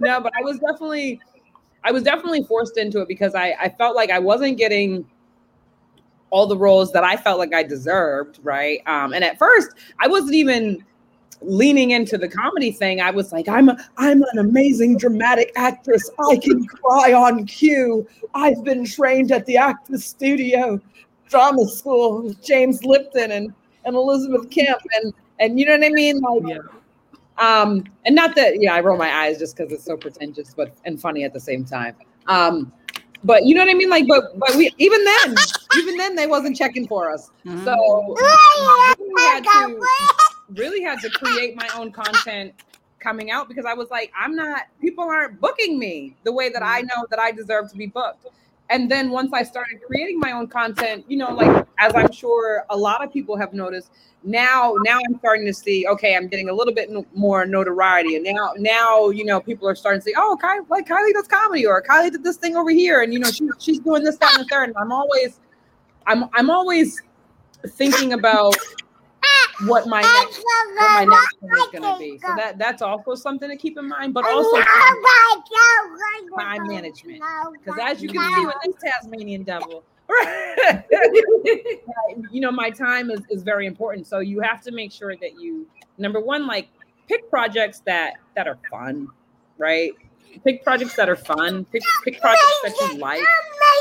no, 0.00 0.20
but 0.20 0.32
I 0.38 0.42
was 0.42 0.58
definitely, 0.58 1.20
I 1.84 1.92
was 1.92 2.02
definitely 2.02 2.44
forced 2.44 2.78
into 2.78 3.00
it 3.00 3.08
because 3.08 3.34
I, 3.34 3.54
I 3.60 3.68
felt 3.68 3.96
like 3.96 4.10
I 4.10 4.18
wasn't 4.18 4.58
getting 4.58 5.06
all 6.30 6.46
the 6.46 6.56
roles 6.56 6.92
that 6.92 7.04
I 7.04 7.16
felt 7.16 7.38
like 7.38 7.54
I 7.54 7.62
deserved, 7.62 8.40
right? 8.42 8.80
Um, 8.86 9.12
and 9.12 9.22
at 9.22 9.38
first, 9.38 9.70
I 10.00 10.08
wasn't 10.08 10.34
even 10.34 10.84
leaning 11.42 11.90
into 11.90 12.16
the 12.16 12.28
comedy 12.28 12.70
thing. 12.70 13.00
I 13.00 13.10
was 13.10 13.32
like, 13.32 13.48
I'm 13.48 13.68
a, 13.68 13.76
I'm 13.98 14.22
an 14.22 14.38
amazing 14.38 14.96
dramatic 14.96 15.52
actress. 15.56 16.08
I 16.30 16.36
can 16.36 16.64
cry 16.66 17.12
on 17.12 17.46
cue. 17.46 18.06
I've 18.34 18.62
been 18.64 18.84
trained 18.84 19.32
at 19.32 19.44
the 19.46 19.56
Actors 19.56 20.04
Studio 20.04 20.80
Drama 21.28 21.66
School 21.66 22.22
with 22.22 22.42
James 22.42 22.84
Lipton 22.84 23.32
and 23.32 23.52
and 23.84 23.96
Elizabeth 23.96 24.50
Kemp 24.50 24.80
and 25.02 25.14
and 25.38 25.58
you 25.58 25.66
know 25.66 25.72
what 25.72 25.84
I 25.84 25.90
mean? 25.90 26.20
Like 26.20 26.42
yeah. 26.46 26.58
um 27.38 27.84
and 28.04 28.14
not 28.14 28.34
that 28.36 28.60
yeah, 28.60 28.74
I 28.74 28.80
roll 28.80 28.96
my 28.96 29.12
eyes 29.12 29.38
just 29.38 29.56
because 29.56 29.72
it's 29.72 29.84
so 29.84 29.96
pretentious 29.96 30.54
but 30.54 30.74
and 30.84 31.00
funny 31.00 31.24
at 31.24 31.32
the 31.32 31.40
same 31.40 31.64
time. 31.64 31.96
Um 32.26 32.72
but 33.24 33.44
you 33.44 33.54
know 33.54 33.60
what 33.60 33.70
I 33.70 33.74
mean? 33.74 33.90
Like, 33.90 34.06
but 34.08 34.38
but 34.38 34.54
we 34.56 34.72
even 34.78 35.04
then, 35.04 35.34
even 35.76 35.96
then 35.96 36.16
they 36.16 36.26
wasn't 36.26 36.56
checking 36.56 36.86
for 36.86 37.10
us. 37.10 37.30
Mm-hmm. 37.46 37.64
So 37.64 38.16
really 38.98 39.22
had 39.22 39.44
to 39.44 39.86
really 40.50 40.82
had 40.82 41.00
to 41.00 41.10
create 41.10 41.56
my 41.56 41.68
own 41.76 41.92
content 41.92 42.52
coming 42.98 43.30
out 43.30 43.48
because 43.48 43.64
I 43.64 43.74
was 43.74 43.90
like, 43.90 44.12
I'm 44.18 44.34
not 44.34 44.62
people 44.80 45.04
aren't 45.04 45.40
booking 45.40 45.78
me 45.78 46.16
the 46.24 46.32
way 46.32 46.48
that 46.48 46.62
I 46.62 46.80
mm-hmm. 46.80 46.88
know 46.88 47.06
that 47.10 47.18
I 47.18 47.30
deserve 47.32 47.70
to 47.70 47.76
be 47.76 47.86
booked 47.86 48.26
and 48.70 48.90
then 48.90 49.10
once 49.10 49.32
I 49.32 49.42
started 49.42 49.80
creating 49.86 50.18
my 50.18 50.32
own 50.32 50.46
content, 50.46 51.04
you 51.08 51.16
know, 51.16 51.32
like 51.32 51.66
as 51.78 51.92
I'm 51.94 52.10
sure 52.12 52.64
a 52.70 52.76
lot 52.76 53.04
of 53.04 53.12
people 53.12 53.36
have 53.36 53.52
noticed, 53.52 53.90
now 54.24 54.74
now 54.84 54.98
I'm 55.06 55.18
starting 55.18 55.46
to 55.46 55.52
see, 55.54 55.86
okay, 55.86 56.16
I'm 56.16 56.28
getting 56.28 56.48
a 56.48 56.52
little 56.54 56.72
bit 56.72 56.90
more 57.14 57.44
notoriety, 57.44 58.16
and 58.16 58.24
now 58.24 58.52
now 58.56 59.10
you 59.10 59.24
know 59.24 59.40
people 59.40 59.68
are 59.68 59.74
starting 59.74 60.00
to 60.00 60.04
say, 60.04 60.14
oh, 60.16 60.38
Kylie, 60.42 60.68
like 60.70 60.86
Kylie 60.86 61.12
does 61.12 61.28
comedy, 61.28 61.66
or 61.66 61.82
Kylie 61.82 62.12
did 62.12 62.24
this 62.24 62.36
thing 62.36 62.56
over 62.56 62.70
here, 62.70 63.02
and 63.02 63.12
you 63.12 63.18
know 63.18 63.30
she, 63.30 63.48
she's 63.58 63.80
doing 63.80 64.04
this, 64.04 64.16
that, 64.18 64.34
and 64.34 64.44
the 64.44 64.48
third. 64.48 64.68
And 64.68 64.78
I'm 64.78 64.92
always, 64.92 65.40
I'm 66.06 66.24
I'm 66.34 66.50
always 66.50 67.02
thinking 67.66 68.12
about 68.12 68.56
what 69.60 69.86
my 69.86 70.00
next 70.00 70.42
what 70.42 70.74
my 70.76 71.04
next 71.04 71.36
one 71.40 71.58
is 71.58 71.80
going 71.80 71.94
to 71.94 71.98
be. 71.98 72.18
So 72.18 72.34
that 72.36 72.58
that's 72.58 72.82
also 72.82 73.14
something 73.14 73.48
to 73.48 73.56
keep 73.56 73.78
in 73.78 73.88
mind, 73.88 74.14
but 74.14 74.24
also 74.24 74.56
time 76.38 76.66
management. 76.66 77.22
Because 77.52 77.78
as 77.80 78.02
you 78.02 78.08
can 78.08 78.34
see 78.34 78.46
with 78.46 78.56
this 78.64 78.74
Tasmanian 78.82 79.42
devil, 79.42 79.84
you 82.30 82.40
know, 82.40 82.50
my 82.50 82.70
time 82.70 83.10
is, 83.10 83.20
is 83.30 83.42
very 83.42 83.66
important. 83.66 84.06
So 84.06 84.20
you 84.20 84.40
have 84.40 84.60
to 84.62 84.72
make 84.72 84.92
sure 84.92 85.16
that 85.16 85.40
you 85.40 85.66
number 85.98 86.20
one, 86.20 86.46
like 86.46 86.68
pick 87.08 87.28
projects 87.30 87.80
that 87.86 88.14
that 88.36 88.46
are 88.46 88.58
fun, 88.70 89.08
right? 89.58 89.92
Pick 90.44 90.64
projects 90.64 90.96
that 90.96 91.08
are 91.08 91.16
fun. 91.16 91.64
Pick 91.66 91.82
pick 92.04 92.20
projects 92.20 92.60
that 92.64 92.74
you 92.80 92.98
like. 92.98 93.20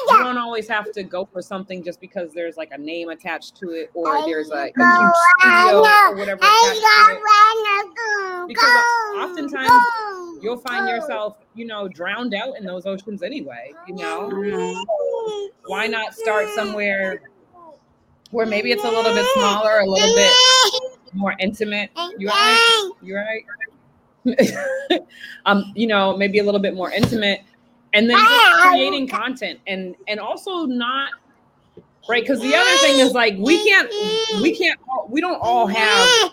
You 0.09 0.17
don't 0.17 0.37
always 0.37 0.67
have 0.67 0.91
to 0.93 1.03
go 1.03 1.25
for 1.25 1.41
something 1.41 1.83
just 1.83 2.01
because 2.01 2.33
there's 2.33 2.57
like 2.57 2.71
a 2.71 2.77
name 2.77 3.09
attached 3.09 3.55
to 3.57 3.69
it 3.71 3.91
or 3.93 4.25
there's 4.25 4.49
a, 4.49 4.53
a 4.53 4.65
huge 4.65 5.13
studio 5.39 5.79
or 5.79 6.15
whatever 6.15 6.39
attached 6.39 6.81
to 6.81 7.11
it. 7.11 8.47
Because 8.47 8.83
oftentimes 9.17 9.71
you'll 10.41 10.57
find 10.57 10.89
yourself, 10.89 11.37
you 11.55 11.65
know, 11.65 11.87
drowned 11.87 12.33
out 12.33 12.57
in 12.57 12.65
those 12.65 12.85
oceans 12.85 13.23
anyway. 13.23 13.73
You 13.87 13.95
know, 13.95 14.27
why 15.67 15.85
mm-hmm. 15.85 15.91
not 15.91 16.13
start 16.15 16.47
somewhere 16.55 17.21
where 18.31 18.45
maybe 18.45 18.71
it's 18.71 18.83
a 18.83 18.89
little 18.89 19.13
bit 19.13 19.25
smaller, 19.33 19.79
a 19.79 19.85
little 19.85 20.15
bit 20.15 20.31
more 21.13 21.35
intimate? 21.39 21.91
You 22.17 22.27
right? 22.27 22.91
You 23.01 23.15
right? 23.15 23.43
um, 25.45 25.71
you 25.75 25.87
know, 25.87 26.15
maybe 26.15 26.39
a 26.39 26.43
little 26.43 26.59
bit 26.59 26.75
more 26.75 26.91
intimate, 26.91 27.41
and 27.93 28.09
then 28.09 28.17
just 28.17 28.61
creating 28.61 29.07
content 29.07 29.59
and 29.67 29.95
and 30.07 30.19
also 30.19 30.65
not 30.65 31.09
right 32.07 32.23
because 32.23 32.39
the 32.39 32.55
other 32.55 32.77
thing 32.77 32.99
is 32.99 33.13
like 33.13 33.35
we 33.37 33.63
can't 33.67 33.89
we 34.41 34.55
can't 34.55 34.79
we 35.09 35.21
don't 35.21 35.39
all 35.41 35.67
have 35.67 36.31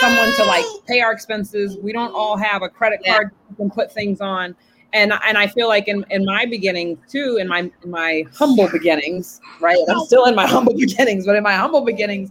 someone 0.00 0.32
to 0.36 0.44
like 0.44 0.64
pay 0.86 1.00
our 1.00 1.12
expenses. 1.12 1.76
We 1.78 1.92
don't 1.92 2.14
all 2.14 2.36
have 2.36 2.62
a 2.62 2.68
credit 2.68 3.00
card 3.04 3.30
yeah. 3.32 3.56
can 3.56 3.70
put 3.70 3.92
things 3.92 4.20
on. 4.20 4.54
And, 4.92 5.12
and 5.24 5.38
I 5.38 5.46
feel 5.46 5.68
like 5.68 5.86
in, 5.86 6.04
in 6.10 6.24
my 6.24 6.46
beginning 6.46 6.98
too, 7.08 7.38
in 7.40 7.46
my 7.46 7.70
in 7.82 7.90
my 7.90 8.24
humble 8.34 8.68
beginnings, 8.68 9.40
right? 9.60 9.78
I'm 9.88 10.00
still 10.00 10.24
in 10.24 10.34
my 10.34 10.46
humble 10.48 10.74
beginnings, 10.74 11.26
but 11.26 11.36
in 11.36 11.42
my 11.42 11.54
humble 11.54 11.82
beginnings, 11.82 12.30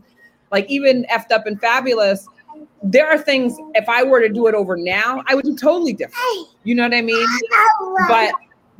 like 0.51 0.69
even 0.69 1.05
effed 1.09 1.31
up 1.31 1.45
and 1.45 1.59
fabulous, 1.61 2.27
there 2.83 3.07
are 3.07 3.17
things 3.17 3.55
if 3.75 3.89
I 3.89 4.03
were 4.03 4.21
to 4.21 4.29
do 4.29 4.47
it 4.47 4.55
over 4.55 4.77
now, 4.77 5.23
I 5.27 5.35
would 5.35 5.45
do 5.45 5.55
totally 5.55 5.93
different. 5.93 6.47
You 6.63 6.75
know 6.75 6.83
what 6.83 6.93
I 6.93 7.01
mean? 7.01 7.27
But 8.07 8.33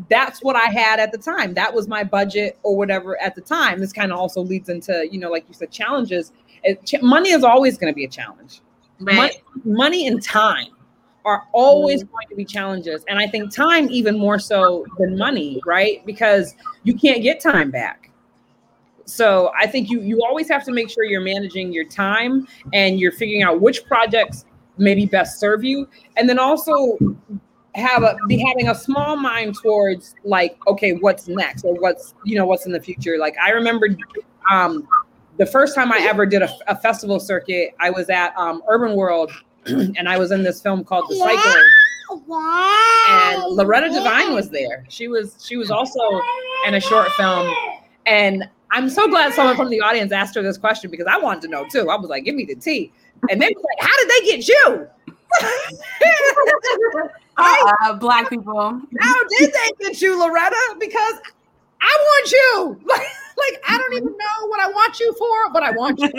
that's 0.10 0.42
what 0.42 0.56
I 0.56 0.68
had 0.68 1.00
at 1.00 1.12
the 1.12 1.18
time. 1.18 1.54
That 1.54 1.74
was 1.74 1.88
my 1.88 2.04
budget 2.04 2.58
or 2.64 2.78
whatever 2.78 3.22
at 3.22 3.36
the 3.36 3.42
time. 3.42 3.80
This 3.80 3.92
kind 3.92 4.12
of 4.12 4.20
also 4.20 4.42
leads 4.42 4.70
into, 4.70 5.08
you 5.12 5.20
know, 5.20 5.30
like 5.30 5.46
you 5.48 5.54
said, 5.54 5.72
challenges. 5.72 6.32
It, 6.64 6.86
ch- 6.86 7.02
money 7.02 7.32
is 7.32 7.44
always 7.44 7.78
going 7.78 7.92
to 7.92 7.96
be 7.96 8.06
a 8.06 8.10
challenge. 8.10 8.62
Right. 9.00 9.16
Money, 9.16 9.42
money 9.66 10.08
and 10.08 10.24
time 10.24 10.72
are 11.26 11.44
always 11.52 12.04
going 12.04 12.28
to 12.30 12.36
be 12.36 12.46
challenges. 12.46 13.04
And 13.08 13.20
I 13.20 13.28
think 13.28 13.54
time 13.54 13.90
even 13.92 14.18
more 14.18 14.40
so 14.40 14.86
than 14.98 15.18
money, 15.18 15.62
right? 15.66 16.06
Because 16.06 16.56
you 16.84 16.94
can't 16.94 17.22
get 17.22 17.42
time 17.42 17.72
back. 17.72 18.09
So 19.10 19.52
I 19.60 19.68
think 19.68 19.90
you 19.90 20.02
you 20.02 20.24
always 20.24 20.48
have 20.50 20.64
to 20.66 20.72
make 20.72 20.90
sure 20.90 21.04
you're 21.04 21.22
managing 21.22 21.74
your 21.74 21.86
time 21.86 22.48
and 22.74 23.00
you're 23.00 23.12
figuring 23.12 23.44
out 23.44 23.62
which 23.62 23.86
projects 23.86 24.46
maybe 24.78 25.06
best 25.06 25.40
serve 25.40 25.64
you. 25.64 25.88
And 26.16 26.30
then 26.30 26.40
also 26.40 26.98
have 27.76 28.04
a 28.04 28.16
be 28.28 28.38
having 28.38 28.70
a 28.70 28.76
small 28.76 29.16
mind 29.16 29.56
towards 29.62 30.16
like 30.24 30.58
okay 30.68 30.94
what's 30.94 31.28
next 31.28 31.64
or 31.64 31.76
what's 31.76 32.14
you 32.24 32.36
know 32.36 32.46
what's 32.46 32.66
in 32.66 32.72
the 32.72 32.80
future? 32.80 33.18
Like 33.20 33.38
i 33.38 33.52
remember 33.52 33.88
um 34.52 34.88
the 35.38 35.46
first 35.46 35.76
time 35.76 35.92
i 35.92 36.00
ever 36.00 36.26
did 36.26 36.42
a, 36.42 36.50
a 36.68 36.76
festival 36.76 37.20
circuit 37.20 37.76
i 37.80 37.90
was 37.90 38.10
at 38.10 38.36
um 38.36 38.62
urban 38.68 38.96
world 38.96 39.32
and 39.66 40.10
i 40.10 40.18
was 40.18 40.32
in 40.32 40.44
this 40.44 40.62
film 40.62 40.84
called 40.84 41.06
the 41.10 41.16
cycle. 41.16 41.62
And 43.08 43.44
loretta 43.56 43.90
devine 43.90 44.34
was 44.34 44.50
there. 44.50 44.84
She 44.90 45.08
was 45.08 45.36
she 45.46 45.58
was 45.58 45.70
also 45.70 46.00
in 46.68 46.74
a 46.74 46.80
short 46.80 47.08
film. 47.12 47.54
And 48.08 48.50
i'm 48.72 48.90
so 48.90 49.08
glad 49.08 49.34
someone 49.34 49.56
from 49.56 49.70
the 49.70 49.82
audience 49.82 50.12
asked 50.12 50.36
her 50.36 50.42
this 50.42 50.58
question 50.58 50.90
because 50.90 51.08
i 51.10 51.18
wanted 51.18 51.42
to 51.42 51.48
know 51.48 51.66
too 51.72 51.90
i 51.90 51.96
was 51.96 52.10
like 52.10 52.24
give 52.24 52.36
me 52.36 52.46
the 52.46 52.56
tea 52.56 52.92
and 53.30 53.42
they 53.42 53.48
were 53.48 53.62
like 53.62 53.88
how 53.88 53.98
did 53.98 54.10
they 54.10 54.26
get 54.26 54.48
you 54.48 54.88
uh, 57.38 57.94
black 57.94 58.30
people. 58.30 58.82
How 59.00 59.24
did 59.40 59.54
they 59.54 59.86
get 59.86 60.02
you, 60.02 60.20
Loretta? 60.20 60.76
Because 60.80 61.14
I 61.82 61.98
want 62.02 62.32
you. 62.32 62.82
Like, 62.88 63.00
like 63.38 63.64
I 63.68 63.78
don't 63.78 63.94
even 63.94 64.18
know 64.18 64.48
what 64.48 64.60
I 64.60 64.68
want 64.68 65.00
you 65.00 65.14
for, 65.14 65.54
but 65.54 65.64
I 65.64 65.72
want 65.72 66.00
you. 66.00 66.12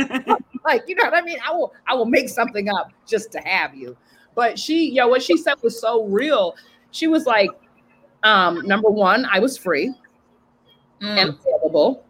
like, 0.65 0.85
you 0.87 0.95
know 0.95 1.05
what 1.05 1.15
I 1.15 1.23
mean? 1.23 1.39
I 1.47 1.53
will 1.53 1.73
I 1.87 1.95
will 1.95 2.07
make 2.07 2.29
something 2.29 2.69
up 2.69 2.93
just 3.07 3.33
to 3.33 3.41
have 3.41 3.75
you. 3.75 3.97
But 4.35 4.59
she, 4.59 4.91
yo, 4.91 5.09
what 5.09 5.23
she 5.23 5.37
said 5.37 5.55
was 5.63 5.81
so 5.81 6.05
real. 6.05 6.55
She 6.93 7.09
was 7.09 7.27
like, 7.27 7.51
um, 8.23 8.67
number 8.67 8.89
one, 8.89 9.27
I 9.31 9.39
was 9.39 9.59
free 9.59 9.93
mm. 11.03 11.07
and 11.07 11.31
available. 11.31 12.05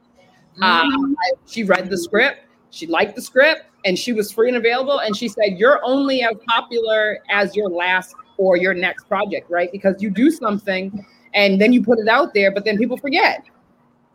Mm. 0.61 0.65
Um, 0.65 1.17
I, 1.19 1.33
she 1.47 1.65
read 1.65 1.89
the 1.91 1.99
script, 1.99 2.47
she 2.71 2.87
liked 2.87 3.17
the 3.17 3.23
script, 3.23 3.63
and 3.85 3.99
she 3.99 4.13
was 4.13 4.31
free 4.33 4.49
and 4.49 4.57
available. 4.57 5.01
And 5.01 5.17
she 5.17 5.29
said, 5.29 5.59
You're 5.59 5.81
only 5.85 6.23
as 6.23 6.37
popular 6.49 7.19
as 7.31 7.55
your 7.57 7.69
last 7.69 8.15
or 8.37 8.57
your 8.57 8.75
next 8.75 9.05
project, 9.05 9.51
right? 9.51 9.71
Because 9.73 10.03
you 10.03 10.11
do 10.11 10.31
something 10.31 11.05
and 11.35 11.61
then 11.61 11.73
you 11.73 11.83
put 11.83 11.99
it 11.99 12.09
out 12.09 12.35
there, 12.35 12.51
but 12.51 12.65
then 12.65 12.79
people 12.79 12.97
forget, 12.97 13.45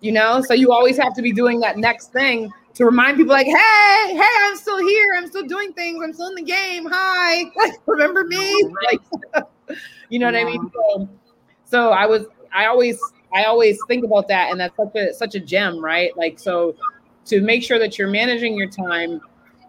you 0.01 0.11
know? 0.11 0.41
So 0.41 0.53
you 0.53 0.71
always 0.71 0.97
have 0.97 1.13
to 1.15 1.21
be 1.21 1.31
doing 1.31 1.59
that 1.61 1.77
next 1.77 2.11
thing 2.11 2.51
to 2.73 2.85
remind 2.85 3.17
people, 3.17 3.33
like, 3.33 3.45
hey, 3.45 4.13
hey, 4.13 4.29
I'm 4.41 4.57
still 4.57 4.79
here. 4.85 5.15
I'm 5.15 5.27
still 5.27 5.45
doing 5.45 5.71
things. 5.73 6.03
I'm 6.03 6.11
still 6.11 6.27
in 6.27 6.35
the 6.35 6.43
game. 6.43 6.87
Hi. 6.91 7.45
Remember 7.85 8.25
me? 8.25 8.69
Like, 8.91 9.47
you 10.09 10.19
know 10.19 10.25
what 10.25 10.35
I 10.35 10.43
mean? 10.43 10.71
So, 10.73 11.09
so 11.63 11.89
I 11.91 12.05
was, 12.05 12.25
I 12.53 12.65
always, 12.65 12.99
I 13.35 13.43
always 13.43 13.77
think 13.87 14.05
about 14.05 14.27
that. 14.29 14.49
And 14.49 14.59
that's 14.59 14.75
such 14.77 14.95
a, 14.95 15.13
such 15.13 15.35
a 15.35 15.39
gem, 15.39 15.83
right? 15.83 16.15
Like, 16.17 16.39
so 16.39 16.75
to 17.25 17.41
make 17.41 17.63
sure 17.63 17.77
that 17.77 17.97
you're 17.99 18.09
managing 18.09 18.55
your 18.55 18.69
time, 18.69 19.19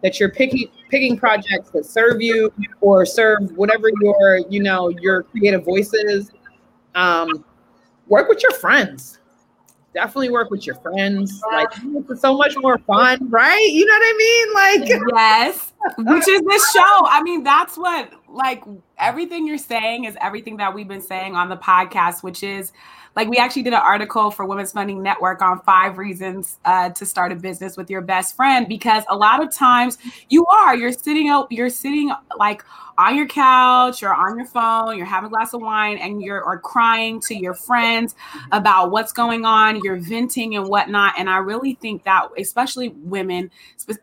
that 0.03 0.21
you're 0.21 0.31
picking 0.31 0.69
picking 0.91 1.17
projects 1.19 1.71
that 1.71 1.85
serve 1.85 2.23
you 2.23 2.53
or 2.81 3.05
serve 3.05 3.51
whatever 3.57 3.91
your 4.01 4.39
you 4.49 4.63
know 4.63 4.89
your 4.89 5.25
creative 5.25 5.65
voice 5.65 5.93
is 5.93 6.31
um, 6.95 7.45
work 8.07 8.29
with 8.29 8.43
your 8.43 8.53
friends. 8.53 9.19
Definitely 9.95 10.31
work 10.31 10.51
with 10.51 10.67
your 10.67 10.77
friends. 10.77 11.41
Like 11.51 11.69
it's 12.09 12.21
so 12.21 12.37
much 12.37 12.55
more 12.59 12.79
fun 12.79 13.31
right? 13.31 13.69
You 13.73 13.87
know 13.87 13.95
what 13.95 14.03
i 14.03 14.17
mean? 14.17 14.55
Like 14.55 15.03
yes 15.17 15.73
which 15.99 16.29
is 16.29 16.43
this 16.43 16.73
show. 16.73 17.01
I 17.09 17.23
mean 17.23 17.43
that's 17.43 17.79
what 17.79 18.13
like 18.29 18.63
everything 18.99 19.47
you're 19.47 19.59
saying 19.59 20.05
is 20.05 20.17
everything 20.21 20.59
that 20.59 20.75
we've 20.75 20.89
been 20.89 21.01
saying 21.01 21.35
on 21.35 21.49
the 21.49 21.57
podcast 21.57 22.23
which 22.23 22.43
is 22.43 22.73
like 23.17 23.29
we 23.29 23.39
actually 23.39 23.63
did 23.63 23.73
an 23.73 23.81
article 23.81 24.31
for 24.31 24.45
Women's 24.45 24.73
Funding 24.73 25.03
Network 25.03 25.43
on 25.43 25.61
five 25.63 25.99
reasons 25.99 26.59
uh, 26.65 26.91
to 26.91 27.07
start 27.07 27.33
a 27.33 27.35
business 27.35 27.77
with 27.77 27.91
your 27.91 28.03
best 28.03 28.37
friend 28.37 28.69
because 28.69 29.03
a 29.09 29.17
lot 29.17 29.43
of 29.43 29.51
times 29.51 29.99
you 30.29 30.47
are 30.47 30.77
you're 30.77 30.93
sitting 30.93 31.29
out 31.29 31.51
you're 31.51 31.71
sitting 31.71 32.13
like 32.39 32.63
on 32.99 33.17
your 33.17 33.27
couch 33.27 34.03
or 34.03 34.15
on 34.15 34.37
your 34.37 34.47
phone, 34.47 34.97
you're 34.97 35.07
having 35.07 35.29
a 35.29 35.31
glass 35.31 35.53
of 35.53 35.61
wine 35.61 35.99
and 35.99 36.23
you're 36.23 36.43
or 36.43 36.59
crying 36.59 37.21
to 37.21 37.35
your 37.35 37.55
friends 37.55 38.15
about 38.53 38.91
what's 38.91 39.13
going 39.13 39.45
on, 39.45 39.83
you're 39.83 39.97
venting 39.97 40.57
and 40.57 40.67
whatnot. 40.69 41.15
And 41.19 41.29
I 41.29 41.39
really 41.39 41.75
think 41.75 42.05
that 42.05 42.29
especially 42.39 42.89
women, 42.89 43.51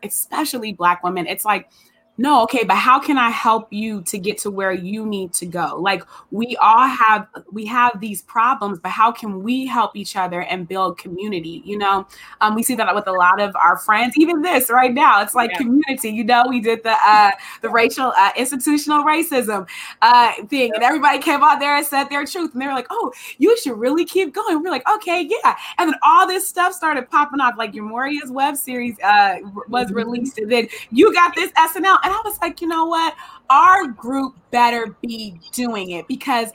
especially 0.02 0.72
black 0.72 1.02
women, 1.02 1.26
it's 1.26 1.44
like 1.44 1.70
no 2.16 2.42
okay 2.42 2.64
but 2.64 2.76
how 2.76 2.98
can 2.98 3.18
i 3.18 3.30
help 3.30 3.72
you 3.72 4.00
to 4.02 4.18
get 4.18 4.38
to 4.38 4.50
where 4.50 4.72
you 4.72 5.06
need 5.06 5.32
to 5.32 5.46
go? 5.46 5.76
Like 5.78 6.02
we 6.30 6.56
all 6.56 6.86
have 6.86 7.28
we 7.52 7.64
have 7.66 8.00
these 8.00 8.22
problems 8.22 8.78
but 8.78 8.90
how 8.90 9.12
can 9.12 9.42
we 9.42 9.66
help 9.66 9.96
each 9.96 10.16
other 10.16 10.42
and 10.42 10.66
build 10.66 10.98
community 10.98 11.62
you 11.64 11.78
know? 11.78 12.06
Um, 12.40 12.54
we 12.54 12.62
see 12.62 12.74
that 12.76 12.94
with 12.94 13.06
a 13.06 13.12
lot 13.12 13.40
of 13.40 13.54
our 13.56 13.78
friends 13.78 14.16
even 14.16 14.42
this 14.42 14.70
right 14.70 14.92
now 14.92 15.22
it's 15.22 15.34
like 15.34 15.50
yeah. 15.52 15.58
community 15.58 16.10
you 16.10 16.24
know? 16.24 16.44
We 16.48 16.60
did 16.60 16.82
the 16.82 16.96
uh 17.04 17.32
the 17.62 17.68
racial 17.68 18.12
uh, 18.16 18.30
institutional 18.36 19.04
racism 19.04 19.68
uh 20.02 20.32
thing 20.46 20.72
and 20.74 20.82
everybody 20.82 21.18
came 21.18 21.42
out 21.42 21.58
there 21.58 21.76
and 21.76 21.86
said 21.86 22.04
their 22.04 22.24
truth 22.24 22.52
and 22.52 22.62
they 22.62 22.66
were 22.66 22.74
like 22.74 22.86
oh 22.90 23.12
you 23.38 23.56
should 23.58 23.78
really 23.78 24.04
keep 24.04 24.32
going. 24.34 24.62
We're 24.62 24.70
like 24.70 24.88
okay 24.96 25.28
yeah. 25.28 25.56
And 25.78 25.90
then 25.90 25.98
all 26.02 26.26
this 26.26 26.48
stuff 26.48 26.72
started 26.72 27.10
popping 27.10 27.40
off 27.40 27.54
like 27.56 27.74
your 27.74 27.84
moria's 27.84 28.30
web 28.30 28.56
series 28.56 28.98
uh 29.00 29.38
was 29.68 29.86
mm-hmm. 29.86 29.96
released 29.96 30.38
and 30.38 30.50
then 30.50 30.68
you 30.90 31.12
got 31.12 31.34
this 31.34 31.50
snl 31.52 31.98
and 32.04 32.12
I 32.12 32.20
was 32.24 32.38
like, 32.40 32.60
you 32.60 32.68
know 32.68 32.84
what? 32.84 33.14
Our 33.50 33.88
group 33.88 34.34
better 34.50 34.94
be 35.02 35.40
doing 35.52 35.90
it 35.90 36.06
because 36.06 36.50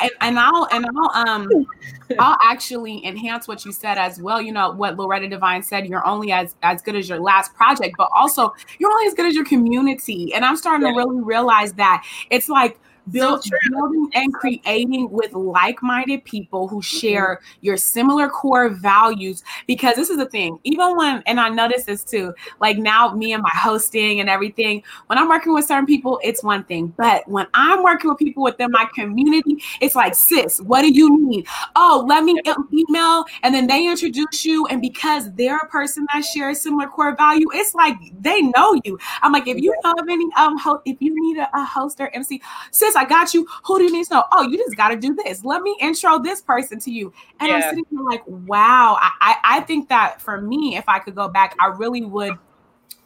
and, 0.00 0.10
and 0.20 0.38
I'll 0.38 0.66
and 0.72 0.86
I'll 0.96 1.28
um 1.28 1.66
I'll 2.18 2.38
actually 2.42 3.04
enhance 3.06 3.46
what 3.46 3.64
you 3.64 3.72
said 3.72 3.98
as 3.98 4.20
well. 4.20 4.40
You 4.40 4.52
know 4.52 4.72
what 4.72 4.96
Loretta 4.96 5.28
Devine 5.28 5.62
said, 5.62 5.86
you're 5.86 6.06
only 6.06 6.32
as 6.32 6.56
as 6.62 6.82
good 6.82 6.96
as 6.96 7.08
your 7.08 7.20
last 7.20 7.54
project, 7.54 7.94
but 7.98 8.08
also 8.14 8.54
you're 8.78 8.90
only 8.90 9.06
as 9.06 9.14
good 9.14 9.26
as 9.26 9.34
your 9.34 9.44
community. 9.44 10.32
And 10.34 10.44
I'm 10.44 10.56
starting 10.56 10.86
to 10.86 10.96
really 10.96 11.20
realize 11.20 11.74
that 11.74 12.04
it's 12.30 12.48
like 12.48 12.80
build, 13.10 13.42
so 13.44 13.50
building 13.70 14.10
and 14.14 14.32
creating 14.34 15.10
with 15.10 15.32
like-minded 15.32 16.24
people 16.24 16.68
who 16.68 16.76
mm-hmm. 16.76 16.98
share 16.98 17.36
mm-hmm. 17.36 17.58
your 17.66 17.76
similar 17.76 18.28
core 18.28 18.68
values 18.68 19.42
because 19.66 19.96
this 19.96 20.10
is 20.10 20.16
the 20.16 20.26
thing 20.26 20.58
even 20.64 20.96
when 20.96 21.22
and 21.26 21.40
i 21.40 21.48
notice 21.48 21.84
this 21.84 22.04
too 22.04 22.32
like 22.60 22.78
now 22.78 23.12
me 23.14 23.32
and 23.32 23.42
my 23.42 23.50
hosting 23.54 24.20
and 24.20 24.28
everything 24.28 24.82
when 25.06 25.18
i'm 25.18 25.28
working 25.28 25.52
with 25.52 25.64
certain 25.64 25.86
people 25.86 26.20
it's 26.22 26.42
one 26.42 26.64
thing 26.64 26.88
but 26.96 27.26
when 27.28 27.46
i'm 27.54 27.82
working 27.82 28.10
with 28.10 28.18
people 28.18 28.42
within 28.42 28.70
my 28.70 28.86
community 28.94 29.62
it's 29.80 29.94
like 29.94 30.14
sis 30.14 30.60
what 30.62 30.82
do 30.82 30.92
you 30.92 31.18
need 31.28 31.46
oh 31.76 32.04
let 32.08 32.24
me 32.24 32.40
email 32.72 33.24
and 33.42 33.54
then 33.54 33.66
they 33.66 33.86
introduce 33.86 34.44
you 34.44 34.66
and 34.66 34.80
because 34.80 35.32
they're 35.34 35.58
a 35.58 35.68
person 35.68 36.06
that 36.12 36.24
shares 36.24 36.60
similar 36.60 36.86
core 36.86 37.16
value 37.16 37.46
it's 37.52 37.74
like 37.74 37.96
they 38.20 38.40
know 38.42 38.80
you 38.84 38.98
i'm 39.22 39.32
like 39.32 39.46
if 39.46 39.58
you 39.58 39.74
know 39.84 39.92
of 39.92 40.08
any 40.08 40.26
um 40.36 40.58
ho- 40.58 40.82
if 40.84 41.00
you 41.00 41.14
need 41.14 41.38
a, 41.38 41.48
a 41.54 41.64
host 41.64 42.00
or 42.00 42.10
mc 42.14 42.40
sis 42.70 42.89
I 42.96 43.04
got 43.04 43.34
you. 43.34 43.46
Who 43.64 43.78
do 43.78 43.84
you 43.84 43.92
need 43.92 44.06
to 44.06 44.14
know? 44.14 44.24
Oh, 44.32 44.42
you 44.42 44.56
just 44.56 44.76
got 44.76 44.88
to 44.88 44.96
do 44.96 45.14
this. 45.14 45.44
Let 45.44 45.62
me 45.62 45.76
intro 45.80 46.18
this 46.18 46.40
person 46.40 46.78
to 46.80 46.90
you. 46.90 47.12
And 47.38 47.48
yeah. 47.48 47.56
I'm 47.56 47.62
sitting 47.62 47.84
here 47.90 48.00
like, 48.02 48.22
wow. 48.26 48.96
I, 49.00 49.10
I, 49.20 49.36
I 49.44 49.60
think 49.60 49.88
that 49.88 50.20
for 50.20 50.40
me, 50.40 50.76
if 50.76 50.88
I 50.88 50.98
could 50.98 51.14
go 51.14 51.28
back, 51.28 51.56
I 51.60 51.66
really 51.66 52.02
would 52.04 52.38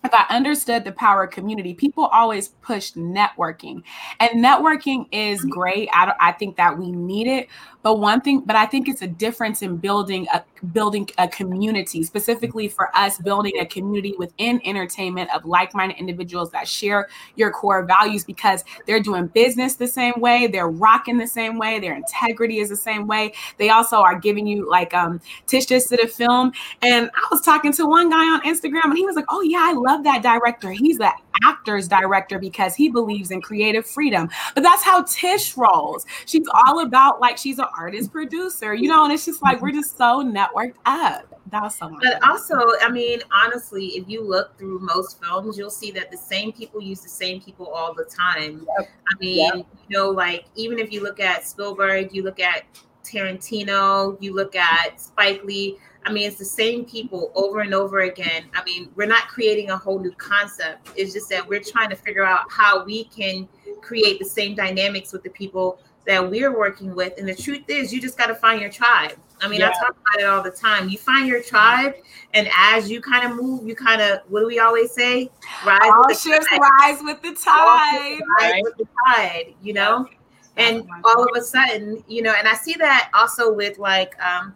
if 0.05 0.13
I 0.13 0.27
understood 0.29 0.85
the 0.85 0.93
power 0.93 1.25
of 1.25 1.31
community, 1.31 1.73
people 1.73 2.05
always 2.05 2.49
push 2.49 2.93
networking, 2.93 3.83
and 4.21 4.45
networking 4.45 5.07
is 5.11 5.41
mm-hmm. 5.41 5.49
great. 5.49 5.89
I, 5.93 6.13
I 6.21 6.33
think 6.33 6.57
that 6.57 6.79
we 6.79 6.93
need 6.93 7.27
it, 7.27 7.49
but 7.85 8.01
one 8.01 8.23
thing, 8.23 8.41
but 8.41 8.57
I 8.57 8.65
think 8.65 8.89
it's 8.89 9.03
a 9.03 9.07
difference 9.07 9.61
in 9.61 9.77
building 9.77 10.27
a 10.33 10.43
building 10.73 11.07
a 11.19 11.29
community, 11.29 12.03
specifically 12.03 12.67
for 12.67 12.89
us, 12.97 13.19
building 13.19 13.53
a 13.61 13.67
community 13.67 14.15
within 14.19 14.59
entertainment 14.65 15.29
of 15.35 15.45
like-minded 15.45 15.99
individuals 15.99 16.51
that 16.53 16.67
share 16.67 17.09
your 17.37 17.51
core 17.51 17.85
values 17.85 18.25
because 18.25 18.65
they're 18.87 19.01
doing 19.01 19.27
business 19.27 19.75
the 19.75 19.87
same 19.87 20.15
way, 20.17 20.47
they're 20.47 20.71
rocking 20.71 21.19
the 21.19 21.27
same 21.27 21.59
way, 21.59 21.79
their 21.79 21.95
integrity 21.95 22.59
is 22.59 22.71
the 22.71 22.77
same 22.77 23.07
way. 23.07 23.35
They 23.59 23.69
also 23.69 23.97
are 23.97 24.19
giving 24.19 24.47
you 24.47 24.69
like 24.69 24.95
um 24.95 25.21
Tish 25.47 25.67
just 25.67 25.91
did 25.91 26.01
a 26.01 26.09
film, 26.09 26.53
and 26.81 27.11
I 27.15 27.27
was 27.31 27.43
talking 27.43 27.73
to 27.75 27.87
one 27.87 28.09
guy 28.09 28.25
on 28.25 28.41
Instagram, 28.43 28.85
and 28.85 28.97
he 28.97 29.05
was 29.05 29.15
like, 29.15 29.27
"Oh 29.29 29.43
yeah, 29.43 29.61
I 29.61 29.75
love 29.75 30.05
that 30.05 30.23
director. 30.23 30.71
He's 30.71 30.97
the 30.97 31.13
actor's 31.45 31.87
director 31.87 32.39
because 32.39 32.75
he 32.75 32.89
believes 32.89 33.31
in 33.31 33.43
creative 33.43 33.87
freedom." 33.87 34.31
But 34.55 34.63
that's 34.63 34.83
how 34.83 35.03
Tish 35.03 35.55
rolls. 35.59 36.07
She's 36.25 36.47
all 36.67 36.81
about 36.81 37.21
like 37.21 37.37
she's 37.37 37.59
an 37.59 37.67
artist 37.77 38.13
producer, 38.13 38.75
you 38.75 38.89
know, 38.89 39.05
and 39.05 39.13
it's 39.13 39.25
just 39.25 39.43
like 39.43 39.61
we're 39.61 39.73
just 39.73 39.97
so 39.97 40.23
networked 40.23 40.77
up. 40.87 41.41
that 41.51 41.63
was 41.63 41.77
so 41.77 41.89
much. 41.89 42.03
But 42.03 42.23
also, 42.29 42.57
I 42.81 42.91
mean, 42.91 43.21
honestly, 43.33 43.87
if 43.97 44.09
you 44.09 44.23
look 44.23 44.57
through 44.59 44.79
most 44.81 45.23
films, 45.23 45.59
you'll 45.59 45.71
see 45.71 45.91
that 45.93 46.11
the 46.11 46.17
same 46.17 46.53
people 46.53 46.83
use 46.83 47.01
the 47.01 47.09
same 47.09 47.41
people 47.41 47.67
all 47.69 47.95
the 47.95 48.05
time. 48.05 48.67
Yep. 48.79 48.89
I 49.09 49.19
mean, 49.21 49.39
yep. 49.39 49.55
you 49.89 49.97
know, 49.97 50.11
like 50.11 50.47
even 50.55 50.79
if 50.79 50.93
you 50.93 51.03
look 51.03 51.21
at 51.21 51.47
Spielberg, 51.47 52.15
you 52.15 52.23
look 52.23 52.41
at 52.41 52.65
Tarantino, 53.05 54.17
you 54.21 54.35
look 54.35 54.57
at 54.57 55.01
Spike 55.01 55.45
Lee. 55.45 55.79
I 56.07 56.13
mean, 56.13 56.29
it's 56.29 56.39
the 56.39 56.45
same 56.45 56.85
people 56.85 57.33
over 57.35 57.61
and 57.61 57.73
over 57.73 58.01
again. 58.01 58.45
I 58.55 58.63
mean, 58.65 58.91
we're 58.95 59.07
not 59.07 59.29
creating 59.29 59.71
a 59.71 59.77
whole 59.77 59.99
new 59.99 60.13
concept. 60.13 60.91
It's 60.97 61.15
just 61.15 61.31
that 61.31 61.47
we're 61.49 61.63
trying 61.63 61.89
to 61.91 61.97
figure 61.97 62.25
out 62.25 62.51
how 62.51 62.85
we 62.85 63.05
can 63.05 63.49
create 63.81 64.19
the 64.19 64.25
same 64.25 64.55
dynamics 64.55 65.13
with 65.13 65.23
the 65.23 65.31
people 65.31 65.79
that 66.07 66.31
we're 66.31 66.57
working 66.57 66.95
with. 66.95 67.15
And 67.19 67.29
the 67.29 67.35
truth 67.35 67.65
is, 67.69 67.93
you 67.93 68.01
just 68.01 68.19
got 68.19 68.27
to 68.27 68.35
find 68.35 68.61
your 68.61 68.71
tribe. 68.71 69.17
I 69.41 69.49
mean, 69.49 69.61
yeah. 69.61 69.69
I 69.69 69.73
talk 69.73 69.91
about 69.91 70.21
it 70.21 70.27
all 70.27 70.43
the 70.43 70.51
time. 70.51 70.89
You 70.89 70.99
find 70.99 71.27
your 71.27 71.43
tribe, 71.43 71.95
and 72.33 72.49
as 72.57 72.91
you 72.91 73.01
kind 73.01 73.31
of 73.31 73.37
move, 73.37 73.67
you 73.67 73.75
kind 73.75 74.01
of 74.01 74.21
what 74.29 74.41
do 74.41 74.47
we 74.47 74.59
always 74.59 74.93
say? 74.93 75.31
Rise 75.67 75.81
all 75.85 76.05
with 76.07 76.19
ships 76.19 76.47
rise 76.51 77.01
with 77.03 77.21
the 77.21 77.35
tide. 77.35 78.21
Rise 78.41 78.53
right. 78.53 78.63
with 78.63 78.77
the 78.77 78.87
tide. 79.07 79.55
You 79.63 79.75
know, 79.75 80.09
and 80.57 80.89
all 81.05 81.23
of 81.23 81.29
a 81.37 81.43
sudden, 81.43 82.03
you 82.07 82.23
know, 82.23 82.33
and 82.33 82.49
I 82.49 82.55
see 82.55 82.75
that 82.75 83.11
also 83.13 83.53
with 83.53 83.79
like 83.79 84.15
um 84.23 84.55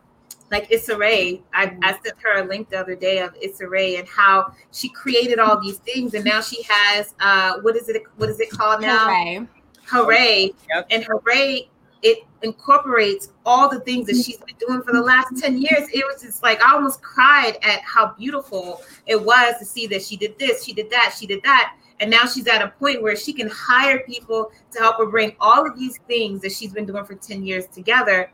like 0.50 0.70
Issa 0.70 0.96
Rae. 0.96 1.42
I, 1.52 1.66
mm-hmm. 1.66 1.84
I 1.84 1.92
sent 1.92 2.16
her 2.22 2.42
a 2.42 2.46
link 2.46 2.70
the 2.70 2.78
other 2.78 2.94
day 2.94 3.18
of 3.18 3.36
Issa 3.40 3.68
Rae 3.68 3.96
and 3.96 4.08
how 4.08 4.52
she 4.72 4.88
created 4.88 5.38
all 5.38 5.60
these 5.60 5.78
things, 5.78 6.14
and 6.14 6.24
now 6.24 6.40
she 6.40 6.62
has 6.68 7.14
uh 7.20 7.58
what 7.60 7.76
is 7.76 7.88
it? 7.88 8.02
What 8.16 8.30
is 8.30 8.40
it 8.40 8.50
called 8.50 8.80
now? 8.80 9.08
Hoorae. 9.08 9.48
Hoorae. 9.88 10.54
Yep. 10.70 10.86
And 10.90 11.04
hooray, 11.04 11.68
it 12.02 12.18
incorporates 12.42 13.30
all 13.44 13.68
the 13.68 13.80
things 13.80 14.06
that 14.06 14.16
she's 14.16 14.38
been 14.38 14.56
doing 14.66 14.82
for 14.82 14.92
the 14.92 15.00
last 15.00 15.36
10 15.40 15.60
years. 15.60 15.88
It 15.92 16.04
was 16.06 16.22
just 16.22 16.42
like 16.42 16.62
I 16.62 16.74
almost 16.74 17.02
cried 17.02 17.58
at 17.62 17.80
how 17.80 18.14
beautiful 18.18 18.82
it 19.06 19.20
was 19.20 19.54
to 19.58 19.64
see 19.64 19.86
that 19.88 20.02
she 20.02 20.16
did 20.16 20.38
this, 20.38 20.64
she 20.64 20.72
did 20.72 20.90
that, 20.90 21.14
she 21.18 21.26
did 21.26 21.42
that. 21.42 21.76
And 22.00 22.08
now 22.08 22.26
she's 22.26 22.46
at 22.46 22.62
a 22.62 22.68
point 22.68 23.02
where 23.02 23.16
she 23.16 23.32
can 23.32 23.48
hire 23.48 24.00
people 24.04 24.52
to 24.70 24.78
help 24.78 24.98
her 24.98 25.06
bring 25.06 25.34
all 25.40 25.66
of 25.66 25.76
these 25.76 25.98
things 26.06 26.40
that 26.42 26.52
she's 26.52 26.72
been 26.72 26.86
doing 26.86 27.04
for 27.04 27.16
10 27.16 27.44
years 27.44 27.66
together 27.66 28.30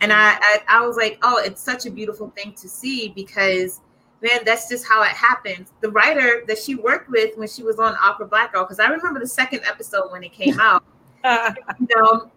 and 0.00 0.12
I, 0.12 0.36
I, 0.40 0.58
I 0.68 0.86
was 0.86 0.96
like, 0.96 1.18
oh, 1.22 1.40
it's 1.44 1.60
such 1.60 1.86
a 1.86 1.90
beautiful 1.90 2.30
thing 2.30 2.52
to 2.54 2.68
see 2.68 3.08
because 3.08 3.80
man, 4.22 4.40
that's 4.44 4.68
just 4.68 4.86
how 4.86 5.02
it 5.02 5.08
happens. 5.08 5.72
The 5.80 5.90
writer 5.90 6.42
that 6.46 6.58
she 6.58 6.74
worked 6.74 7.10
with 7.10 7.36
when 7.36 7.48
she 7.48 7.62
was 7.62 7.78
on 7.78 7.96
Awkward 8.02 8.30
Black 8.30 8.52
Girl, 8.52 8.64
because 8.64 8.80
I 8.80 8.88
remember 8.88 9.20
the 9.20 9.26
second 9.26 9.60
episode 9.66 10.10
when 10.10 10.22
it 10.22 10.32
came 10.32 10.58
out. 10.60 10.82
you 11.24 11.86
know, 11.96 12.30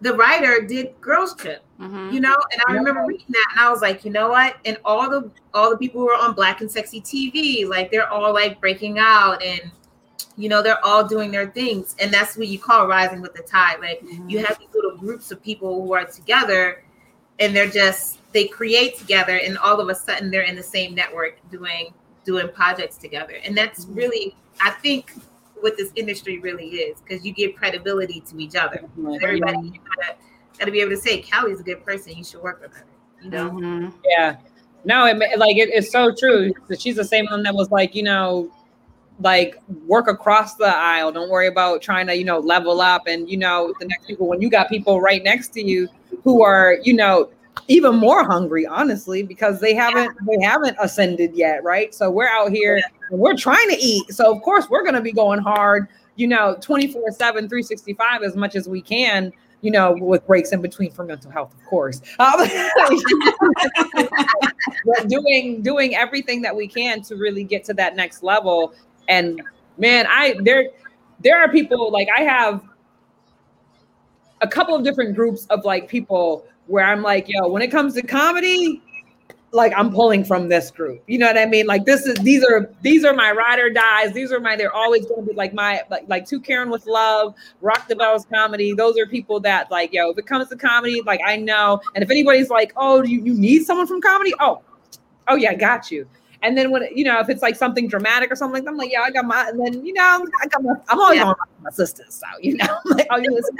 the 0.00 0.14
writer 0.14 0.60
did 0.60 1.00
Girls 1.00 1.34
Trip. 1.34 1.62
Mm-hmm. 1.80 2.10
You 2.12 2.20
know, 2.20 2.36
and 2.52 2.62
I 2.68 2.72
remember 2.72 3.04
reading 3.04 3.26
that, 3.30 3.46
and 3.50 3.60
I 3.60 3.70
was 3.70 3.82
like, 3.82 4.04
you 4.04 4.12
know 4.12 4.28
what? 4.28 4.56
And 4.64 4.78
all 4.84 5.10
the 5.10 5.30
all 5.52 5.70
the 5.70 5.76
people 5.76 6.00
who 6.00 6.08
are 6.10 6.20
on 6.20 6.34
Black 6.34 6.60
and 6.60 6.70
Sexy 6.70 7.00
TV, 7.00 7.68
like 7.68 7.90
they're 7.90 8.08
all 8.08 8.32
like 8.32 8.60
breaking 8.60 8.98
out 8.98 9.42
and 9.42 9.72
you 10.36 10.48
know 10.48 10.62
they're 10.62 10.84
all 10.84 11.06
doing 11.06 11.30
their 11.30 11.50
things 11.50 11.94
and 12.00 12.12
that's 12.12 12.36
what 12.36 12.48
you 12.48 12.58
call 12.58 12.86
rising 12.86 13.20
with 13.20 13.34
the 13.34 13.42
tide 13.42 13.78
like 13.80 14.00
mm-hmm. 14.00 14.28
you 14.28 14.44
have 14.44 14.58
these 14.58 14.68
little 14.74 14.96
groups 14.96 15.30
of 15.30 15.40
people 15.42 15.82
who 15.82 15.92
are 15.92 16.04
together 16.04 16.82
and 17.38 17.54
they're 17.54 17.70
just 17.70 18.18
they 18.34 18.46
create 18.46 18.98
together 18.98 19.38
and 19.38 19.56
all 19.58 19.80
of 19.80 19.88
a 19.88 19.94
sudden 19.94 20.30
they're 20.30 20.42
in 20.42 20.56
the 20.56 20.62
same 20.62 20.94
network 20.94 21.38
doing 21.50 21.94
doing 22.24 22.48
projects 22.48 22.98
together. 22.98 23.34
And 23.44 23.56
that's 23.56 23.86
mm-hmm. 23.86 23.94
really 23.94 24.36
i 24.60 24.70
think 24.70 25.12
what 25.60 25.76
this 25.76 25.90
industry 25.96 26.38
really 26.40 26.68
is 26.68 27.00
because 27.00 27.24
you 27.24 27.32
give 27.32 27.54
credibility 27.54 28.20
to 28.20 28.38
each 28.38 28.54
other. 28.54 28.84
Everybody 29.22 29.68
you 29.68 29.72
gotta, 29.72 30.16
gotta 30.58 30.70
be 30.70 30.80
able 30.80 30.90
to 30.90 30.98
say 30.98 31.22
callie's 31.22 31.60
a 31.60 31.62
good 31.62 31.82
person 31.84 32.14
you 32.16 32.24
should 32.24 32.42
work 32.42 32.60
with 32.60 32.74
her 32.74 32.84
you 33.22 33.30
know? 33.30 33.50
Mm-hmm. 33.50 33.98
yeah. 34.04 34.36
No 34.84 35.06
it, 35.06 35.16
like 35.38 35.56
it, 35.56 35.70
it's 35.70 35.90
so 35.90 36.14
true. 36.14 36.52
She's 36.78 36.96
the 36.96 37.04
same 37.04 37.26
one 37.26 37.42
that 37.44 37.54
was 37.54 37.70
like 37.70 37.94
you 37.94 38.02
know 38.02 38.50
like 39.20 39.56
work 39.86 40.08
across 40.08 40.56
the 40.56 40.66
aisle. 40.66 41.12
Don't 41.12 41.30
worry 41.30 41.46
about 41.46 41.80
trying 41.80 42.06
to 42.08 42.16
you 42.16 42.24
know 42.24 42.38
level 42.38 42.80
up 42.80 43.06
and 43.06 43.30
you 43.30 43.38
know 43.38 43.72
the 43.80 43.86
next 43.86 44.06
people 44.06 44.26
when 44.26 44.42
you 44.42 44.50
got 44.50 44.68
people 44.68 45.00
right 45.00 45.22
next 45.22 45.48
to 45.54 45.62
you 45.62 45.88
who 46.24 46.42
are, 46.42 46.78
you 46.82 46.94
know, 46.94 47.28
even 47.68 47.96
more 47.96 48.24
hungry, 48.24 48.66
honestly, 48.66 49.22
because 49.22 49.60
they 49.60 49.74
haven't 49.74 50.16
they 50.26 50.44
haven't 50.44 50.76
ascended 50.80 51.34
yet, 51.34 51.62
right? 51.64 51.94
So 51.94 52.10
we're 52.10 52.28
out 52.28 52.50
here 52.50 52.80
and 53.10 53.20
we're 53.20 53.36
trying 53.36 53.68
to 53.70 53.76
eat. 53.76 54.12
So 54.12 54.34
of 54.34 54.42
course 54.42 54.68
we're 54.68 54.84
gonna 54.84 55.00
be 55.00 55.12
going 55.12 55.40
hard, 55.40 55.88
you 56.16 56.26
know, 56.26 56.56
24 56.60 57.12
7, 57.12 57.48
365 57.48 58.22
as 58.22 58.36
much 58.36 58.56
as 58.56 58.68
we 58.68 58.82
can 58.82 59.32
you 59.64 59.70
know, 59.70 59.96
with 59.98 60.26
breaks 60.26 60.52
in 60.52 60.60
between 60.60 60.90
for 60.90 61.04
mental 61.04 61.30
health, 61.30 61.54
of 61.54 61.64
course. 61.64 62.02
Um, 62.20 62.46
but 64.84 65.08
doing 65.08 65.62
doing 65.62 65.96
everything 65.96 66.42
that 66.42 66.54
we 66.54 66.68
can 66.68 67.00
to 67.02 67.16
really 67.16 67.44
get 67.44 67.64
to 67.64 67.74
that 67.74 67.96
next 67.96 68.22
level. 68.22 68.74
And 69.08 69.40
man, 69.78 70.06
I 70.08 70.36
there 70.42 70.68
there 71.20 71.40
are 71.40 71.48
people 71.48 71.90
like 71.90 72.08
I 72.14 72.22
have 72.22 72.62
a 74.42 74.48
couple 74.48 74.74
of 74.76 74.84
different 74.84 75.14
groups 75.14 75.46
of 75.46 75.64
like 75.64 75.88
people 75.88 76.46
where 76.66 76.84
I'm 76.84 77.02
like, 77.02 77.28
yo, 77.28 77.48
when 77.48 77.62
it 77.62 77.70
comes 77.70 77.94
to 77.94 78.02
comedy, 78.02 78.82
like 79.54 79.72
I'm 79.76 79.92
pulling 79.92 80.24
from 80.24 80.48
this 80.48 80.70
group. 80.70 81.02
You 81.06 81.18
know 81.18 81.26
what 81.26 81.38
I 81.38 81.46
mean? 81.46 81.66
Like 81.66 81.84
this 81.84 82.06
is 82.06 82.16
these 82.18 82.44
are 82.44 82.68
these 82.82 83.04
are 83.04 83.14
my 83.14 83.30
ride 83.30 83.60
or 83.60 83.70
dies. 83.70 84.12
These 84.12 84.32
are 84.32 84.40
my 84.40 84.56
they're 84.56 84.72
always 84.72 85.06
going 85.06 85.24
to 85.24 85.30
be 85.30 85.36
like 85.36 85.54
my 85.54 85.82
like 85.90 86.04
like 86.08 86.26
two 86.26 86.40
Karen 86.40 86.70
with 86.70 86.86
love, 86.86 87.34
rock 87.60 87.86
the 87.88 87.96
bells 87.96 88.26
comedy. 88.26 88.74
Those 88.74 88.98
are 88.98 89.06
people 89.06 89.40
that 89.40 89.70
like 89.70 89.92
yo. 89.92 90.10
If 90.10 90.18
it 90.18 90.26
comes 90.26 90.48
to 90.48 90.56
comedy, 90.56 91.00
like 91.02 91.20
I 91.24 91.36
know. 91.36 91.80
And 91.94 92.02
if 92.02 92.10
anybody's 92.10 92.50
like, 92.50 92.72
oh, 92.76 93.02
you 93.04 93.22
you 93.22 93.34
need 93.34 93.64
someone 93.64 93.86
from 93.86 94.00
comedy? 94.00 94.34
Oh, 94.40 94.62
oh 95.28 95.36
yeah, 95.36 95.54
got 95.54 95.90
you. 95.90 96.06
And 96.42 96.58
then 96.58 96.70
when 96.70 96.86
you 96.94 97.04
know, 97.04 97.20
if 97.20 97.30
it's 97.30 97.40
like 97.40 97.56
something 97.56 97.88
dramatic 97.88 98.30
or 98.30 98.36
something 98.36 98.54
like 98.54 98.64
that, 98.64 98.70
I'm 98.70 98.76
like, 98.76 98.92
yeah, 98.92 99.00
I 99.00 99.10
got 99.10 99.24
my. 99.24 99.48
And 99.48 99.58
then 99.58 99.86
you 99.86 99.94
know, 99.94 100.26
I 100.42 100.46
got 100.48 100.62
my. 100.62 100.74
I'm 100.88 101.00
always 101.00 101.18
yeah. 101.18 101.28
on 101.28 101.34
my 101.62 101.70
sisters, 101.70 102.14
so 102.14 102.26
you 102.40 102.56
know, 102.56 102.66
I'm 102.84 102.96
like, 102.98 103.06
oh, 103.10 103.16
you 103.18 103.30
listen. 103.30 103.56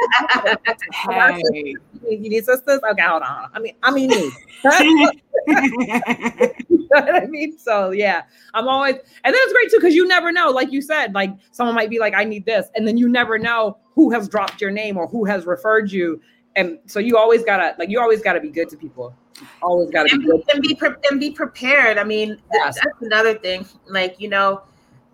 hey. 1.55 1.75
You 2.09 2.31
need 2.31 2.45
sisters? 2.45 2.81
Okay, 2.91 3.03
hold 3.03 3.23
on. 3.23 3.51
I 3.53 3.59
mean, 3.59 3.75
I 3.83 3.91
mean, 3.91 4.11
me. 4.11 4.17
you 5.47 6.89
know 6.91 7.01
what 7.01 7.15
I 7.15 7.27
mean? 7.27 7.59
So 7.59 7.91
yeah, 7.91 8.23
I'm 8.55 8.69
always, 8.69 8.95
and 8.95 9.35
then 9.35 9.35
it's 9.35 9.53
great 9.53 9.71
too 9.71 9.79
because 9.79 9.95
you 9.95 10.07
never 10.07 10.33
know. 10.33 10.51
Like 10.51 10.73
you 10.73 10.81
said, 10.81 11.15
like 11.15 11.31
someone 11.51 11.75
might 11.75 11.91
be 11.91 11.99
like, 11.99 12.15
I 12.15 12.25
need 12.25 12.47
this, 12.47 12.69
and 12.75 12.87
then 12.87 12.97
you 12.97 13.09
never 13.09 13.39
know 13.39 13.79
who 13.95 14.11
has 14.11 14.29
dropped 14.29 14.61
your 14.61 14.71
name 14.71 14.97
or 14.97 15.07
who 15.07 15.25
has 15.25 15.47
referred 15.47 15.93
you, 15.93 16.21
and 16.57 16.79
so 16.87 16.99
you 16.99 17.17
always 17.17 17.45
gotta 17.45 17.75
like 17.79 17.91
you 17.91 18.01
always 18.01 18.23
gotta 18.23 18.41
be 18.41 18.51
good 18.51 18.69
to 18.71 18.77
people 18.77 19.15
always 19.63 19.91
got 19.91 20.09
to 20.09 20.19
be 20.19 20.25
good. 20.25 20.43
and 20.53 20.63
be 20.63 20.75
pre- 20.75 20.95
and 21.11 21.21
be 21.21 21.31
prepared. 21.31 21.99
I 21.99 22.05
mean, 22.05 22.41
yes. 22.53 22.77
that's 22.77 23.03
another 23.03 23.35
thing. 23.35 23.67
Like 23.89 24.21
you 24.21 24.29
know, 24.29 24.63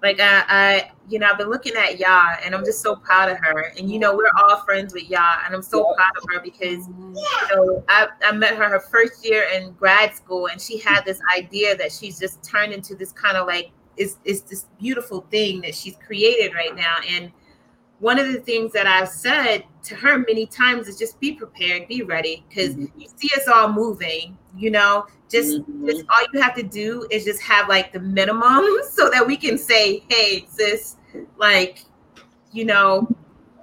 like 0.03 0.19
I, 0.21 0.45
I, 0.49 0.91
you 1.09 1.19
know, 1.19 1.29
I've 1.31 1.39
been 1.39 1.51
looking 1.51 1.75
at 1.77 1.99
Ya, 1.99 2.37
and 2.45 2.55
I'm 2.55 2.65
just 2.65 2.81
so 2.81 2.97
proud 2.97 3.31
of 3.31 3.39
her. 3.39 3.73
And 3.79 3.91
you 3.91 3.99
know, 3.99 4.17
we're 4.17 4.31
all 4.39 4.59
friends 4.63 4.95
with 4.95 5.09
Ya, 5.11 5.43
and 5.45 5.55
I'm 5.55 5.63
so 5.63 5.93
proud 5.95 6.13
of 6.17 6.25
her 6.31 6.41
because 6.41 6.89
you 6.89 7.55
know, 7.55 7.85
I, 7.89 8.09
I 8.25 8.33
met 8.33 8.57
her 8.57 8.69
her 8.69 8.81
first 8.81 9.25
year 9.25 9.45
in 9.55 9.73
grad 9.73 10.15
school, 10.15 10.49
and 10.49 10.61
she 10.61 10.79
had 10.79 11.05
this 11.05 11.21
idea 11.37 11.77
that 11.77 11.93
she's 11.93 12.19
just 12.19 12.43
turned 12.43 12.73
into 12.73 12.95
this 12.95 13.13
kind 13.13 13.37
of 13.37 13.47
like 13.47 13.73
it's 13.97 14.19
it's 14.25 14.41
this 14.43 14.67
beautiful 14.79 15.27
thing 15.31 15.61
that 15.63 15.75
she's 15.75 15.97
created 15.97 16.55
right 16.55 16.75
now, 16.75 16.97
and 17.09 17.31
one 17.99 18.19
of 18.19 18.33
the 18.33 18.41
things 18.41 18.73
that 18.73 18.87
I've 18.87 19.11
said 19.11 19.65
to 19.85 19.95
her 19.95 20.19
many 20.19 20.47
times 20.47 20.89
is 20.89 20.99
just 20.99 21.21
be 21.21 21.33
prepared, 21.33 21.87
be 21.87 22.03
ready, 22.03 22.45
because 22.49 22.75
mm-hmm. 22.75 22.99
you 22.99 23.09
see 23.15 23.29
us 23.37 23.47
all 23.47 23.71
moving. 23.71 24.39
You 24.57 24.71
know, 24.71 25.07
just 25.31 25.61
mm-hmm. 25.61 25.87
just 25.87 26.05
all 26.11 26.27
you 26.33 26.41
have 26.41 26.55
to 26.57 26.63
do 26.63 27.07
is 27.11 27.25
just 27.25 27.41
have 27.43 27.69
like 27.69 27.93
the 27.93 28.01
minimum, 28.01 28.65
so 28.91 29.09
that 29.11 29.27
we 29.27 29.37
can 29.37 29.57
say, 29.57 30.03
"Hey, 30.09 30.47
sis, 30.49 30.97
like, 31.39 31.85
you 32.53 32.65
know, 32.65 33.09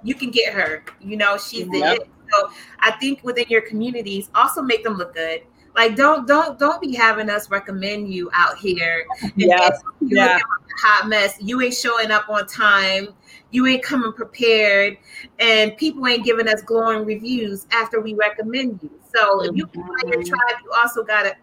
you 0.02 0.14
can 0.14 0.30
get 0.30 0.52
her. 0.52 0.84
You 1.00 1.16
know, 1.16 1.36
she's 1.36 1.66
yep. 1.66 1.70
the 1.70 2.02
it." 2.02 2.10
So 2.30 2.50
I 2.80 2.92
think 2.92 3.22
within 3.22 3.46
your 3.48 3.62
communities, 3.62 4.30
also 4.34 4.62
make 4.62 4.84
them 4.84 4.94
look 4.94 5.14
good. 5.14 5.42
Like, 5.74 5.96
don't 5.96 6.26
don't 6.26 6.58
don't 6.58 6.80
be 6.80 6.94
having 6.94 7.30
us 7.30 7.50
recommend 7.50 8.12
you 8.12 8.30
out 8.34 8.58
here. 8.58 9.06
Yes. 9.36 9.80
Yeah. 10.00 10.38
Hot 10.80 11.08
mess. 11.08 11.36
You 11.40 11.60
ain't 11.60 11.74
showing 11.74 12.10
up 12.10 12.28
on 12.28 12.46
time 12.46 13.08
you 13.50 13.66
ain't 13.66 13.82
coming 13.82 14.12
prepared 14.12 14.96
and 15.38 15.76
people 15.76 16.06
ain't 16.06 16.24
giving 16.24 16.48
us 16.48 16.62
glowing 16.62 17.04
reviews 17.04 17.66
after 17.72 18.00
we 18.00 18.14
recommend 18.14 18.78
you 18.82 18.90
so 19.14 19.42
if 19.42 19.56
you 19.56 19.66
find 19.74 20.08
your 20.08 20.22
tribe 20.22 20.56
you 20.64 20.70
also 20.76 21.02
gotta 21.02 21.34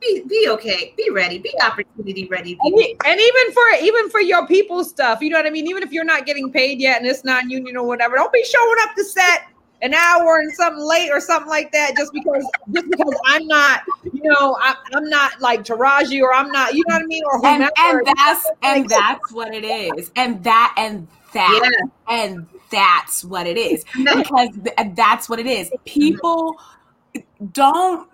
be, 0.00 0.22
be 0.28 0.48
okay 0.48 0.94
be 0.96 1.10
ready 1.10 1.38
be 1.38 1.52
opportunity 1.62 2.26
ready 2.28 2.58
and, 2.62 2.74
and, 3.06 3.20
even 3.20 3.52
for 3.52 3.62
even 3.82 4.08
for 4.10 4.20
your 4.20 4.46
people 4.46 4.82
stuff 4.84 5.20
you 5.20 5.30
know 5.30 5.36
what 5.36 5.46
i 5.46 5.50
mean 5.50 5.66
even 5.66 5.82
if 5.82 5.92
you're 5.92 6.04
not 6.04 6.26
getting 6.26 6.50
paid 6.50 6.80
yet 6.80 6.98
and 6.98 7.06
it's 7.06 7.24
non-union 7.24 7.76
or 7.76 7.86
whatever 7.86 8.16
don't 8.16 8.32
be 8.32 8.44
showing 8.44 8.76
up 8.82 8.94
to 8.94 9.04
set 9.04 9.46
an 9.82 9.94
hour 9.94 10.38
and 10.40 10.52
something 10.52 10.84
late 10.84 11.10
or 11.10 11.20
something 11.20 11.48
like 11.48 11.72
that 11.72 11.96
just 11.96 12.12
because 12.12 12.46
just 12.72 12.90
because 12.90 13.14
I'm 13.26 13.46
not, 13.46 13.82
you 14.12 14.20
know, 14.22 14.56
I, 14.60 14.74
am 14.92 15.08
not 15.08 15.40
like 15.40 15.64
Taraji 15.64 16.20
or 16.20 16.34
I'm 16.34 16.50
not, 16.52 16.74
you 16.74 16.84
know 16.86 16.96
what 16.96 17.02
I 17.02 17.06
mean? 17.06 17.22
Or 17.24 17.38
whomever. 17.38 17.72
And, 17.78 18.06
and 18.06 18.06
that's 18.06 18.50
and 18.62 18.88
that's 18.88 19.32
what 19.32 19.54
it 19.54 19.64
is. 19.64 20.10
And 20.16 20.44
that 20.44 20.74
and 20.76 21.08
that 21.32 21.70
yeah. 22.08 22.14
and 22.26 22.46
that's 22.70 23.24
what 23.24 23.46
it 23.46 23.56
is 23.56 23.84
because 24.04 24.48
that's 24.94 25.28
what 25.28 25.38
it 25.38 25.46
is 25.46 25.70
people 25.84 26.56
don't 27.52 28.08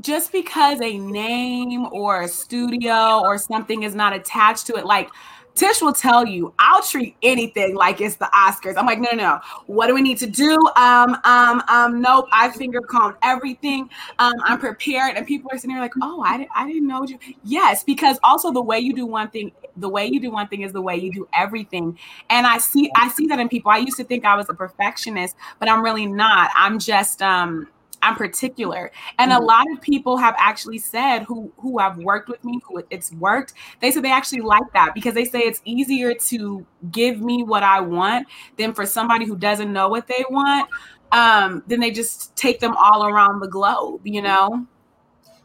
just 0.00 0.32
because 0.32 0.80
a 0.80 0.98
name 0.98 1.86
or 1.92 2.22
a 2.22 2.28
studio 2.28 3.20
or 3.20 3.38
something 3.38 3.82
is 3.82 3.94
not 3.94 4.12
attached 4.12 4.66
to 4.66 4.74
it, 4.74 4.84
like 4.84 5.10
Tish 5.56 5.80
will 5.80 5.94
tell 5.94 6.26
you, 6.26 6.52
I'll 6.58 6.82
treat 6.82 7.16
anything 7.22 7.74
like 7.74 8.02
it's 8.02 8.16
the 8.16 8.26
Oscars. 8.26 8.74
I'm 8.76 8.84
like, 8.84 9.00
no, 9.00 9.08
no, 9.12 9.22
no. 9.22 9.40
What 9.66 9.86
do 9.86 9.94
we 9.94 10.02
need 10.02 10.18
to 10.18 10.26
do? 10.26 10.54
Um, 10.76 11.16
um, 11.24 11.62
um, 11.68 12.02
nope. 12.02 12.26
I 12.30 12.50
finger 12.50 12.82
combed 12.82 13.16
everything. 13.22 13.88
Um, 14.18 14.34
I'm 14.44 14.58
prepared. 14.58 15.16
And 15.16 15.26
people 15.26 15.50
are 15.50 15.56
sitting 15.56 15.74
there 15.74 15.80
like, 15.80 15.94
oh, 16.02 16.22
I, 16.22 16.36
didn't, 16.36 16.50
I 16.54 16.66
didn't 16.66 16.86
know 16.86 17.04
you. 17.04 17.18
Yes, 17.42 17.82
because 17.82 18.18
also 18.22 18.52
the 18.52 18.60
way 18.60 18.78
you 18.78 18.92
do 18.92 19.06
one 19.06 19.30
thing, 19.30 19.50
the 19.78 19.88
way 19.88 20.06
you 20.06 20.20
do 20.20 20.30
one 20.30 20.46
thing 20.46 20.60
is 20.60 20.74
the 20.74 20.82
way 20.82 20.96
you 20.96 21.10
do 21.10 21.26
everything. 21.32 21.98
And 22.28 22.46
I 22.46 22.58
see, 22.58 22.90
I 22.94 23.08
see 23.08 23.26
that 23.28 23.40
in 23.40 23.48
people. 23.48 23.70
I 23.72 23.78
used 23.78 23.96
to 23.96 24.04
think 24.04 24.26
I 24.26 24.36
was 24.36 24.50
a 24.50 24.54
perfectionist, 24.54 25.36
but 25.58 25.70
I'm 25.70 25.82
really 25.82 26.06
not. 26.06 26.50
I'm 26.54 26.78
just, 26.78 27.22
um, 27.22 27.68
I'm 28.02 28.16
particular. 28.16 28.90
And 29.18 29.32
mm-hmm. 29.32 29.42
a 29.42 29.44
lot 29.44 29.64
of 29.72 29.80
people 29.80 30.16
have 30.16 30.34
actually 30.38 30.78
said 30.78 31.24
who 31.24 31.52
who 31.58 31.78
have 31.78 31.98
worked 31.98 32.28
with 32.28 32.44
me, 32.44 32.60
who 32.66 32.82
it's 32.90 33.12
worked, 33.12 33.54
they 33.80 33.90
said 33.90 34.02
they 34.02 34.12
actually 34.12 34.42
like 34.42 34.72
that 34.72 34.94
because 34.94 35.14
they 35.14 35.24
say 35.24 35.40
it's 35.40 35.60
easier 35.64 36.14
to 36.14 36.66
give 36.90 37.20
me 37.20 37.42
what 37.42 37.62
I 37.62 37.80
want 37.80 38.28
than 38.56 38.74
for 38.74 38.86
somebody 38.86 39.26
who 39.26 39.36
doesn't 39.36 39.72
know 39.72 39.88
what 39.88 40.06
they 40.06 40.24
want. 40.30 40.68
Um, 41.12 41.62
then 41.66 41.80
they 41.80 41.90
just 41.90 42.34
take 42.36 42.60
them 42.60 42.76
all 42.76 43.06
around 43.06 43.40
the 43.40 43.48
globe, 43.48 44.00
you 44.04 44.22
know? 44.22 44.66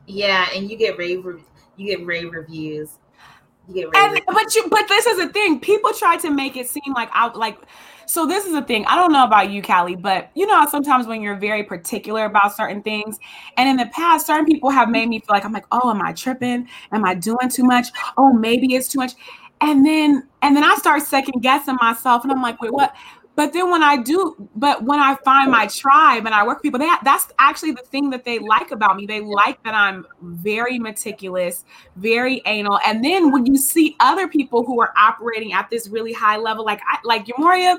Yeah, 0.08 0.48
and 0.56 0.70
you 0.70 0.78
get 0.78 0.98
rave 0.98 1.24
you 1.78 1.98
get 1.98 2.06
rave 2.06 2.32
reviews. 2.32 2.98
You 3.68 3.74
get 3.74 3.84
rave 3.86 3.94
and, 3.96 4.12
reviews. 4.14 4.26
but 4.28 4.56
you 4.56 4.68
but 4.70 4.88
this 4.88 5.06
is 5.06 5.18
the 5.18 5.30
thing. 5.30 5.60
People 5.60 5.92
try 5.94 6.18
to 6.18 6.30
make 6.30 6.58
it 6.58 6.68
seem 6.68 6.94
like 6.94 7.10
I 7.14 7.32
like 7.32 7.58
so 8.12 8.26
this 8.26 8.46
is 8.46 8.52
the 8.52 8.62
thing. 8.62 8.86
I 8.88 8.98
don't 8.98 9.14
know 9.14 9.24
about 9.24 9.52
you, 9.52 9.62
Callie, 9.62 9.96
but 9.96 10.32
you 10.36 10.46
know 10.46 10.68
sometimes 10.70 11.08
when 11.08 11.22
you're 11.22 11.38
very 11.38 11.64
particular 11.64 12.26
about 12.26 12.54
certain 12.54 12.82
things, 12.84 13.18
and 13.56 13.70
in 13.70 13.78
the 13.78 13.86
past, 13.86 14.28
certain 14.28 14.46
people 14.46 14.70
have 14.70 14.90
made 14.90 15.08
me 15.08 15.20
feel 15.20 15.28
like 15.30 15.46
I'm 15.46 15.54
like, 15.54 15.64
oh, 15.72 15.90
am 15.90 16.02
I 16.02 16.12
tripping? 16.12 16.68
Am 16.92 17.06
I 17.06 17.14
doing 17.14 17.48
too 17.50 17.64
much? 17.64 17.88
Oh, 18.18 18.34
maybe 18.34 18.76
it's 18.76 18.90
too 18.90 19.00
much. 19.00 19.14
And 19.62 19.86
then 19.86 20.28
and 20.42 20.58
then 20.58 20.66
I 20.66 20.76
start 20.76 21.04
second 21.04 21.40
guessing 21.42 21.78
myself, 21.80 22.24
and 22.24 22.34
I'm 22.34 22.42
like, 22.42 22.62
wait, 22.62 22.74
what? 22.74 22.94
But 23.36 23.54
then 23.54 23.72
when 23.72 23.82
I 23.82 23.98
do, 23.98 24.36
but 24.56 24.84
when 24.84 25.00
I 25.00 25.16
find 25.24 25.50
my 25.52 25.66
tribe 25.68 26.26
and 26.26 26.36
I 26.36 26.46
work 26.46 26.58
with 26.58 26.64
people, 26.64 26.80
that 26.80 27.02
that's 27.04 27.28
actually 27.40 27.72
the 27.72 27.82
thing 27.82 28.10
that 28.10 28.26
they 28.26 28.40
like 28.40 28.72
about 28.72 28.98
me. 28.98 29.06
They 29.06 29.22
like 29.22 29.64
that 29.64 29.74
I'm 29.74 30.06
very 30.22 30.78
meticulous, 30.78 31.64
very 31.96 32.42
anal. 32.46 32.80
And 32.86 33.04
then 33.04 33.32
when 33.32 33.46
you 33.46 33.56
see 33.56 33.96
other 34.02 34.28
people 34.28 34.66
who 34.66 34.82
are 34.82 34.94
operating 34.98 35.54
at 35.54 35.70
this 35.70 35.88
really 35.88 36.12
high 36.12 36.38
level, 36.38 36.66
like 36.66 36.82
I, 36.86 36.98
like 37.06 37.26
Yamoria, 37.26 37.78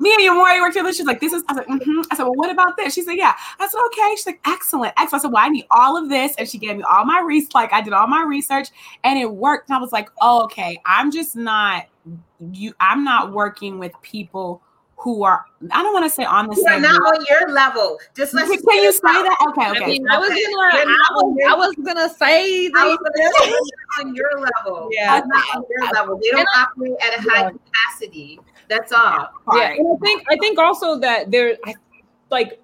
me 0.00 0.14
and 0.14 0.22
Yamoria 0.22 0.60
worked 0.60 0.74
together. 0.74 0.92
She's 0.92 1.06
like, 1.06 1.20
"This 1.20 1.32
is." 1.32 1.42
I 1.48 1.54
was 1.54 1.66
like, 1.66 1.80
mm-hmm. 1.80 2.02
I 2.10 2.16
said, 2.16 2.22
"Well, 2.22 2.34
what 2.34 2.50
about 2.50 2.76
this?" 2.76 2.94
She 2.94 3.02
said, 3.02 3.16
"Yeah." 3.16 3.34
I 3.58 3.66
said, 3.66 3.80
"Okay." 3.86 4.14
She's 4.14 4.26
like, 4.26 4.40
"Excellent, 4.46 4.94
excellent." 4.96 5.14
I 5.14 5.18
said, 5.18 5.32
"Well, 5.32 5.44
I 5.44 5.48
need 5.48 5.66
all 5.72 5.96
of 5.96 6.08
this," 6.08 6.34
and 6.38 6.48
she 6.48 6.58
gave 6.58 6.76
me 6.76 6.84
all 6.84 7.04
my 7.04 7.20
research. 7.20 7.54
Like 7.54 7.72
I 7.72 7.80
did 7.80 7.92
all 7.92 8.06
my 8.06 8.22
research, 8.22 8.68
and 9.02 9.18
it 9.18 9.30
worked. 9.30 9.70
And 9.70 9.76
I 9.76 9.80
was 9.80 9.92
like, 9.92 10.08
oh, 10.20 10.44
"Okay, 10.44 10.80
I'm 10.86 11.10
just 11.10 11.34
not 11.34 11.86
you. 12.52 12.74
I'm 12.78 13.02
not 13.02 13.32
working 13.32 13.80
with 13.80 13.92
people." 14.02 14.62
Who 15.04 15.22
are 15.22 15.44
I 15.70 15.82
don't 15.82 15.92
want 15.92 16.06
to 16.06 16.10
say 16.10 16.24
on 16.24 16.48
the 16.48 16.56
same. 16.56 16.80
Not 16.80 16.94
on 16.94 17.24
your 17.28 17.52
level. 17.52 17.98
Just 18.16 18.32
let 18.32 18.46
can 18.48 18.58
you 18.82 18.92
say 18.92 19.00
that? 19.02 19.36
Okay, 19.50 19.70
okay. 19.70 19.84
I, 19.84 19.86
mean, 19.86 20.08
I 20.08 20.18
was 20.18 20.30
gonna, 20.30 20.36
I 20.36 21.10
was, 21.12 21.36
I 21.46 21.54
was 21.54 21.74
gonna 21.76 22.08
say 22.08 22.68
that 22.68 23.58
on 24.00 24.14
your 24.14 24.30
level. 24.40 24.88
Yeah, 24.92 25.20
not 25.26 25.44
on 25.56 25.64
your 25.68 25.92
level. 25.92 26.18
They 26.22 26.30
don't 26.30 26.48
operate 26.56 26.92
at 27.02 27.18
a 27.18 27.22
high 27.22 27.42
yeah. 27.42 27.50
capacity. 27.50 28.40
That's 28.68 28.92
all. 28.92 29.28
Yeah, 29.54 29.72
and 29.72 29.86
I 29.86 29.96
think 30.00 30.24
I 30.30 30.36
think 30.38 30.58
also 30.58 30.98
that 31.00 31.30
there, 31.30 31.58
I, 31.66 31.74
like 32.30 32.60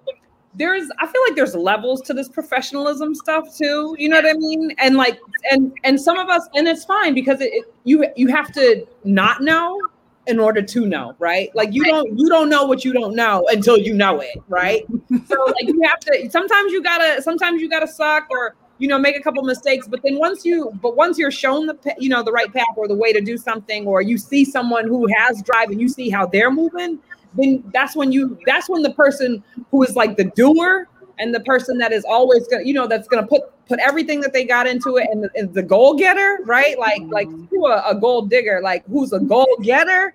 there's 0.55 0.89
I 0.99 1.05
feel 1.05 1.21
like 1.27 1.35
there's 1.35 1.53
levels 1.53 2.01
to 2.03 2.13
this 2.13 2.27
professionalism 2.27 3.13
stuff 3.13 3.55
too. 3.55 3.95
You 3.99 4.09
know 4.09 4.15
what 4.15 4.25
I 4.25 4.33
mean? 4.33 4.71
And 4.79 4.97
like 4.97 5.19
and 5.51 5.71
and 5.83 6.01
some 6.01 6.17
of 6.17 6.29
us 6.29 6.47
and 6.55 6.67
it's 6.67 6.85
fine 6.85 7.13
because 7.13 7.39
it, 7.39 7.53
it 7.53 7.73
you 7.83 8.05
you 8.15 8.27
have 8.29 8.51
to 8.53 8.87
not 9.03 9.41
know 9.41 9.79
in 10.27 10.39
order 10.39 10.61
to 10.61 10.85
know, 10.85 11.15
right? 11.19 11.49
Like 11.55 11.73
you 11.73 11.83
don't 11.83 12.17
you 12.17 12.29
don't 12.29 12.49
know 12.49 12.65
what 12.65 12.85
you 12.85 12.93
don't 12.93 13.15
know 13.15 13.47
until 13.51 13.77
you 13.77 13.93
know 13.93 14.19
it, 14.19 14.37
right? 14.47 14.85
so 15.27 15.45
like 15.45 15.67
you 15.67 15.81
have 15.83 15.99
to 16.01 16.29
sometimes 16.29 16.71
you 16.71 16.81
gotta 16.83 17.21
sometimes 17.21 17.61
you 17.61 17.69
gotta 17.69 17.87
suck 17.87 18.27
or 18.29 18.55
you 18.77 18.87
know 18.87 18.99
make 18.99 19.17
a 19.17 19.21
couple 19.21 19.43
mistakes, 19.43 19.87
but 19.87 20.01
then 20.03 20.17
once 20.17 20.45
you 20.45 20.71
but 20.81 20.95
once 20.95 21.17
you're 21.17 21.31
shown 21.31 21.65
the 21.65 21.77
you 21.97 22.09
know 22.09 22.23
the 22.23 22.31
right 22.31 22.51
path 22.53 22.75
or 22.75 22.87
the 22.87 22.95
way 22.95 23.13
to 23.13 23.21
do 23.21 23.37
something, 23.37 23.85
or 23.87 24.01
you 24.01 24.17
see 24.17 24.45
someone 24.45 24.87
who 24.87 25.07
has 25.17 25.41
drive 25.43 25.69
and 25.69 25.81
you 25.81 25.89
see 25.89 26.09
how 26.09 26.25
they're 26.25 26.51
moving, 26.51 26.99
then 27.33 27.63
that's 27.73 27.95
when 27.95 28.11
you 28.11 28.37
that's 28.45 28.69
when 28.69 28.81
the 28.81 28.93
person 28.93 29.43
who 29.71 29.83
is 29.83 29.95
like 29.95 30.17
the 30.17 30.25
doer 30.25 30.87
and 31.21 31.33
the 31.33 31.39
person 31.41 31.77
that 31.77 31.91
is 31.93 32.03
always 32.03 32.47
gonna 32.47 32.63
you 32.63 32.73
know 32.73 32.87
that's 32.87 33.07
gonna 33.07 33.25
put 33.25 33.43
put 33.67 33.79
everything 33.79 34.19
that 34.19 34.33
they 34.33 34.43
got 34.43 34.67
into 34.67 34.97
it 34.97 35.07
and 35.11 35.23
the, 35.23 35.29
and 35.35 35.53
the 35.53 35.63
goal 35.63 35.93
getter 35.93 36.39
right? 36.45 36.77
Like 36.77 37.01
like 37.07 37.27
mm-hmm. 37.27 37.45
who 37.45 37.67
a, 37.67 37.83
a 37.89 37.95
gold 37.95 38.29
digger. 38.29 38.59
Like 38.61 38.85
who's 38.87 39.13
a 39.13 39.19
goal 39.19 39.47
getter? 39.61 40.13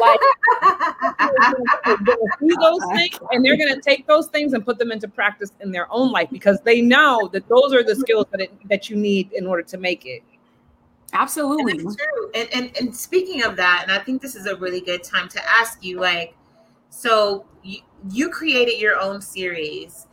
Like 0.00 0.20
see 2.40 2.54
those 2.60 2.80
things 2.92 3.18
and 3.30 3.44
they're 3.44 3.56
going 3.56 3.74
to 3.74 3.80
take 3.80 4.06
those 4.06 4.28
things 4.28 4.52
and 4.52 4.64
put 4.64 4.78
them 4.78 4.92
into 4.92 5.08
practice 5.08 5.50
in 5.60 5.72
their 5.72 5.90
own 5.90 6.12
life 6.12 6.28
because 6.30 6.60
they 6.60 6.82
know 6.82 7.28
that 7.32 7.48
those 7.48 7.72
are 7.72 7.82
the 7.82 7.96
skills 7.96 8.26
that 8.32 8.40
it, 8.42 8.52
that 8.68 8.90
you 8.90 8.96
need 8.96 9.32
in 9.32 9.46
order 9.46 9.62
to 9.62 9.78
make 9.78 10.04
it. 10.04 10.22
Absolutely. 11.14 11.72
and 11.72 11.96
true. 11.98 12.30
And, 12.34 12.48
and 12.52 12.76
and 12.78 12.96
speaking 12.96 13.42
of 13.42 13.56
that 13.56 13.80
and 13.82 13.92
i 13.92 13.98
think 13.98 14.22
this 14.22 14.34
is 14.34 14.46
a 14.46 14.56
really 14.56 14.80
good 14.80 15.02
time 15.02 15.28
to 15.28 15.40
ask 15.46 15.82
you 15.84 16.00
like 16.00 16.34
so 16.88 17.44
you, 17.62 17.80
you 18.10 18.30
created 18.30 18.80
your 18.80 18.98
own 18.98 19.20
series 19.20 20.06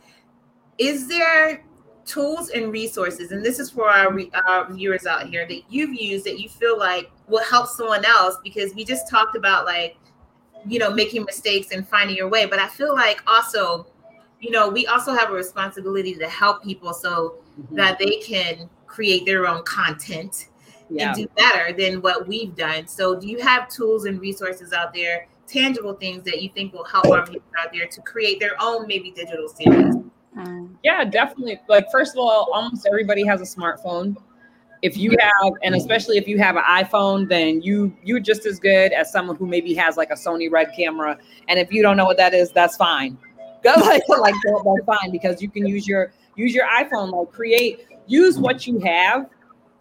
is 0.80 1.06
there 1.06 1.62
tools 2.06 2.48
and 2.50 2.72
resources, 2.72 3.30
and 3.30 3.44
this 3.44 3.58
is 3.58 3.70
for 3.70 3.88
our, 3.88 4.18
our 4.48 4.72
viewers 4.72 5.06
out 5.06 5.28
here 5.28 5.46
that 5.46 5.62
you've 5.68 5.94
used 5.94 6.24
that 6.24 6.40
you 6.40 6.48
feel 6.48 6.78
like 6.78 7.10
will 7.28 7.44
help 7.44 7.68
someone 7.68 8.04
else 8.04 8.36
because 8.42 8.74
we 8.74 8.84
just 8.84 9.08
talked 9.08 9.36
about 9.36 9.66
like, 9.66 9.96
you 10.66 10.78
know, 10.78 10.90
making 10.90 11.24
mistakes 11.24 11.70
and 11.70 11.86
finding 11.86 12.16
your 12.16 12.28
way. 12.28 12.46
But 12.46 12.58
I 12.58 12.68
feel 12.68 12.94
like 12.94 13.22
also, 13.26 13.86
you 14.40 14.50
know, 14.50 14.68
we 14.70 14.86
also 14.86 15.12
have 15.12 15.30
a 15.30 15.34
responsibility 15.34 16.14
to 16.14 16.28
help 16.28 16.64
people 16.64 16.94
so 16.94 17.36
mm-hmm. 17.60 17.76
that 17.76 17.98
they 17.98 18.16
can 18.16 18.68
create 18.86 19.26
their 19.26 19.46
own 19.46 19.62
content 19.64 20.48
yeah. 20.88 21.08
and 21.08 21.16
do 21.16 21.28
better 21.36 21.74
than 21.74 22.00
what 22.00 22.26
we've 22.26 22.56
done. 22.56 22.88
So, 22.88 23.14
do 23.20 23.28
you 23.28 23.38
have 23.40 23.68
tools 23.68 24.06
and 24.06 24.18
resources 24.18 24.72
out 24.72 24.94
there, 24.94 25.28
tangible 25.46 25.94
things 25.94 26.24
that 26.24 26.42
you 26.42 26.48
think 26.48 26.72
will 26.72 26.84
help 26.84 27.06
our 27.06 27.26
people 27.26 27.42
out 27.62 27.70
there 27.72 27.86
to 27.86 28.00
create 28.00 28.40
their 28.40 28.54
own 28.58 28.86
maybe 28.86 29.10
digital 29.10 29.48
series? 29.48 29.94
Mm. 30.40 30.74
Yeah, 30.82 31.04
definitely. 31.04 31.60
Like, 31.68 31.90
first 31.90 32.14
of 32.14 32.18
all, 32.18 32.48
almost 32.52 32.86
everybody 32.86 33.24
has 33.26 33.40
a 33.40 33.44
smartphone. 33.44 34.16
If 34.82 34.96
you 34.96 35.14
have, 35.20 35.52
and 35.62 35.74
especially 35.74 36.16
if 36.16 36.26
you 36.26 36.38
have 36.38 36.56
an 36.56 36.62
iPhone, 36.62 37.28
then 37.28 37.60
you 37.60 37.94
you're 38.02 38.20
just 38.20 38.46
as 38.46 38.58
good 38.58 38.92
as 38.92 39.12
someone 39.12 39.36
who 39.36 39.46
maybe 39.46 39.74
has 39.74 39.98
like 39.98 40.10
a 40.10 40.14
Sony 40.14 40.50
Red 40.50 40.72
camera. 40.74 41.18
And 41.48 41.58
if 41.58 41.70
you 41.70 41.82
don't 41.82 41.98
know 41.98 42.06
what 42.06 42.16
that 42.16 42.32
is, 42.32 42.50
that's 42.50 42.76
fine. 42.76 43.18
Go 43.62 43.74
like 43.76 44.02
like 44.08 44.34
that, 44.44 44.62
that's 44.64 44.98
fine 44.98 45.10
because 45.10 45.42
you 45.42 45.50
can 45.50 45.66
use 45.66 45.86
your 45.86 46.12
use 46.34 46.54
your 46.54 46.66
iPhone. 46.66 47.12
Like 47.12 47.30
create, 47.30 47.86
use 48.06 48.38
what 48.38 48.66
you 48.66 48.78
have 48.80 49.28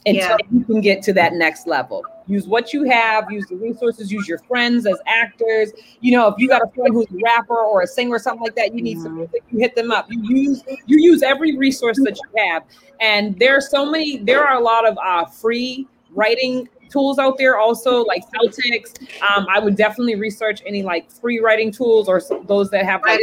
until 0.05 0.22
yeah. 0.22 0.38
you 0.51 0.66
can 0.66 0.82
get 0.82 1.01
to 1.03 1.14
that 1.14 1.34
next 1.34 1.66
level. 1.66 2.03
Use 2.30 2.47
what 2.47 2.73
you 2.73 2.84
have, 2.84 3.30
use 3.32 3.47
the 3.47 3.55
resources, 3.55 4.11
use 4.11 4.27
your 4.27 4.38
friends 4.38 4.86
as 4.86 4.97
actors. 5.07 5.71
You 5.99 6.11
know, 6.11 6.27
if 6.27 6.36
you 6.38 6.47
got 6.47 6.61
a 6.61 6.67
friend 6.75 6.93
who's 6.93 7.07
a 7.07 7.17
rapper 7.25 7.57
or 7.57 7.82
a 7.82 7.88
singer 7.88 8.15
or 8.15 8.19
something 8.19 8.43
like 8.43 8.55
that, 8.55 8.75
you 8.75 8.84
need 8.84 8.97
mm-hmm. 8.97 9.03
some 9.03 9.15
music, 9.17 9.43
you 9.49 9.59
hit 9.59 9.75
them 9.75 9.91
up. 9.91 10.05
You 10.11 10.21
use 10.23 10.63
you 10.86 10.99
use 10.99 11.23
every 11.23 11.57
resource 11.57 11.97
that 12.03 12.17
you 12.17 12.43
have. 12.43 12.63
And 13.01 13.38
there 13.39 13.57
are 13.57 13.61
so 13.61 13.89
many, 13.89 14.17
there 14.17 14.45
are 14.47 14.57
a 14.57 14.63
lot 14.63 14.88
of 14.88 14.95
uh, 15.03 15.25
free 15.25 15.88
writing 16.11 16.69
tools 16.91 17.17
out 17.17 17.38
there 17.39 17.57
also 17.57 18.03
like 18.03 18.23
Celtx. 18.32 19.01
Um, 19.21 19.47
I 19.49 19.57
would 19.57 19.75
definitely 19.75 20.15
research 20.15 20.61
any 20.67 20.84
like 20.84 21.11
free 21.11 21.39
writing 21.39 21.71
tools 21.71 22.07
or 22.07 22.21
those 22.45 22.69
that 22.69 22.86
have 22.86 23.01
like 23.03 23.21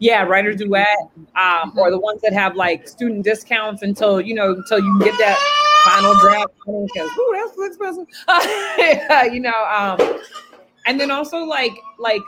yeah, 0.00 0.24
WriterDuet, 0.24 0.84
um, 1.34 1.72
or 1.76 1.90
the 1.90 1.98
ones 1.98 2.20
that 2.22 2.32
have 2.32 2.54
like 2.54 2.86
student 2.86 3.24
discounts 3.24 3.82
until 3.82 4.20
you 4.20 4.34
know 4.34 4.52
until 4.52 4.78
you 4.78 4.98
get 5.00 5.16
that 5.18 5.64
final 5.88 6.14
draft. 6.16 6.52
Ooh, 6.68 6.88
that's 6.94 7.70
expensive. 7.70 8.06
yeah, 8.78 9.24
you 9.24 9.40
know, 9.40 9.64
um, 9.64 10.20
and 10.86 11.00
then 11.00 11.10
also 11.10 11.38
like 11.38 11.72
like 11.98 12.22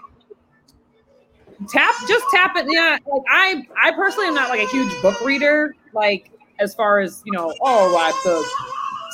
tap 1.68 1.94
just 2.08 2.24
tap 2.32 2.56
it. 2.56 2.66
Yeah, 2.68 2.98
like 3.06 3.22
I 3.30 3.66
I 3.82 3.92
personally 3.92 4.28
am 4.28 4.34
not 4.34 4.48
like 4.48 4.60
a 4.60 4.70
huge 4.70 4.90
book 5.02 5.20
reader. 5.20 5.74
Like 5.92 6.30
as 6.58 6.74
far 6.74 7.00
as 7.00 7.22
you 7.24 7.32
know, 7.32 7.54
oh, 7.62 7.96
I 7.96 8.06
have 8.06 8.22
to 8.22 8.44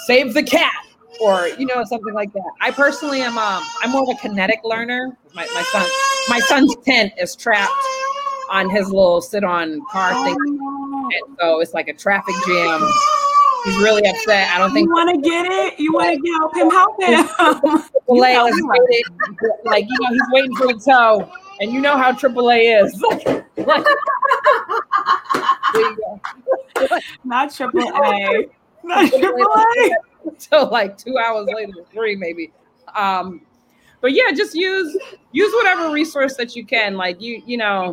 save 0.07 0.35
the 0.35 0.43
cat 0.43 0.73
or 1.21 1.49
you 1.59 1.67
know 1.67 1.85
something 1.85 2.15
like 2.15 2.33
that. 2.33 2.51
I 2.61 2.71
personally 2.71 3.23
am 3.23 3.39
um 3.39 3.63
I'm 3.83 3.91
more 3.91 4.03
of 4.03 4.09
a 4.09 4.21
kinetic 4.21 4.61
learner. 4.65 5.17
My 5.35 5.47
my 5.55 5.63
son 5.63 5.87
my 6.29 6.41
son's 6.41 6.75
tent 6.85 7.13
is 7.19 7.35
trapped 7.35 7.73
on 8.51 8.71
his 8.71 8.87
little 8.89 9.21
sit 9.21 9.45
on 9.45 9.81
car 9.91 10.13
thing. 10.25 10.37
And 10.37 11.37
so 11.41 11.61
it's 11.61 11.75
like 11.75 11.89
a 11.89 11.93
traffic 11.95 12.35
jam. 12.47 12.89
He's 13.67 13.77
really 13.79 14.07
upset. 14.09 14.49
I 14.55 14.59
don't 14.59 14.73
think 14.73 14.87
you 14.87 14.95
want 14.95 15.13
to 15.13 15.21
get 15.29 15.45
it. 15.45 15.81
You 15.81 15.93
want 15.93 16.25
to 16.25 16.33
help 16.35 16.57
him, 16.57 16.71
help 16.71 17.01
him. 17.01 17.27
AAA 18.09 18.49
is 18.55 18.63
waiting, 18.63 19.03
like 19.65 19.89
you 19.89 19.97
know, 20.01 20.11
he's 20.11 20.23
waiting 20.31 20.55
for 20.55 20.69
the 20.69 20.75
tow, 20.75 21.29
and 21.61 21.73
you 21.73 21.81
know 21.81 21.97
how 21.97 22.13
AAA 22.13 22.85
is. 22.85 22.95
not 27.25 27.53
triple 27.53 27.81
A. 27.81 28.47
Not 28.85 29.11
triple 29.11 29.43
A. 29.43 29.91
Until 30.25 30.71
like 30.71 30.97
two 30.97 31.19
hours 31.19 31.49
later, 31.53 31.73
three 31.93 32.15
maybe. 32.15 32.53
Um, 32.95 33.41
but 34.01 34.13
yeah, 34.13 34.31
just 34.31 34.55
use 34.55 34.97
use 35.33 35.53
whatever 35.55 35.91
resource 35.91 36.37
that 36.37 36.55
you 36.55 36.65
can. 36.65 36.97
Like 36.97 37.21
you, 37.21 37.43
you 37.45 37.57
know, 37.57 37.93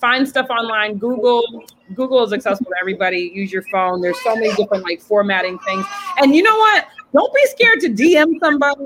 find 0.00 0.28
stuff 0.28 0.46
online. 0.50 0.98
Google 0.98 1.64
Google 1.94 2.22
is 2.24 2.32
accessible 2.32 2.70
to 2.70 2.76
everybody. 2.80 3.30
Use 3.34 3.52
your 3.52 3.62
phone. 3.70 4.00
There's 4.00 4.20
so 4.22 4.34
many 4.34 4.54
different 4.54 4.84
like 4.84 5.00
formatting 5.00 5.58
things. 5.60 5.84
And 6.18 6.34
you 6.34 6.42
know 6.42 6.56
what? 6.56 6.86
Don't 7.12 7.34
be 7.34 7.44
scared 7.46 7.80
to 7.80 7.88
DM 7.88 8.38
somebody, 8.38 8.84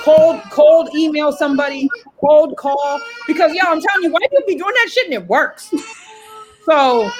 cold, 0.00 0.40
cold 0.50 0.94
email 0.94 1.32
somebody, 1.32 1.88
cold 2.20 2.56
call. 2.56 3.00
Because 3.26 3.52
yo, 3.52 3.62
I'm 3.66 3.80
telling 3.80 4.04
you, 4.04 4.10
white 4.10 4.30
people 4.30 4.44
be 4.46 4.54
doing 4.54 4.74
that 4.74 4.90
shit 4.90 5.06
and 5.06 5.14
it 5.14 5.26
works. 5.26 5.72
So 6.64 7.10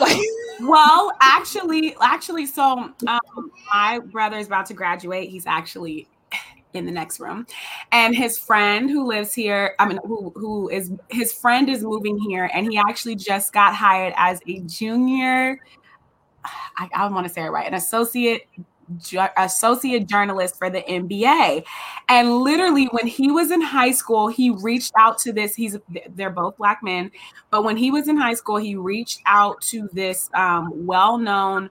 like 0.00 0.18
well, 0.62 1.12
actually, 1.20 1.94
actually, 2.00 2.46
so 2.46 2.92
um, 3.06 3.50
my 3.72 3.98
brother 3.98 4.36
is 4.36 4.46
about 4.46 4.66
to 4.66 4.74
graduate. 4.74 5.30
He's 5.30 5.46
actually 5.46 6.06
in 6.72 6.84
the 6.86 6.92
next 6.92 7.20
room, 7.20 7.46
and 7.92 8.14
his 8.14 8.38
friend 8.38 8.90
who 8.90 9.06
lives 9.06 9.32
here, 9.32 9.74
I 9.78 9.86
mean, 9.86 9.98
who 10.04 10.32
who 10.36 10.68
is 10.68 10.92
his 11.10 11.32
friend 11.32 11.68
is 11.68 11.82
moving 11.82 12.18
here, 12.18 12.50
and 12.52 12.70
he 12.70 12.78
actually 12.78 13.16
just 13.16 13.52
got 13.52 13.74
hired 13.74 14.14
as 14.16 14.40
a 14.46 14.60
junior. 14.60 15.58
I, 16.44 16.88
I 16.94 17.08
want 17.08 17.26
to 17.26 17.32
say 17.32 17.42
it 17.42 17.50
right, 17.50 17.66
an 17.66 17.74
associate 17.74 18.42
associate 19.36 20.08
journalist 20.08 20.58
for 20.58 20.70
the 20.70 20.82
NBA. 20.82 21.64
And 22.08 22.38
literally, 22.38 22.86
when 22.86 23.06
he 23.06 23.30
was 23.30 23.50
in 23.50 23.60
high 23.60 23.92
school, 23.92 24.28
he 24.28 24.50
reached 24.50 24.92
out 24.98 25.18
to 25.18 25.32
this. 25.32 25.54
He's 25.54 25.76
they're 26.14 26.30
both 26.30 26.56
black 26.56 26.82
men, 26.82 27.10
but 27.50 27.64
when 27.64 27.76
he 27.76 27.90
was 27.90 28.08
in 28.08 28.16
high 28.16 28.34
school, 28.34 28.56
he 28.56 28.74
reached 28.74 29.20
out 29.26 29.60
to 29.62 29.88
this 29.92 30.30
um, 30.34 30.86
well-known 30.86 31.70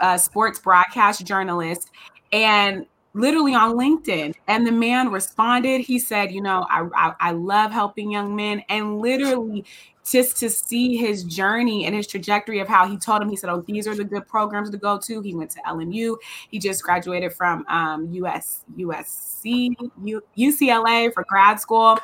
uh, 0.00 0.16
sports 0.16 0.58
broadcast 0.58 1.26
journalist, 1.26 1.90
and 2.32 2.86
literally 3.18 3.54
on 3.54 3.76
LinkedIn. 3.76 4.34
And 4.46 4.66
the 4.66 4.72
man 4.72 5.10
responded. 5.10 5.80
He 5.80 5.98
said, 5.98 6.32
"You 6.32 6.42
know, 6.42 6.66
I, 6.70 6.86
I, 6.94 7.14
I 7.20 7.30
love 7.32 7.72
helping 7.72 8.10
young 8.10 8.34
men," 8.34 8.62
and 8.68 9.00
literally 9.00 9.64
just 10.10 10.36
to 10.38 10.50
see 10.50 10.96
his 10.96 11.24
journey 11.24 11.84
and 11.84 11.94
his 11.94 12.06
trajectory 12.06 12.60
of 12.60 12.68
how 12.68 12.86
he 12.86 12.96
told 12.96 13.22
him, 13.22 13.28
he 13.28 13.36
said, 13.36 13.50
Oh, 13.50 13.62
these 13.66 13.86
are 13.86 13.94
the 13.94 14.04
good 14.04 14.26
programs 14.26 14.70
to 14.70 14.76
go 14.76 14.98
to. 14.98 15.20
He 15.20 15.34
went 15.34 15.50
to 15.52 15.60
LMU. 15.60 16.16
He 16.50 16.58
just 16.58 16.82
graduated 16.82 17.32
from 17.32 17.66
um, 17.68 18.08
US, 18.12 18.64
USC, 18.76 19.74
U, 20.04 20.22
UCLA 20.36 21.12
for 21.12 21.24
grad 21.28 21.60
school. 21.60 21.98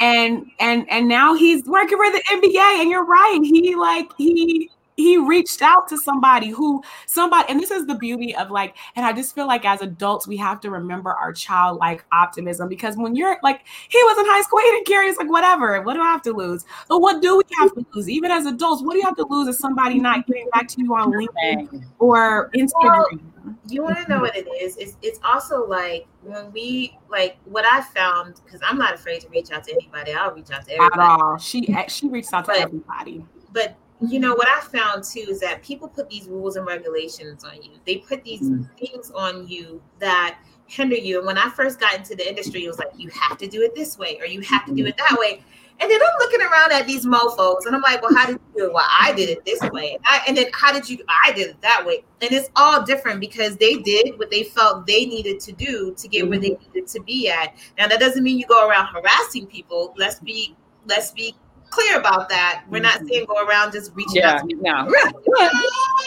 And 0.00 0.46
and 0.60 0.86
and 0.90 1.08
now 1.08 1.34
he's 1.34 1.64
working 1.64 1.98
for 1.98 2.10
the 2.10 2.22
NBA. 2.30 2.80
And 2.82 2.90
you're 2.90 3.04
right. 3.04 3.40
He 3.42 3.74
like 3.74 4.10
he 4.16 4.70
he 4.98 5.16
reached 5.16 5.62
out 5.62 5.86
to 5.88 5.96
somebody 5.96 6.48
who 6.48 6.82
somebody 7.06 7.48
and 7.48 7.60
this 7.60 7.70
is 7.70 7.86
the 7.86 7.94
beauty 7.94 8.34
of 8.34 8.50
like 8.50 8.76
and 8.96 9.06
i 9.06 9.12
just 9.12 9.34
feel 9.34 9.46
like 9.46 9.64
as 9.64 9.80
adults 9.80 10.26
we 10.26 10.36
have 10.36 10.60
to 10.60 10.70
remember 10.70 11.12
our 11.12 11.32
childlike 11.32 12.04
optimism 12.12 12.68
because 12.68 12.96
when 12.96 13.14
you're 13.14 13.38
like 13.42 13.64
he 13.88 13.98
was 14.02 14.18
in 14.18 14.26
high 14.26 14.42
school 14.42 14.58
he 14.58 14.70
didn't 14.72 14.86
care. 14.86 15.06
He's 15.06 15.16
like 15.16 15.30
whatever 15.30 15.80
what 15.82 15.94
do 15.94 16.00
i 16.00 16.10
have 16.10 16.22
to 16.22 16.32
lose? 16.32 16.64
But 16.88 17.00
what 17.00 17.22
do 17.22 17.38
we 17.38 17.44
have 17.58 17.72
to 17.74 17.86
lose? 17.94 18.10
Even 18.10 18.30
as 18.30 18.44
adults 18.46 18.82
what 18.82 18.92
do 18.92 18.98
you 18.98 19.04
have 19.04 19.16
to 19.16 19.26
lose 19.26 19.48
if 19.48 19.54
somebody 19.54 20.00
not 20.00 20.18
mm-hmm. 20.18 20.32
getting 20.32 20.48
back 20.52 20.68
to 20.68 20.82
you 20.82 20.94
on 20.94 21.12
linkedin 21.12 21.84
or 21.98 22.50
instagram? 22.50 22.72
well, 22.82 23.56
you 23.68 23.82
want 23.82 23.98
to 23.98 24.08
know 24.08 24.20
what 24.20 24.36
it 24.36 24.46
is? 24.60 24.76
It's, 24.76 24.96
it's 25.00 25.20
also 25.24 25.66
like 25.66 26.06
when 26.22 26.52
we 26.52 26.98
like 27.08 27.38
what 27.44 27.64
i 27.64 27.80
found 27.80 28.40
because 28.44 28.60
i'm 28.64 28.76
not 28.76 28.94
afraid 28.94 29.20
to 29.20 29.28
reach 29.28 29.52
out 29.52 29.62
to 29.64 29.72
anybody. 29.72 30.12
I'll 30.12 30.34
reach 30.34 30.50
out 30.50 30.66
to 30.66 30.72
everybody 30.72 31.00
at 31.00 31.20
all. 31.20 31.38
She 31.38 31.72
eh, 31.72 31.86
she 31.86 32.08
reached 32.08 32.32
out 32.32 32.46
to 32.46 32.52
but, 32.52 32.60
everybody. 32.60 33.24
but 33.52 33.76
you 34.06 34.20
know 34.20 34.34
what 34.34 34.48
i 34.48 34.60
found 34.60 35.02
too 35.02 35.26
is 35.28 35.40
that 35.40 35.62
people 35.62 35.88
put 35.88 36.08
these 36.08 36.26
rules 36.26 36.56
and 36.56 36.66
regulations 36.66 37.44
on 37.44 37.60
you. 37.62 37.72
They 37.86 37.96
put 37.96 38.22
these 38.24 38.42
mm. 38.42 38.68
things 38.78 39.10
on 39.10 39.48
you 39.48 39.82
that 39.98 40.38
hinder 40.66 40.96
you. 40.96 41.18
And 41.18 41.26
when 41.26 41.38
i 41.38 41.48
first 41.50 41.80
got 41.80 41.96
into 41.96 42.14
the 42.14 42.28
industry 42.28 42.64
it 42.64 42.68
was 42.68 42.78
like 42.78 42.90
you 42.96 43.08
have 43.10 43.38
to 43.38 43.46
do 43.48 43.62
it 43.62 43.74
this 43.74 43.98
way 43.98 44.18
or 44.20 44.26
you 44.26 44.40
have 44.42 44.64
to 44.66 44.74
do 44.74 44.86
it 44.86 44.96
that 44.96 45.16
way. 45.18 45.42
And 45.80 45.90
then 45.90 46.00
i'm 46.00 46.18
looking 46.18 46.40
around 46.40 46.72
at 46.72 46.86
these 46.86 47.06
mofos 47.06 47.66
and 47.66 47.74
i'm 47.74 47.82
like 47.82 48.00
well 48.02 48.14
how 48.14 48.26
did 48.26 48.34
you 48.34 48.40
do 48.56 48.66
it? 48.66 48.72
Well 48.72 48.86
i 48.88 49.12
did 49.14 49.30
it 49.30 49.44
this 49.44 49.60
way 49.70 49.94
and, 49.94 50.04
I, 50.04 50.22
and 50.28 50.36
then 50.36 50.46
how 50.52 50.72
did 50.72 50.88
you 50.88 50.98
i 51.08 51.32
did 51.32 51.50
it 51.50 51.60
that 51.62 51.84
way? 51.84 52.04
And 52.20 52.30
it's 52.32 52.50
all 52.54 52.84
different 52.84 53.20
because 53.20 53.56
they 53.56 53.76
did 53.78 54.18
what 54.18 54.30
they 54.30 54.44
felt 54.44 54.86
they 54.86 55.06
needed 55.06 55.40
to 55.40 55.52
do 55.52 55.94
to 55.96 56.08
get 56.08 56.28
where 56.28 56.38
they 56.38 56.50
mm-hmm. 56.50 56.72
needed 56.72 56.88
to 56.88 57.02
be 57.02 57.28
at. 57.28 57.54
Now 57.76 57.88
that 57.88 57.98
doesn't 57.98 58.22
mean 58.22 58.38
you 58.38 58.46
go 58.46 58.68
around 58.68 58.86
harassing 58.94 59.46
people. 59.46 59.94
Let's 59.96 60.20
be 60.20 60.56
let's 60.86 61.10
be 61.12 61.34
clear 61.70 61.98
about 61.98 62.28
that. 62.28 62.64
We're 62.68 62.80
not 62.80 62.98
mm-hmm. 62.98 63.08
saying 63.08 63.26
go 63.26 63.44
around 63.44 63.72
just 63.72 63.92
reaching 63.94 64.22
yeah, 64.22 64.34
out 64.34 64.48
to. 64.48 64.56
No. 64.60 64.88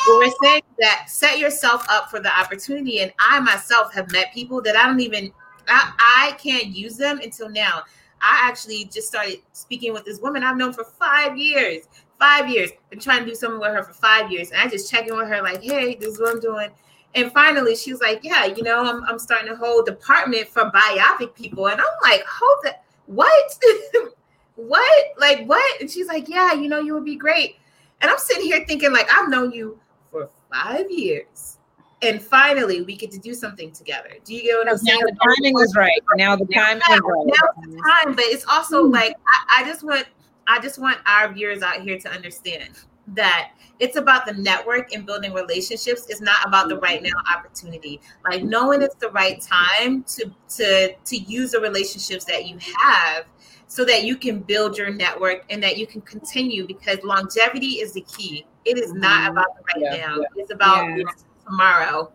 we're 0.07 0.33
saying 0.43 0.61
that 0.79 1.05
set 1.07 1.39
yourself 1.39 1.85
up 1.89 2.09
for 2.09 2.19
the 2.19 2.37
opportunity. 2.37 2.99
And 2.99 3.11
I 3.19 3.39
myself 3.39 3.93
have 3.93 4.11
met 4.11 4.33
people 4.33 4.61
that 4.63 4.75
I 4.75 4.85
don't 4.85 4.99
even 5.01 5.31
I, 5.67 5.93
I 5.99 6.37
can't 6.37 6.67
use 6.67 6.97
them 6.97 7.19
until 7.19 7.49
now. 7.49 7.83
I 8.21 8.47
actually 8.47 8.85
just 8.85 9.07
started 9.07 9.39
speaking 9.53 9.93
with 9.93 10.05
this 10.05 10.19
woman 10.19 10.43
I've 10.43 10.57
known 10.57 10.73
for 10.73 10.83
five 10.83 11.37
years. 11.37 11.85
Five 12.19 12.49
years. 12.49 12.69
Been 12.89 12.99
trying 12.99 13.23
to 13.23 13.25
do 13.25 13.35
something 13.35 13.59
with 13.59 13.71
her 13.71 13.83
for 13.83 13.93
five 13.93 14.31
years. 14.31 14.51
And 14.51 14.61
I 14.61 14.67
just 14.67 14.91
check 14.91 15.07
in 15.07 15.17
with 15.17 15.27
her, 15.27 15.41
like, 15.41 15.63
hey, 15.63 15.95
this 15.95 16.13
is 16.13 16.19
what 16.19 16.31
I'm 16.31 16.39
doing. 16.39 16.69
And 17.15 17.31
finally, 17.31 17.75
she 17.75 17.91
was 17.91 18.01
like, 18.01 18.19
Yeah, 18.23 18.45
you 18.45 18.63
know, 18.63 18.85
I'm, 18.85 19.03
I'm 19.03 19.19
starting 19.19 19.51
a 19.51 19.55
whole 19.55 19.83
department 19.83 20.47
for 20.47 20.71
biopic 20.71 21.35
people. 21.35 21.67
And 21.67 21.79
I'm 21.79 21.87
like, 22.03 22.23
Hold 22.25 22.57
that. 22.63 22.83
What? 23.07 23.59
what? 24.55 25.05
Like, 25.17 25.45
what? 25.45 25.81
And 25.81 25.89
she's 25.89 26.07
like, 26.07 26.27
yeah, 26.27 26.53
you 26.53 26.69
know, 26.69 26.79
you 26.79 26.93
would 26.93 27.05
be 27.05 27.15
great. 27.15 27.55
And 28.01 28.09
I'm 28.09 28.17
sitting 28.17 28.43
here 28.43 28.63
thinking, 28.67 28.91
like, 28.91 29.09
I've 29.11 29.29
known 29.29 29.51
you 29.51 29.79
for 30.09 30.29
five 30.51 30.89
years. 30.89 31.57
And 32.03 32.21
finally, 32.21 32.81
we 32.81 32.95
get 32.95 33.11
to 33.11 33.19
do 33.19 33.33
something 33.33 33.71
together. 33.71 34.09
Do 34.25 34.33
you 34.33 34.41
get 34.41 34.57
what 34.57 34.69
I'm 34.69 34.77
saying? 34.77 34.99
Now 34.99 35.05
the 35.05 35.35
timing 35.35 35.53
was 35.53 35.75
right. 35.75 36.01
Now 36.15 36.35
the 36.35 36.45
timing 36.45 36.81
is 36.89 36.99
right. 36.99 37.25
Now 37.25 37.61
the 37.61 37.77
time, 37.77 38.15
but 38.15 38.25
it's 38.25 38.45
also 38.47 38.83
mm-hmm. 38.83 38.93
like 38.93 39.15
I, 39.27 39.61
I 39.61 39.67
just 39.67 39.83
want 39.83 40.07
I 40.47 40.59
just 40.59 40.79
want 40.79 40.97
our 41.05 41.31
viewers 41.31 41.61
out 41.61 41.81
here 41.81 41.99
to 41.99 42.09
understand 42.09 42.79
that 43.07 43.51
it's 43.79 43.97
about 43.97 44.25
the 44.25 44.33
network 44.33 44.93
and 44.93 45.05
building 45.05 45.33
relationships. 45.33 46.05
It's 46.07 46.21
not 46.21 46.47
about 46.47 46.69
the 46.69 46.77
right 46.77 47.01
now 47.01 47.09
opportunity. 47.35 47.99
Like 48.29 48.43
knowing 48.43 48.81
it's 48.81 48.95
the 48.95 49.09
right 49.09 49.41
time 49.41 50.03
to 50.03 50.31
to 50.57 50.93
to 50.93 51.17
use 51.17 51.51
the 51.51 51.59
relationships 51.59 52.25
that 52.25 52.47
you 52.47 52.57
have 52.77 53.25
so 53.67 53.83
that 53.85 54.03
you 54.03 54.17
can 54.17 54.39
build 54.39 54.77
your 54.77 54.91
network 54.91 55.45
and 55.49 55.63
that 55.63 55.77
you 55.77 55.87
can 55.87 56.01
continue 56.01 56.67
because 56.67 56.99
longevity 57.03 57.79
is 57.79 57.93
the 57.93 58.01
key. 58.01 58.45
It 58.65 58.77
is 58.77 58.93
not 58.93 59.21
mm-hmm. 59.21 59.31
about 59.31 59.47
the 59.55 59.63
right 59.73 59.93
yeah, 59.97 60.05
now. 60.05 60.15
Yeah. 60.17 60.25
It's 60.35 60.51
about 60.51 60.97
yeah. 60.97 61.03
tomorrow. 61.47 62.11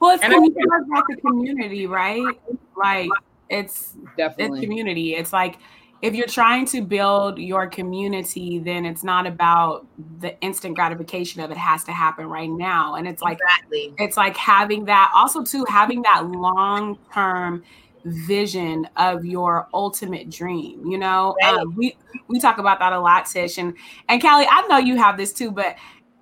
Well, 0.00 0.18
it's 0.20 0.22
like 0.22 1.18
a 1.18 1.20
community, 1.20 1.86
right? 1.86 2.38
Like 2.76 3.08
it's 3.48 3.96
definitely 4.16 4.58
it's 4.58 4.66
community. 4.66 5.14
It's 5.14 5.32
like 5.32 5.58
if 6.00 6.14
you're 6.14 6.28
trying 6.28 6.64
to 6.66 6.82
build 6.82 7.38
your 7.38 7.66
community, 7.66 8.58
then 8.58 8.84
it's 8.84 9.02
not 9.02 9.26
about 9.26 9.86
the 10.20 10.38
instant 10.40 10.76
gratification 10.76 11.40
of 11.40 11.50
it 11.50 11.56
has 11.56 11.82
to 11.84 11.92
happen 11.92 12.26
right 12.26 12.50
now. 12.50 12.94
And 12.94 13.08
it's 13.08 13.22
like 13.22 13.38
exactly. 13.40 13.94
it's 13.98 14.16
like 14.16 14.36
having 14.36 14.84
that 14.84 15.10
also 15.14 15.42
too 15.42 15.64
having 15.68 16.02
that 16.02 16.26
long 16.26 16.98
term 17.12 17.64
vision 18.04 18.88
of 18.96 19.24
your 19.24 19.68
ultimate 19.74 20.30
dream 20.30 20.86
you 20.86 20.96
know 20.96 21.34
right. 21.42 21.58
um, 21.58 21.74
we 21.74 21.96
we 22.28 22.38
talk 22.38 22.58
about 22.58 22.78
that 22.78 22.92
a 22.92 22.98
lot 22.98 23.26
tish 23.26 23.58
and 23.58 23.74
and 24.08 24.22
callie 24.22 24.46
i 24.48 24.64
know 24.68 24.78
you 24.78 24.96
have 24.96 25.16
this 25.16 25.32
too 25.32 25.50
but 25.50 25.76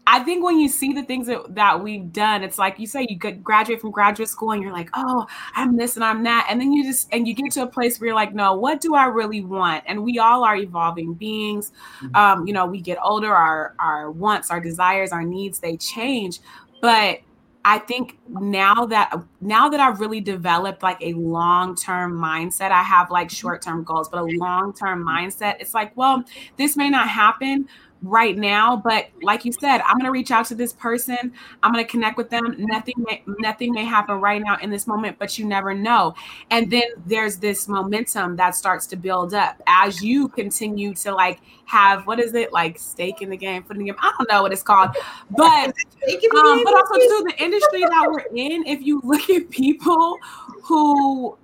I 0.08 0.20
think 0.20 0.44
when 0.44 0.60
you 0.60 0.68
see 0.68 0.92
the 0.92 1.02
things 1.02 1.26
that, 1.26 1.54
that 1.56 1.82
we've 1.82 2.12
done, 2.12 2.44
it's 2.44 2.58
like 2.58 2.78
you 2.78 2.86
say 2.86 3.06
you 3.08 3.18
graduate 3.18 3.80
from 3.80 3.90
graduate 3.90 4.28
school 4.28 4.52
and 4.52 4.62
you're 4.62 4.72
like, 4.72 4.88
oh, 4.94 5.26
I'm 5.54 5.76
this 5.76 5.96
and 5.96 6.04
I'm 6.04 6.22
that. 6.22 6.46
And 6.48 6.60
then 6.60 6.72
you 6.72 6.84
just, 6.84 7.08
and 7.12 7.26
you 7.26 7.34
get 7.34 7.50
to 7.52 7.62
a 7.62 7.66
place 7.66 7.98
where 7.98 8.06
you're 8.08 8.14
like, 8.14 8.32
no, 8.32 8.54
what 8.54 8.80
do 8.80 8.94
I 8.94 9.06
really 9.06 9.40
want? 9.40 9.82
And 9.86 10.04
we 10.04 10.20
all 10.20 10.44
are 10.44 10.56
evolving 10.56 11.14
beings. 11.14 11.72
Mm-hmm. 12.00 12.14
Um, 12.14 12.46
you 12.46 12.52
know, 12.52 12.66
we 12.66 12.80
get 12.80 12.98
older, 13.02 13.34
our, 13.34 13.74
our 13.80 14.12
wants, 14.12 14.50
our 14.50 14.60
desires, 14.60 15.10
our 15.10 15.24
needs, 15.24 15.58
they 15.58 15.76
change. 15.76 16.38
But 16.80 17.18
I 17.64 17.80
think 17.80 18.16
now 18.28 18.86
that 18.86 19.12
now 19.40 19.68
that 19.68 19.80
I've 19.80 19.98
really 19.98 20.20
developed 20.20 20.84
like 20.84 20.98
a 21.00 21.14
long-term 21.14 22.16
mindset, 22.16 22.70
I 22.70 22.84
have 22.84 23.10
like 23.10 23.28
short-term 23.28 23.82
goals, 23.82 24.08
but 24.08 24.20
a 24.20 24.22
long-term 24.22 25.04
mindset, 25.04 25.56
it's 25.58 25.74
like, 25.74 25.96
well, 25.96 26.22
this 26.58 26.76
may 26.76 26.90
not 26.90 27.08
happen, 27.08 27.68
right 28.02 28.36
now 28.36 28.76
but 28.76 29.08
like 29.22 29.44
you 29.44 29.52
said 29.52 29.80
i'm 29.80 29.94
going 29.94 30.04
to 30.04 30.10
reach 30.10 30.30
out 30.30 30.46
to 30.46 30.54
this 30.54 30.72
person. 30.72 31.32
I'm 31.62 31.72
going 31.72 31.84
to 31.84 31.90
connect 31.90 32.16
with 32.16 32.30
them. 32.30 32.54
Nothing 32.58 32.94
may, 32.98 33.22
nothing 33.38 33.72
may 33.72 33.84
happen 33.84 34.20
right 34.20 34.42
now 34.42 34.56
in 34.62 34.70
this 34.70 34.86
moment 34.86 35.18
but 35.18 35.38
you 35.38 35.44
never 35.44 35.74
know. 35.74 36.14
And 36.50 36.70
then 36.70 36.84
there's 37.04 37.36
this 37.38 37.68
momentum 37.68 38.36
that 38.36 38.54
starts 38.54 38.86
to 38.88 38.96
build 38.96 39.34
up 39.34 39.60
as 39.66 40.02
you 40.02 40.28
continue 40.28 40.94
to 40.94 41.12
like 41.12 41.40
have 41.66 42.06
what 42.06 42.20
is 42.20 42.34
it? 42.34 42.52
Like 42.52 42.78
stake 42.78 43.22
in 43.22 43.30
the 43.30 43.36
game 43.36 43.62
putting 43.62 43.84
the 43.84 43.92
game? 43.92 44.00
I 44.00 44.12
don't 44.16 44.30
know 44.30 44.42
what 44.42 44.52
it's 44.52 44.62
called. 44.62 44.90
But 45.30 45.68
um, 45.68 46.64
but 46.64 46.74
also 46.74 46.94
to 46.94 47.24
the 47.28 47.34
industry 47.38 47.80
that 47.80 48.08
we're 48.08 48.20
in 48.34 48.66
if 48.66 48.82
you 48.82 49.00
look 49.04 49.28
at 49.30 49.50
people 49.50 50.18
who 50.62 51.36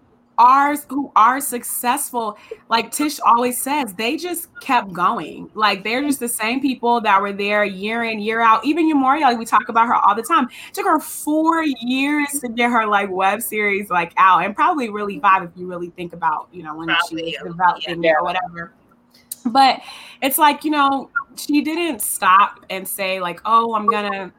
are 0.42 0.76
who 0.88 1.12
are 1.14 1.40
successful, 1.40 2.36
like 2.68 2.90
Tish 2.90 3.20
always 3.24 3.62
says, 3.62 3.94
they 3.94 4.16
just 4.16 4.48
kept 4.60 4.92
going. 4.92 5.48
Like 5.54 5.84
they're 5.84 6.02
just 6.02 6.18
the 6.18 6.28
same 6.28 6.60
people 6.60 7.00
that 7.02 7.22
were 7.22 7.32
there 7.32 7.64
year 7.64 8.02
in, 8.02 8.18
year 8.18 8.40
out. 8.40 8.64
Even 8.64 8.92
Umoria, 8.92 9.22
like 9.22 9.38
we 9.38 9.44
talk 9.44 9.68
about 9.68 9.86
her 9.86 9.94
all 9.94 10.16
the 10.16 10.22
time. 10.22 10.48
It 10.68 10.74
took 10.74 10.84
her 10.84 10.98
four 10.98 11.62
years 11.62 12.28
to 12.40 12.48
get 12.48 12.70
her 12.72 12.86
like 12.86 13.08
web 13.08 13.40
series 13.40 13.88
like 13.88 14.12
out, 14.16 14.44
and 14.44 14.54
probably 14.54 14.90
really 14.90 15.20
five 15.20 15.44
if 15.44 15.50
you 15.54 15.68
really 15.68 15.90
think 15.90 16.12
about, 16.12 16.48
you 16.52 16.64
know, 16.64 16.76
when 16.76 16.88
probably, 16.88 17.30
she 17.30 17.38
was 17.42 17.52
developing 17.52 18.02
yeah. 18.02 18.14
or 18.18 18.24
whatever. 18.24 18.72
But 19.46 19.80
it's 20.20 20.38
like, 20.38 20.64
you 20.64 20.72
know, 20.72 21.08
she 21.36 21.62
didn't 21.62 22.02
stop 22.02 22.64
and 22.68 22.86
say, 22.86 23.20
like, 23.20 23.40
oh, 23.44 23.74
I'm 23.74 23.86
gonna 23.86 24.32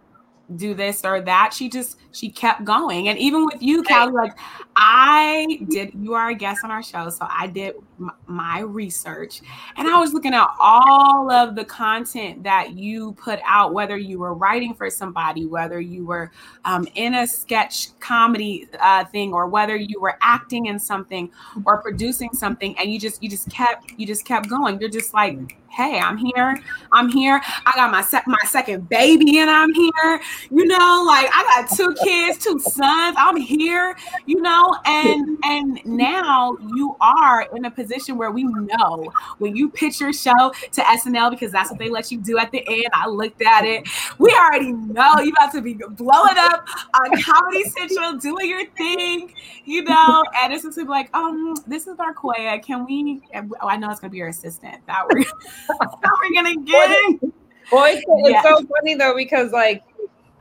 do 0.56 0.74
this 0.74 1.04
or 1.04 1.22
that. 1.22 1.54
She 1.54 1.70
just 1.70 1.98
she 2.12 2.30
kept 2.30 2.64
going. 2.64 3.08
And 3.08 3.18
even 3.18 3.46
with 3.46 3.62
you, 3.62 3.84
Callie, 3.84 4.12
like 4.12 4.38
I 4.76 5.60
did, 5.70 5.92
you 5.96 6.14
are 6.14 6.30
a 6.30 6.36
guest 6.36 6.64
on 6.64 6.72
our 6.72 6.84
show, 6.84 7.10
so 7.10 7.28
I 7.30 7.48
did 7.48 7.76
m- 8.00 8.12
my 8.28 8.60
research, 8.60 9.42
and 9.78 9.88
I 9.88 10.00
was 10.00 10.14
looking 10.14 10.34
at 10.34 10.48
all 10.60 11.32
of 11.32 11.56
the 11.56 11.66
content 11.66 12.44
that 12.44 12.74
you 12.78 13.14
put 13.14 13.40
out, 13.46 13.74
whether 13.74 13.98
you 13.98 14.20
were 14.20 14.34
writing 14.34 14.74
for 14.74 14.90
somebody, 14.90 15.46
whether 15.46 15.80
you 15.80 16.06
were 16.06 16.32
um, 16.66 16.88
in 16.96 17.16
a 17.16 17.28
sketch 17.28 17.98
comedy 18.00 18.68
uh, 18.80 19.06
thing, 19.06 19.34
or 19.34 19.48
whether 19.48 19.76
you 19.76 20.00
were 20.00 20.18
acting 20.22 20.68
in 20.68 20.78
something 20.78 21.32
or 21.66 21.82
producing 21.82 22.32
something, 22.34 22.78
and 22.78 22.92
you 22.92 23.00
just 23.00 23.22
you 23.24 23.30
just 23.30 23.50
kept 23.50 23.92
you 23.98 24.06
just 24.06 24.26
kept 24.26 24.50
going. 24.50 24.80
You're 24.80 24.90
just 24.90 25.14
like 25.14 25.58
hey, 25.74 26.00
I'm 26.00 26.18
here. 26.18 26.62
I'm 26.92 27.10
here. 27.10 27.42
I 27.66 27.72
got 27.74 27.92
my 27.92 28.22
my 28.28 28.38
second 28.46 28.88
baby 28.90 29.40
and 29.40 29.50
I'm 29.50 29.74
here. 29.74 30.22
You 30.52 30.66
know, 30.66 31.04
like 31.08 31.30
I 31.34 31.66
got 31.68 31.76
two 31.76 31.96
kids, 32.04 32.38
two 32.38 32.60
sons. 32.60 33.16
I'm 33.18 33.38
here, 33.38 33.96
you 34.28 34.40
know, 34.40 34.78
and 34.86 35.38
and 35.44 35.84
now 35.86 36.56
you 36.76 36.96
are 37.02 37.48
in 37.56 37.66
a 37.66 37.72
position 37.72 38.18
where 38.18 38.30
we 38.30 38.44
know 38.44 39.12
when 39.40 39.56
you 39.56 39.70
pitch 39.70 40.00
your 40.00 40.14
show 40.14 40.54
to 40.74 40.82
SNL 40.82 41.32
because 41.32 41.52
that's 41.52 41.72
what 41.72 41.80
they 41.80 41.90
let 41.90 42.12
you 42.12 42.20
do 42.20 42.38
at 42.38 42.52
the 42.52 42.64
end. 42.68 42.90
I 42.94 43.08
looked 43.08 43.42
at 43.42 43.66
it. 43.66 43.88
We 44.20 44.30
already 44.32 44.74
know 44.74 45.20
you 45.22 45.32
about 45.32 45.54
to 45.54 45.62
be 45.62 45.74
blowing 45.74 46.38
up 46.38 46.68
on 47.00 47.22
Comedy 47.22 47.64
Central, 47.64 48.14
doing 48.20 48.48
your 48.48 48.66
thing, 48.78 49.34
you 49.66 49.84
know, 49.84 50.24
and 50.36 50.54
it's 50.54 50.64
just 50.64 50.78
like, 50.78 51.16
um, 51.16 51.56
this 51.66 51.88
is 51.88 51.98
Arquaya. 51.98 52.64
Can 52.64 52.86
we? 52.86 53.22
Oh, 53.34 53.68
I 53.68 53.78
know 53.78 53.90
it's 53.90 54.00
gonna 54.00 54.12
be 54.12 54.18
your 54.18 54.28
assistant. 54.28 54.86
That 54.86 55.08
we're 55.10 55.24
that 55.68 56.20
we're 56.22 56.34
gonna 56.34 56.56
get. 56.66 57.32
Well, 57.72 57.86
it's, 57.86 58.04
it's 58.08 58.30
yeah. 58.30 58.44
so 58.44 58.66
funny 58.66 58.96
though 58.96 59.16
because 59.16 59.52
like, 59.52 59.84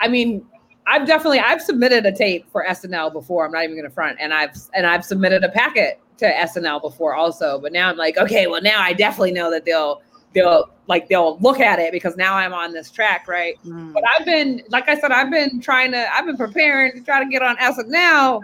I 0.01 0.09
mean, 0.09 0.47
I've 0.87 1.07
definitely 1.07 1.39
I've 1.39 1.62
submitted 1.62 2.07
a 2.07 2.12
tape 2.12 2.51
for 2.51 2.64
SNL 2.68 3.12
before. 3.12 3.47
I'm 3.47 3.53
not 3.53 3.64
even 3.64 3.77
gonna 3.77 3.91
front, 3.91 4.18
and 4.20 4.35
I've 4.35 4.57
and 4.75 4.87
I've 4.87 5.05
submitted 5.05 5.45
a 5.45 5.49
packet 5.49 6.01
to 6.18 6.27
SNL 6.27 6.83
before 6.83 7.14
also. 7.14 7.61
But 7.61 7.73
now 7.73 7.89
I'm 7.89 7.97
like, 7.97 8.16
okay, 8.18 8.47
well 8.47 8.62
now 8.62 8.81
I 8.81 8.93
definitely 8.93 9.33
know 9.33 9.51
that 9.51 9.64
they'll 9.64 10.03
they'll 10.35 10.70
like 10.89 11.09
they'll 11.09 11.39
look 11.39 11.61
at 11.61 11.79
it 11.79 11.93
because 11.93 12.16
now 12.16 12.35
I'm 12.35 12.53
on 12.53 12.73
this 12.73 12.91
track, 12.91 13.29
right? 13.29 13.57
Mm. 13.64 13.93
But 13.93 14.05
I've 14.09 14.25
been 14.25 14.62
like 14.70 14.89
I 14.89 14.99
said, 14.99 15.12
I've 15.12 15.31
been 15.31 15.61
trying 15.61 15.93
to 15.93 16.12
I've 16.12 16.27
been 16.27 16.37
preparing 16.37 16.93
to 16.95 17.01
try 17.03 17.23
to 17.23 17.31
get 17.31 17.43
on 17.43 17.57
SNL 17.59 18.43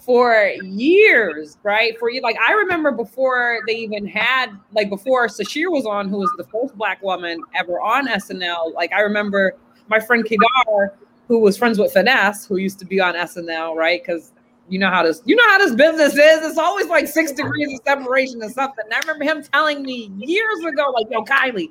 for 0.00 0.52
years, 0.64 1.58
right? 1.62 1.98
For 1.98 2.10
you, 2.10 2.22
like 2.22 2.36
I 2.38 2.52
remember 2.52 2.90
before 2.90 3.60
they 3.66 3.74
even 3.74 4.06
had 4.06 4.50
like 4.72 4.88
before 4.88 5.28
Sasheer 5.28 5.70
was 5.70 5.86
on, 5.86 6.08
who 6.08 6.18
was 6.18 6.32
the 6.36 6.44
first 6.44 6.76
black 6.76 7.02
woman 7.02 7.42
ever 7.54 7.80
on 7.80 8.08
SNL. 8.08 8.74
Like 8.74 8.92
I 8.92 9.00
remember 9.00 9.54
my 9.88 10.00
friend 10.00 10.24
Kedar 10.24 10.94
who 11.30 11.38
was 11.38 11.56
friends 11.56 11.78
with 11.78 11.92
Finesse, 11.92 12.44
who 12.44 12.56
used 12.56 12.80
to 12.80 12.84
be 12.84 12.98
on 12.98 13.14
SNL, 13.14 13.76
right? 13.76 14.02
Because 14.04 14.32
you 14.68 14.80
know 14.80 14.90
how 14.90 15.04
this 15.04 15.22
you 15.26 15.36
know 15.36 15.48
how 15.48 15.58
this 15.58 15.74
business 15.74 16.12
is. 16.14 16.44
It's 16.44 16.58
always 16.58 16.86
like 16.88 17.06
six 17.06 17.30
degrees 17.30 17.68
of 17.72 17.80
separation 17.86 18.42
or 18.42 18.50
something. 18.50 18.84
And 18.84 18.94
I 18.94 18.98
remember 18.98 19.24
him 19.24 19.42
telling 19.52 19.82
me 19.82 20.10
years 20.16 20.64
ago, 20.64 20.90
like, 20.90 21.06
yo, 21.08 21.24
Kylie, 21.24 21.70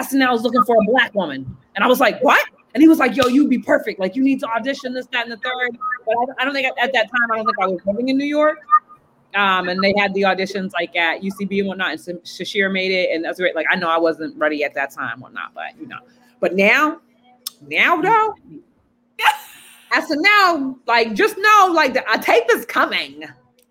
SNL 0.00 0.36
is 0.36 0.42
looking 0.42 0.62
for 0.64 0.76
a 0.76 0.84
black 0.86 1.12
woman. 1.14 1.56
And 1.74 1.84
I 1.84 1.88
was 1.88 1.98
like, 1.98 2.22
what? 2.22 2.40
And 2.74 2.82
he 2.82 2.88
was 2.88 2.98
like, 2.98 3.16
yo, 3.16 3.26
you'd 3.26 3.50
be 3.50 3.58
perfect. 3.58 3.98
Like, 3.98 4.14
you 4.14 4.22
need 4.22 4.40
to 4.40 4.46
audition 4.46 4.94
this, 4.94 5.06
that, 5.06 5.24
and 5.24 5.32
the 5.32 5.36
third. 5.36 5.76
But 6.06 6.14
I, 6.38 6.44
don't 6.44 6.54
think 6.54 6.68
at, 6.68 6.78
at, 6.78 6.92
that 6.92 7.10
time, 7.10 7.30
I 7.32 7.36
don't 7.36 7.46
think 7.46 7.58
I 7.60 7.66
was 7.66 7.80
living 7.84 8.08
in 8.08 8.16
New 8.16 8.24
York. 8.24 8.58
Um, 9.34 9.68
and 9.68 9.82
they 9.82 9.94
had 9.96 10.12
the 10.14 10.22
auditions 10.22 10.72
like 10.72 10.94
at 10.96 11.22
UCB 11.22 11.60
and 11.60 11.68
whatnot. 11.68 11.90
And 11.90 12.18
Sasheer 12.22 12.72
made 12.72 12.92
it. 12.92 13.10
And 13.14 13.24
that's 13.24 13.38
great. 13.38 13.56
Like, 13.56 13.66
I 13.70 13.76
know 13.76 13.88
I 13.88 13.98
wasn't 13.98 14.36
ready 14.36 14.64
at 14.64 14.74
that 14.74 14.92
time, 14.92 15.20
whatnot, 15.20 15.52
but 15.54 15.78
you 15.80 15.86
know. 15.86 15.98
But 16.38 16.54
now, 16.54 17.00
now 17.66 18.00
though, 18.00 18.34
I 19.92 20.00
said, 20.00 20.18
now, 20.20 20.76
like, 20.86 21.14
just 21.14 21.36
know, 21.38 21.70
like, 21.72 21.94
the, 21.94 22.12
a 22.12 22.18
tape 22.18 22.44
is 22.52 22.64
coming, 22.64 23.24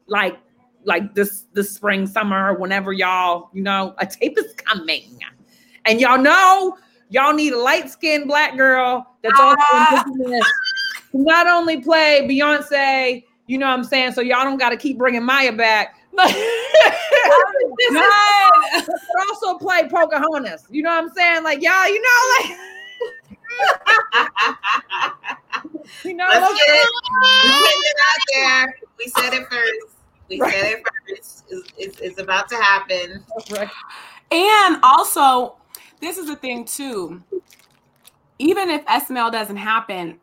like, 0.08 0.38
like 0.86 1.14
this 1.14 1.45
this 1.54 1.72
spring, 1.72 2.08
summer, 2.08 2.54
whenever 2.54 2.93
y'all, 2.93 3.50
you 3.54 3.62
know, 3.62 3.95
a 3.97 4.06
tape 4.06 4.38
is 4.38 4.54
coming, 4.54 5.20
and 5.86 6.00
y'all 6.00 6.18
know 6.18 6.78
y'all 7.10 7.34
need 7.34 7.53
a 7.53 7.60
light 7.60 7.89
skinned 7.89 8.28
black 8.28 8.57
girl 8.57 9.05
that's 9.24 9.39
also 9.39 9.57
ah. 9.72 10.03
in 10.05 10.18
business 10.18 10.45
to 11.12 11.18
not 11.18 11.47
only 11.47 11.82
play 11.82 12.28
Beyonce, 12.30 13.24
you 13.47 13.57
know 13.57 13.68
what 13.68 13.74
I'm 13.74 13.84
saying, 13.84 14.14
so 14.14 14.22
y'all 14.22 14.43
don't 14.43 14.57
got 14.57 14.70
to 14.70 14.78
keep 14.78 14.97
bringing 14.97 15.24
Maya 15.24 15.51
back. 15.51 15.95
But, 17.91 17.93
but 17.93 18.89
also 19.30 19.57
play 19.57 19.88
Pocahontas. 19.89 20.66
You 20.70 20.84
know 20.84 20.89
what 20.89 21.05
I'm 21.05 21.10
saying? 21.12 21.43
Like 21.43 21.62
y'all, 21.62 21.88
you 21.88 22.01
know, 22.01 22.34
like 22.39 22.57
you 26.03 26.14
know, 26.14 26.28
Let's 26.28 26.60
get 26.60 26.70
it. 26.70 26.88
We 27.43 27.49
it 27.49 27.95
out 28.05 28.22
there. 28.34 28.78
We 28.97 29.07
said 29.07 29.34
it 29.34 29.47
first. 29.49 29.88
We 30.30 30.39
right. 30.39 30.53
said 30.53 30.66
it 30.66 30.84
first. 30.84 31.43
It's, 31.49 31.74
it's, 31.78 31.99
it's 31.99 32.20
about 32.20 32.47
to 32.49 32.55
happen. 32.55 33.24
Right. 33.51 33.70
And 34.32 34.80
also, 34.84 35.57
this 36.02 36.18
is 36.18 36.28
the 36.28 36.36
thing 36.36 36.66
too. 36.66 37.22
Even 38.38 38.70
if 38.70 38.86
SNL 38.86 39.32
doesn't 39.32 39.58
happen, 39.58 40.20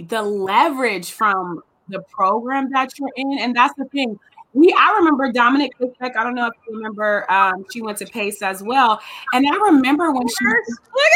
the 0.00 0.22
leverage 0.22 1.12
from 1.12 1.62
the 1.88 2.00
program 2.10 2.70
that 2.70 2.98
you're 2.98 3.10
in, 3.16 3.38
and 3.38 3.54
that's 3.54 3.74
the 3.76 3.84
thing 3.86 4.18
we 4.54 4.72
I 4.78 4.96
remember 4.98 5.30
Dominique 5.32 5.76
Fishback. 5.78 6.16
I 6.16 6.22
don't 6.22 6.34
know 6.34 6.46
if 6.46 6.52
you 6.66 6.76
remember. 6.76 7.30
Um, 7.30 7.66
she 7.72 7.82
went 7.82 7.98
to 7.98 8.06
Pace 8.06 8.40
as 8.40 8.62
well, 8.62 9.00
and 9.32 9.44
I 9.46 9.56
remember 9.56 10.12
when 10.12 10.26
she. 10.28 10.44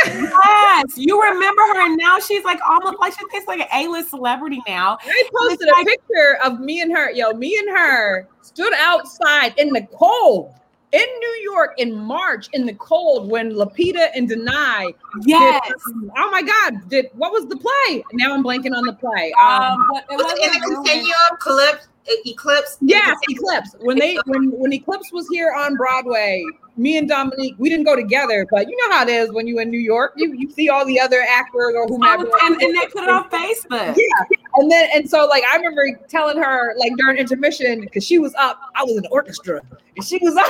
yes, 0.06 0.98
you 0.98 1.22
remember 1.22 1.62
her, 1.62 1.86
and 1.86 1.96
now 1.96 2.18
she's 2.18 2.44
like 2.44 2.58
almost 2.68 2.98
like 2.98 3.14
she's 3.32 3.46
like 3.46 3.60
an 3.60 3.68
A-list 3.72 4.10
celebrity 4.10 4.60
now. 4.66 4.98
I 5.02 5.28
posted 5.34 5.68
a 5.68 5.72
like, 5.72 5.86
picture 5.86 6.38
of 6.44 6.58
me 6.58 6.80
and 6.80 6.90
her. 6.90 7.12
Yo, 7.12 7.32
me 7.32 7.56
and 7.58 7.78
her 7.78 8.28
stood 8.42 8.72
outside 8.76 9.54
in 9.56 9.68
the 9.68 9.86
cold 9.92 10.52
in 10.92 11.06
New 11.20 11.40
York 11.42 11.74
in 11.78 11.94
March 11.94 12.48
in 12.52 12.66
the 12.66 12.74
cold 12.74 13.30
when 13.30 13.52
Lupita 13.52 14.08
and 14.14 14.28
Danai. 14.28 14.94
Yes. 15.24 15.60
Did, 15.66 15.94
um, 15.94 16.12
oh 16.16 16.30
my 16.30 16.42
God! 16.42 16.88
Did 16.88 17.06
what 17.14 17.32
was 17.32 17.46
the 17.46 17.56
play? 17.56 18.04
Now 18.12 18.34
I'm 18.34 18.42
blanking 18.42 18.74
on 18.74 18.84
the 18.84 18.94
play. 18.94 19.32
Um, 19.40 19.62
um 19.62 20.02
it 20.10 20.16
was 20.16 20.32
in 20.42 20.52
the 20.52 20.60
continuum 20.60 21.38
clip 21.38 21.82
Eclipse. 22.26 22.78
Yes, 22.80 23.18
Eclipse. 23.28 23.76
When 23.80 23.98
they 23.98 24.16
when 24.26 24.50
when 24.52 24.72
Eclipse 24.72 25.10
was 25.12 25.28
here 25.28 25.52
on 25.56 25.76
Broadway, 25.76 26.44
me 26.78 26.96
and 26.96 27.08
Dominique, 27.08 27.56
we 27.58 27.68
didn't 27.68 27.84
go 27.84 27.96
together, 27.96 28.46
but 28.50 28.68
you 28.68 28.76
know 28.76 28.96
how 28.96 29.02
it 29.02 29.08
is 29.08 29.32
when 29.32 29.46
you're 29.46 29.60
in 29.60 29.70
New 29.70 29.80
York, 29.80 30.12
you, 30.16 30.32
you 30.34 30.50
see 30.50 30.68
all 30.68 30.84
the 30.86 30.98
other 30.98 31.20
actors 31.28 31.74
or 31.74 31.86
whomever. 31.86 32.24
Oh, 32.26 32.46
and, 32.46 32.62
and, 32.62 32.76
they 32.76 32.86
put 32.86 33.02
it 33.02 33.10
on 33.10 33.28
Facebook. 33.28 33.96
Yeah. 33.96 34.36
And 34.54 34.70
then 34.70 34.88
and 34.94 35.10
so 35.10 35.26
like 35.26 35.44
I 35.44 35.56
remember 35.56 36.00
telling 36.08 36.38
her 36.38 36.74
like 36.78 36.92
during 36.96 37.18
intermission, 37.18 37.80
because 37.80 38.04
she 38.04 38.18
was 38.18 38.34
up, 38.36 38.60
I 38.74 38.84
was 38.84 38.96
in 38.96 39.02
the 39.02 39.10
orchestra, 39.10 39.60
and 39.96 40.04
she 40.04 40.18
was 40.22 40.36
up. 40.36 40.46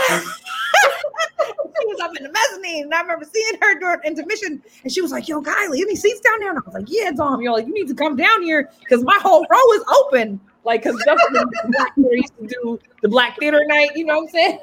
she 1.81 1.87
was 1.87 2.01
up 2.01 2.17
in 2.17 2.25
the 2.25 2.33
mezzanine, 2.33 2.85
and 2.85 2.95
I 2.95 3.01
remember 3.01 3.25
seeing 3.33 3.59
her 3.61 3.79
during 3.79 4.01
intermission, 4.05 4.63
and 4.83 4.93
she 4.93 5.01
was 5.01 5.11
like, 5.11 5.29
"Yo, 5.29 5.41
Kylie, 5.41 5.81
any 5.81 5.97
seats 5.97 6.21
down 6.21 6.41
there?" 6.41 6.51
And 6.51 6.59
I 6.59 6.63
was 6.65 6.75
like, 6.75 6.87
"Yeah, 6.89 7.11
Dom, 7.13 7.41
you're 7.41 7.53
like, 7.53 7.67
you 7.67 7.73
need 7.73 7.89
to 7.89 7.95
come 7.95 8.17
down 8.17 8.43
here 8.43 8.71
because 8.81 9.03
my 9.03 9.19
whole 9.23 9.47
row 9.51 9.73
is 9.75 9.85
open." 10.05 10.41
Like, 10.69 10.83
because 10.83 11.03
Justin 11.03 11.47
Black 11.71 11.95
used 11.97 12.37
to 12.37 12.47
do 12.47 12.79
the 13.01 13.09
Black 13.09 13.39
Theater 13.39 13.63
Night, 13.69 13.93
you 13.97 14.05
know 14.05 14.19
what 14.19 14.25
I'm 14.25 14.29
saying? 14.29 14.59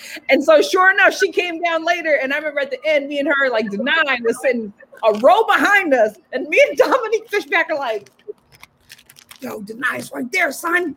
and 0.30 0.42
so, 0.42 0.62
sure 0.62 0.90
enough, 0.90 1.14
she 1.14 1.30
came 1.30 1.60
down 1.60 1.84
later, 1.84 2.18
and 2.22 2.32
I 2.32 2.38
remember 2.38 2.60
at 2.60 2.70
the 2.70 2.78
end, 2.86 3.08
me 3.08 3.18
and 3.18 3.28
her, 3.28 3.50
like, 3.50 3.66
Danai 3.66 4.22
was 4.22 4.40
sitting 4.40 4.72
a 5.06 5.12
row 5.18 5.44
behind 5.44 5.92
us, 5.92 6.16
and 6.32 6.48
me 6.48 6.64
and 6.66 6.78
Dominique 6.78 7.28
Fishback 7.28 7.68
are 7.68 7.76
like, 7.76 8.08
yo, 9.40 9.60
Danai's 9.60 10.10
right 10.12 10.32
there, 10.32 10.50
son. 10.50 10.96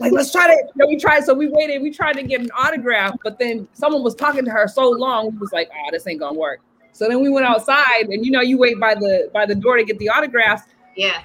Like, 0.00 0.10
let's 0.10 0.32
try 0.32 0.48
to, 0.48 0.54
you 0.54 0.72
know, 0.74 0.88
we 0.88 0.98
tried, 0.98 1.22
so 1.22 1.32
we 1.32 1.46
waited, 1.46 1.80
we 1.80 1.92
tried 1.92 2.14
to 2.14 2.24
get 2.24 2.40
an 2.40 2.50
autograph, 2.58 3.14
but 3.22 3.38
then 3.38 3.68
someone 3.74 4.02
was 4.02 4.16
talking 4.16 4.44
to 4.44 4.50
her 4.50 4.66
so 4.66 4.90
long, 4.90 5.30
we 5.30 5.38
was 5.38 5.52
like, 5.52 5.70
oh, 5.72 5.90
this 5.92 6.04
ain't 6.08 6.18
gonna 6.18 6.36
work. 6.36 6.62
So 6.90 7.06
then 7.06 7.22
we 7.22 7.30
went 7.30 7.46
outside, 7.46 8.08
and 8.08 8.26
you 8.26 8.32
know, 8.32 8.40
you 8.40 8.58
wait 8.58 8.80
by 8.80 8.96
the 8.96 9.30
by 9.32 9.46
the 9.46 9.54
door 9.54 9.76
to 9.76 9.84
get 9.84 10.00
the 10.00 10.08
autographs. 10.08 10.64
Yeah. 10.96 11.22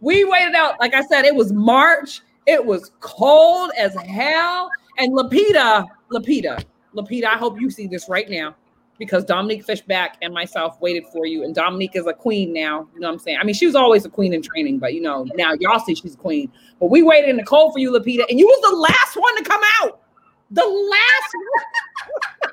We 0.00 0.24
waited 0.24 0.54
out, 0.54 0.80
like 0.80 0.94
I 0.94 1.02
said, 1.02 1.24
it 1.24 1.34
was 1.34 1.52
March. 1.52 2.22
It 2.46 2.64
was 2.64 2.90
cold 3.00 3.70
as 3.78 3.94
hell. 3.94 4.70
And 4.98 5.12
Lupita, 5.12 5.86
Lupita, 6.10 6.64
Lupita, 6.94 7.24
I 7.24 7.36
hope 7.36 7.60
you 7.60 7.70
see 7.70 7.86
this 7.86 8.08
right 8.08 8.28
now. 8.28 8.54
because 9.00 9.24
Dominique 9.24 9.64
Fishback 9.64 10.18
and 10.20 10.32
myself 10.32 10.78
waited 10.80 11.06
for 11.10 11.24
you. 11.26 11.42
And 11.42 11.54
Dominique 11.54 11.96
is 11.96 12.06
a 12.06 12.12
queen 12.12 12.52
now. 12.52 12.86
You 12.94 13.00
know 13.00 13.08
what 13.08 13.14
I'm 13.14 13.18
saying? 13.18 13.38
I 13.40 13.44
mean, 13.44 13.54
she 13.54 13.64
was 13.64 13.74
always 13.74 14.04
a 14.04 14.10
queen 14.10 14.34
in 14.34 14.42
training, 14.42 14.78
but 14.78 14.92
you 14.92 15.00
know, 15.00 15.26
now 15.36 15.54
y'all 15.58 15.80
see 15.80 15.94
she's 15.94 16.14
a 16.14 16.18
queen. 16.18 16.52
But 16.78 16.90
we 16.90 17.02
waited 17.02 17.30
in 17.30 17.38
the 17.38 17.44
cold 17.44 17.72
for 17.72 17.78
you, 17.78 17.90
Lupita, 17.90 18.24
and 18.28 18.38
you 18.38 18.46
was 18.46 18.70
the 18.70 18.76
last 18.76 19.16
one 19.16 19.36
to 19.38 19.42
come 19.42 19.62
out. 19.80 20.02
The 20.50 20.66
last 20.66 21.34
one. 21.34 22.52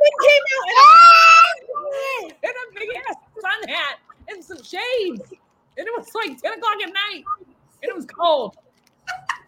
we 0.00 0.10
came 0.28 0.42
out 0.52 1.56
in 1.62 2.44
a, 2.44 2.48
in 2.48 2.50
a 2.50 2.78
big 2.78 2.88
ass 3.08 3.16
sun 3.40 3.68
hat 3.68 3.98
and 4.28 4.44
some 4.44 4.62
shades. 4.62 5.32
And 5.78 5.86
it 5.86 5.92
was 5.96 6.08
like 6.14 6.40
10 6.40 6.52
o'clock 6.54 6.76
at 6.82 6.92
night. 6.92 7.24
And 7.82 7.90
it 7.90 7.94
was 7.94 8.06
cold. 8.06 8.56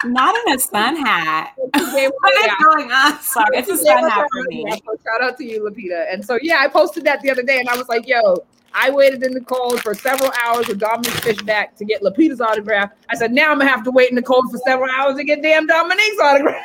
Not 0.05 0.35
in 0.47 0.55
a 0.55 0.59
sun 0.59 0.97
hat. 0.97 1.53
what 1.57 1.75
is 1.75 2.53
going 2.63 2.93
on? 2.93 3.21
Sorry, 3.21 3.59
it's 3.59 3.69
a 3.69 3.77
sun 3.77 4.09
hat 4.09 4.29
for 4.31 4.43
me. 4.49 4.65
So 4.71 4.79
oh, 4.89 4.97
shout 5.05 5.23
out 5.23 5.37
to 5.39 5.45
you, 5.45 5.61
Lupita. 5.61 6.13
And 6.13 6.25
so 6.25 6.39
yeah, 6.41 6.59
I 6.61 6.69
posted 6.69 7.05
that 7.05 7.21
the 7.21 7.31
other 7.31 7.43
day 7.43 7.59
and 7.59 7.69
I 7.69 7.77
was 7.77 7.89
like, 7.89 8.07
yo, 8.07 8.45
I 8.75 8.91
waited 8.91 9.25
in 9.25 9.33
the 9.33 9.41
cold 9.41 9.83
for 9.83 9.95
several 9.95 10.31
hours 10.45 10.69
with 10.69 10.79
Dominique 10.79 11.15
Fishback 11.15 11.75
to 11.77 11.85
get 11.85 12.03
Lupita's 12.03 12.41
autograph. 12.41 12.93
I 13.09 13.17
said, 13.17 13.33
now 13.33 13.51
I'm 13.51 13.59
gonna 13.59 13.71
have 13.71 13.83
to 13.85 13.91
wait 13.91 14.11
in 14.11 14.15
the 14.15 14.23
cold 14.23 14.51
for 14.53 14.59
several 14.59 14.89
hours 14.91 15.17
to 15.17 15.25
get 15.25 15.43
damn 15.43 15.67
Dominique's 15.67 16.21
autograph. 16.23 16.63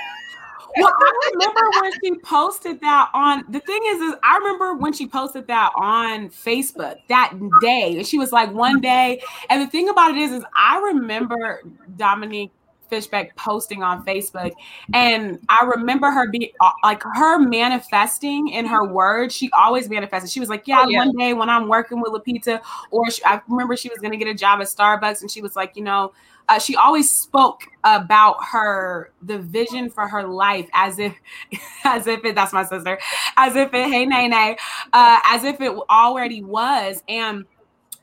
Well, 0.78 0.94
I 0.98 1.32
remember 1.34 1.62
when 1.82 1.92
she 2.04 2.16
posted 2.20 2.82
that 2.82 3.10
on 3.14 3.46
the 3.50 3.60
thing 3.60 3.80
is, 3.88 4.02
is 4.02 4.16
I 4.24 4.38
remember 4.38 4.76
when 4.76 4.94
she 4.94 5.08
posted 5.08 5.48
that 5.48 5.72
on 5.76 6.30
Facebook 6.30 6.98
that 7.10 7.34
day. 7.62 8.04
She 8.04 8.18
was 8.18 8.32
like 8.32 8.52
one 8.52 8.82
day. 8.82 9.22
And 9.50 9.62
the 9.62 9.68
thing 9.68 9.90
about 9.90 10.12
it 10.12 10.18
is, 10.18 10.32
is 10.32 10.44
I 10.56 10.80
remember 10.80 11.62
Dominique 11.96 12.52
Fishback 12.90 13.36
posting 13.36 13.82
on 13.82 14.06
Facebook, 14.06 14.52
and 14.94 15.40
I 15.50 15.66
remember 15.66 16.12
her 16.12 16.30
be 16.30 16.54
uh, 16.60 16.72
like 16.84 17.02
her 17.02 17.40
manifesting 17.40 18.50
in 18.50 18.68
her 18.68 18.86
words. 18.86 19.34
She 19.36 19.50
always 19.58 19.90
manifested. 19.90 20.30
She 20.30 20.40
was 20.40 20.50
like, 20.50 20.68
"Yeah, 20.68 20.84
oh, 20.86 20.90
yeah. 20.90 21.00
one 21.00 21.18
day 21.18 21.34
when 21.34 21.50
I'm 21.50 21.68
working 21.68 22.02
with 22.02 22.12
Lupita, 22.12 22.62
or 22.92 23.10
she, 23.10 23.24
I 23.26 23.42
remember 23.48 23.76
she 23.76 23.90
was 23.90 23.98
going 23.98 24.12
to 24.12 24.18
get 24.18 24.28
a 24.28 24.34
job 24.36 24.62
at 24.62 24.68
Starbucks, 24.68 25.22
and 25.22 25.32
she 25.32 25.42
was 25.42 25.56
like, 25.56 25.76
you 25.76 25.84
know." 25.84 26.14
Uh, 26.50 26.60
she 26.60 26.76
always 26.76 27.12
spoke 27.12 27.62
about 27.84 28.38
her 28.52 29.12
the 29.22 29.40
vision 29.40 29.90
for 29.90 30.08
her 30.08 30.24
life 30.24 30.70
as 30.74 31.00
if 31.00 31.16
as 31.86 32.08
if 32.08 32.24
it 32.26 32.36
that's 32.36 32.54
my 32.54 32.64
sister 32.64 33.00
as 33.38 33.56
if 33.56 33.74
it 33.74 33.88
hey 33.88 34.06
nay 34.06 34.28
nay 34.28 34.58
uh, 34.94 35.20
as 35.26 35.44
if 35.44 35.62
it 35.62 35.72
already 35.90 36.44
was. 36.44 37.04
And 37.08 37.46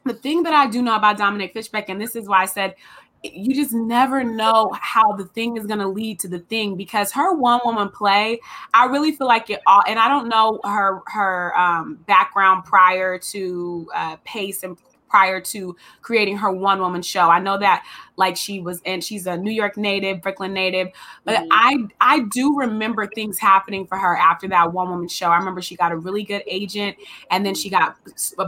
the 0.05 0.15
thing 0.15 0.43
that 0.45 0.55
I 0.55 0.67
do 0.67 0.83
know 0.83 0.97
about 0.97 1.19
Dominique 1.19 1.53
Fishback, 1.53 1.89
and 1.89 2.01
this 2.01 2.17
is 2.17 2.27
why 2.27 2.43
I 2.43 2.47
said 2.47 2.75
you 3.23 3.55
just 3.55 3.75
never 3.75 4.25
know 4.25 4.71
how 4.81 5.13
the 5.13 5.27
thing 5.27 5.57
is 5.57 5.67
going 5.67 5.79
to 5.79 5.87
lead 5.87 6.19
to 6.21 6.29
the 6.29 6.39
thing 6.39 6.75
because 6.77 7.13
her 7.13 7.35
one 7.35 7.61
woman 7.65 7.89
play 7.91 8.41
i 8.73 8.87
really 8.87 9.13
feel 9.13 9.27
like 9.27 9.51
it 9.51 9.61
all 9.67 9.83
and 9.87 9.99
i 9.99 10.09
don't 10.09 10.29
know 10.29 10.59
her 10.65 11.03
her 11.07 11.57
um, 11.59 11.97
background 12.07 12.65
prior 12.65 13.19
to 13.19 13.87
uh, 13.95 14.17
pace 14.25 14.63
and 14.63 14.79
prior 15.11 15.41
to 15.41 15.77
creating 16.01 16.37
her 16.39 16.51
one 16.51 16.79
woman 16.81 17.03
show. 17.03 17.29
I 17.29 17.41
know 17.41 17.59
that 17.59 17.85
like 18.17 18.37
she 18.37 18.61
was 18.61 18.81
and 18.87 19.03
she's 19.03 19.27
a 19.27 19.37
New 19.37 19.51
York 19.51 19.77
native, 19.77 20.23
Brooklyn 20.23 20.53
native, 20.53 20.89
but 21.25 21.37
mm-hmm. 21.37 21.49
I 21.51 21.89
I 22.01 22.21
do 22.31 22.57
remember 22.57 23.07
things 23.09 23.39
happening 23.39 23.87
for 23.87 23.99
her 23.99 24.17
after 24.17 24.47
that 24.49 24.73
one 24.73 24.89
woman 24.89 25.09
show. 25.09 25.27
I 25.27 25.37
remember 25.37 25.61
she 25.61 25.75
got 25.75 25.91
a 25.91 25.97
really 25.97 26.23
good 26.23 26.43
agent 26.47 26.97
and 27.31 27.45
then 27.45 27.55
she 27.55 27.69
got 27.69 27.97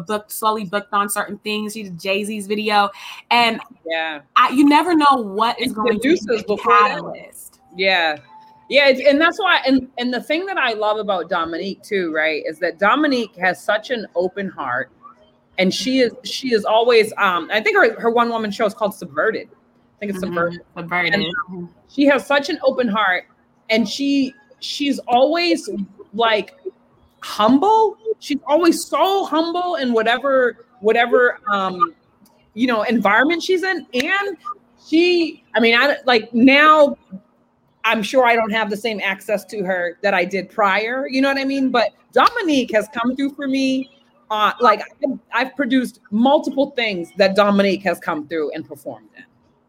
booked 0.07 0.31
slowly 0.31 0.65
booked 0.65 0.93
on 0.93 1.11
certain 1.11 1.39
things. 1.39 1.73
She 1.75 1.83
did 1.83 1.99
Jay-Z's 1.99 2.47
video 2.47 2.91
and 3.31 3.61
yeah. 3.85 4.21
I, 4.37 4.51
you 4.51 4.69
never 4.69 4.95
know 4.95 5.17
what 5.17 5.61
is 5.61 5.73
going 5.73 5.99
to 5.99 5.99
be 6.01 6.15
the 6.15 6.57
catalyst. 6.63 7.61
Yeah. 7.77 8.19
Yeah, 8.69 8.89
and 8.89 9.21
that's 9.21 9.39
why 9.39 9.61
and 9.67 9.89
and 9.99 10.15
the 10.15 10.23
thing 10.23 10.47
that 10.47 10.57
I 10.57 10.73
love 10.73 10.97
about 10.97 11.29
Dominique 11.29 11.83
too, 11.83 12.11
right, 12.15 12.43
is 12.47 12.59
that 12.61 12.79
Dominique 12.79 13.35
has 13.37 13.63
such 13.63 13.91
an 13.91 14.07
open 14.15 14.49
heart 14.49 14.91
and 15.59 15.73
she 15.73 16.01
is 16.01 16.13
she 16.25 16.53
is 16.53 16.65
always 16.65 17.13
um 17.19 17.49
i 17.53 17.61
think 17.61 17.77
her, 17.77 18.01
her 18.01 18.11
one 18.11 18.29
woman 18.29 18.51
show 18.51 18.67
is 18.67 18.75
called 18.75 18.95
subverted. 18.95 19.49
I 19.49 19.99
think 19.99 20.11
it's 20.11 20.25
mm-hmm. 20.25 20.35
subverted, 20.35 20.61
subverted. 20.77 21.15
And, 21.15 21.27
um, 21.49 21.75
she 21.89 22.07
has 22.07 22.27
such 22.27 22.49
an 22.49 22.59
open 22.65 22.89
heart 22.89 23.25
and 23.71 23.89
she 23.89 24.35
she's 24.61 24.99
always 25.01 25.69
like 26.15 26.55
humble. 27.23 27.97
She's 28.19 28.39
always 28.47 28.87
so 28.87 29.25
humble 29.25 29.77
in 29.77 29.93
whatever 29.93 30.67
whatever 30.81 31.39
um 31.49 31.95
you 32.55 32.67
know 32.67 32.83
environment 32.83 33.43
she's 33.43 33.63
in. 33.63 33.87
And 33.95 34.37
she 34.85 35.45
i 35.55 35.61
mean 35.61 35.75
i 35.77 35.97
like 36.07 36.33
now 36.35 36.97
i'm 37.85 38.03
sure 38.03 38.25
i 38.25 38.35
don't 38.35 38.51
have 38.51 38.69
the 38.69 38.77
same 38.77 39.01
access 39.01 39.45
to 39.45 39.63
her 39.63 39.97
that 40.03 40.13
i 40.13 40.25
did 40.25 40.51
prior 40.51 41.07
you 41.09 41.21
know 41.21 41.29
what 41.29 41.39
i 41.39 41.45
mean? 41.45 41.71
But 41.71 41.93
dominique 42.13 42.73
has 42.73 42.89
come 42.93 43.15
through 43.15 43.35
for 43.35 43.47
me 43.47 44.02
uh, 44.33 44.51
like 44.61 44.83
I've 45.35 45.55
produced 45.55 46.01
multiple 46.11 46.70
things 46.70 47.11
that 47.18 47.37
Dominique 47.37 47.83
has 47.83 47.99
come 47.99 48.26
through 48.26 48.51
and 48.53 48.66
performed 48.66 49.11
in. 49.14 49.24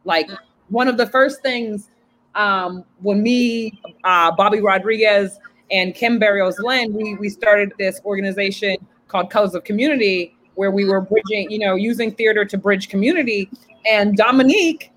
Like 0.05 0.29
one 0.69 0.87
of 0.87 0.95
the 0.95 1.05
first 1.05 1.41
things 1.41 1.89
um, 2.33 2.85
when 3.01 3.21
me, 3.21 3.81
uh, 4.05 4.31
Bobby 4.31 4.61
Rodriguez, 4.61 5.37
and 5.69 5.93
Kim 5.93 6.17
Barrios 6.17 6.57
Lynn, 6.59 6.93
we 6.93 7.15
we 7.15 7.27
started 7.27 7.73
this 7.77 7.99
organization 8.05 8.77
called 9.09 9.29
Colors 9.29 9.53
of 9.53 9.65
Community, 9.65 10.33
where 10.55 10.71
we 10.71 10.85
were 10.85 11.01
bridging, 11.01 11.51
you 11.51 11.59
know, 11.59 11.75
using 11.75 12.09
theater 12.13 12.45
to 12.45 12.57
bridge 12.57 12.87
community. 12.87 13.49
And 13.85 14.15
Dominique, 14.15 14.91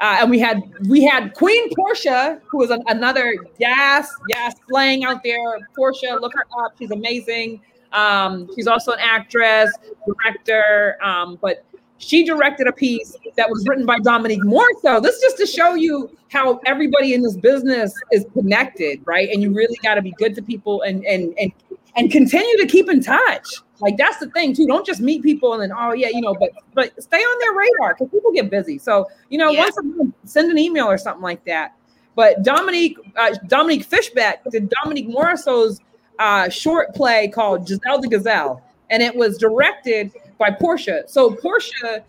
uh, 0.00 0.18
and 0.20 0.30
we 0.30 0.38
had 0.38 0.62
we 0.90 1.04
had 1.04 1.32
Queen 1.32 1.74
Portia, 1.74 2.38
who 2.46 2.58
was 2.58 2.68
an, 2.68 2.82
another 2.88 3.34
yes, 3.58 4.12
yes, 4.28 4.56
slaying 4.68 5.04
out 5.04 5.22
there. 5.22 5.38
Portia, 5.74 6.18
look 6.20 6.34
her 6.34 6.44
up; 6.62 6.74
she's 6.78 6.90
amazing. 6.90 7.62
Um, 7.92 8.48
she's 8.54 8.66
also 8.66 8.92
an 8.92 9.00
actress, 9.00 9.70
director, 10.06 10.96
um, 11.02 11.38
but 11.40 11.64
she 11.98 12.24
directed 12.24 12.66
a 12.66 12.72
piece 12.72 13.16
that 13.36 13.48
was 13.50 13.66
written 13.68 13.84
by 13.84 13.98
Dominique 13.98 14.42
Morisseau. 14.42 15.02
This 15.02 15.16
is 15.16 15.22
just 15.22 15.36
to 15.38 15.46
show 15.46 15.74
you 15.74 16.10
how 16.30 16.60
everybody 16.64 17.12
in 17.14 17.22
this 17.22 17.36
business 17.36 17.92
is 18.10 18.24
connected, 18.32 19.00
right? 19.04 19.28
And 19.28 19.42
you 19.42 19.52
really 19.52 19.76
got 19.82 19.96
to 19.96 20.02
be 20.02 20.12
good 20.12 20.34
to 20.36 20.42
people 20.42 20.82
and 20.82 21.04
and 21.04 21.34
and 21.38 21.52
and 21.96 22.10
continue 22.10 22.56
to 22.58 22.66
keep 22.66 22.88
in 22.88 23.02
touch. 23.02 23.46
Like 23.80 23.96
that's 23.96 24.18
the 24.18 24.30
thing 24.30 24.54
too. 24.54 24.66
Don't 24.66 24.86
just 24.86 25.00
meet 25.00 25.22
people 25.22 25.52
and 25.52 25.62
then 25.62 25.72
oh 25.76 25.92
yeah, 25.92 26.08
you 26.08 26.20
know, 26.20 26.34
but 26.34 26.50
but 26.74 27.02
stay 27.02 27.18
on 27.18 27.38
their 27.40 27.52
radar 27.52 27.94
because 27.94 28.10
people 28.10 28.32
get 28.32 28.50
busy. 28.50 28.78
So 28.78 29.06
you 29.28 29.38
know, 29.38 29.50
yeah. 29.50 29.68
once 29.76 30.14
send 30.24 30.50
an 30.50 30.58
email 30.58 30.86
or 30.86 30.98
something 30.98 31.22
like 31.22 31.44
that. 31.44 31.74
But 32.16 32.42
Dominique 32.42 32.96
uh, 33.16 33.34
Dominique 33.46 33.84
Fishback 33.84 34.42
did 34.50 34.72
Dominique 34.82 35.08
Morisseau's 35.08 35.80
uh, 36.20 36.48
short 36.48 36.94
play 36.94 37.28
called 37.28 37.66
Giselle 37.66 38.00
the 38.00 38.08
Gazelle, 38.08 38.62
and 38.90 39.02
it 39.02 39.16
was 39.16 39.38
directed 39.38 40.12
by 40.38 40.50
Portia. 40.50 41.04
So 41.06 41.34
Portia 41.34 42.04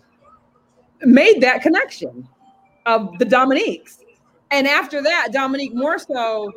made 1.01 1.41
that 1.41 1.61
connection 1.61 2.27
of 2.85 3.17
the 3.17 3.25
Dominiques. 3.25 3.99
And 4.51 4.67
after 4.67 5.01
that, 5.01 5.29
Dominique 5.31 5.73
Morisseau 5.73 6.51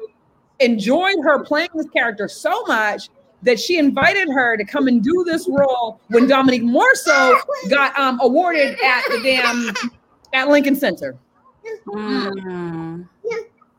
enjoyed 0.59 1.17
her 1.23 1.45
playing 1.45 1.71
this 1.75 1.89
character 1.91 2.29
so 2.29 2.63
much 2.65 3.09
that 3.43 3.61
she 3.61 3.79
invited 3.79 4.29
her 4.31 4.57
to 4.57 4.65
come 4.65 4.89
and 4.89 5.03
do 5.03 5.25
this 5.25 5.49
role 5.49 6.01
when 6.09 6.27
Dominique 6.27 6.63
Morisseau 6.63 7.39
got 7.71 7.97
um, 7.99 8.19
awarded 8.21 8.77
at 8.83 9.03
the 9.11 9.21
damn 9.23 9.71
at 10.33 10.49
Lincoln 10.49 10.75
Center. 10.75 11.17
Mm. 11.87 13.07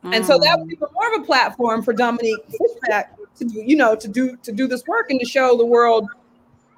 And 0.03 0.25
so 0.25 0.37
that 0.37 0.59
was 0.59 0.71
even 0.71 0.87
more 0.93 1.15
of 1.15 1.21
a 1.21 1.25
platform 1.25 1.81
for 1.81 1.91
Dominique 1.93 2.39
Fishback 2.47 3.17
to 3.37 3.45
do, 3.45 3.63
you 3.65 3.75
know, 3.75 3.95
to 3.95 4.07
do 4.07 4.37
to 4.37 4.51
do 4.51 4.67
this 4.67 4.85
work 4.87 5.09
and 5.09 5.19
to 5.19 5.25
show 5.25 5.57
the 5.57 5.65
world 5.65 6.07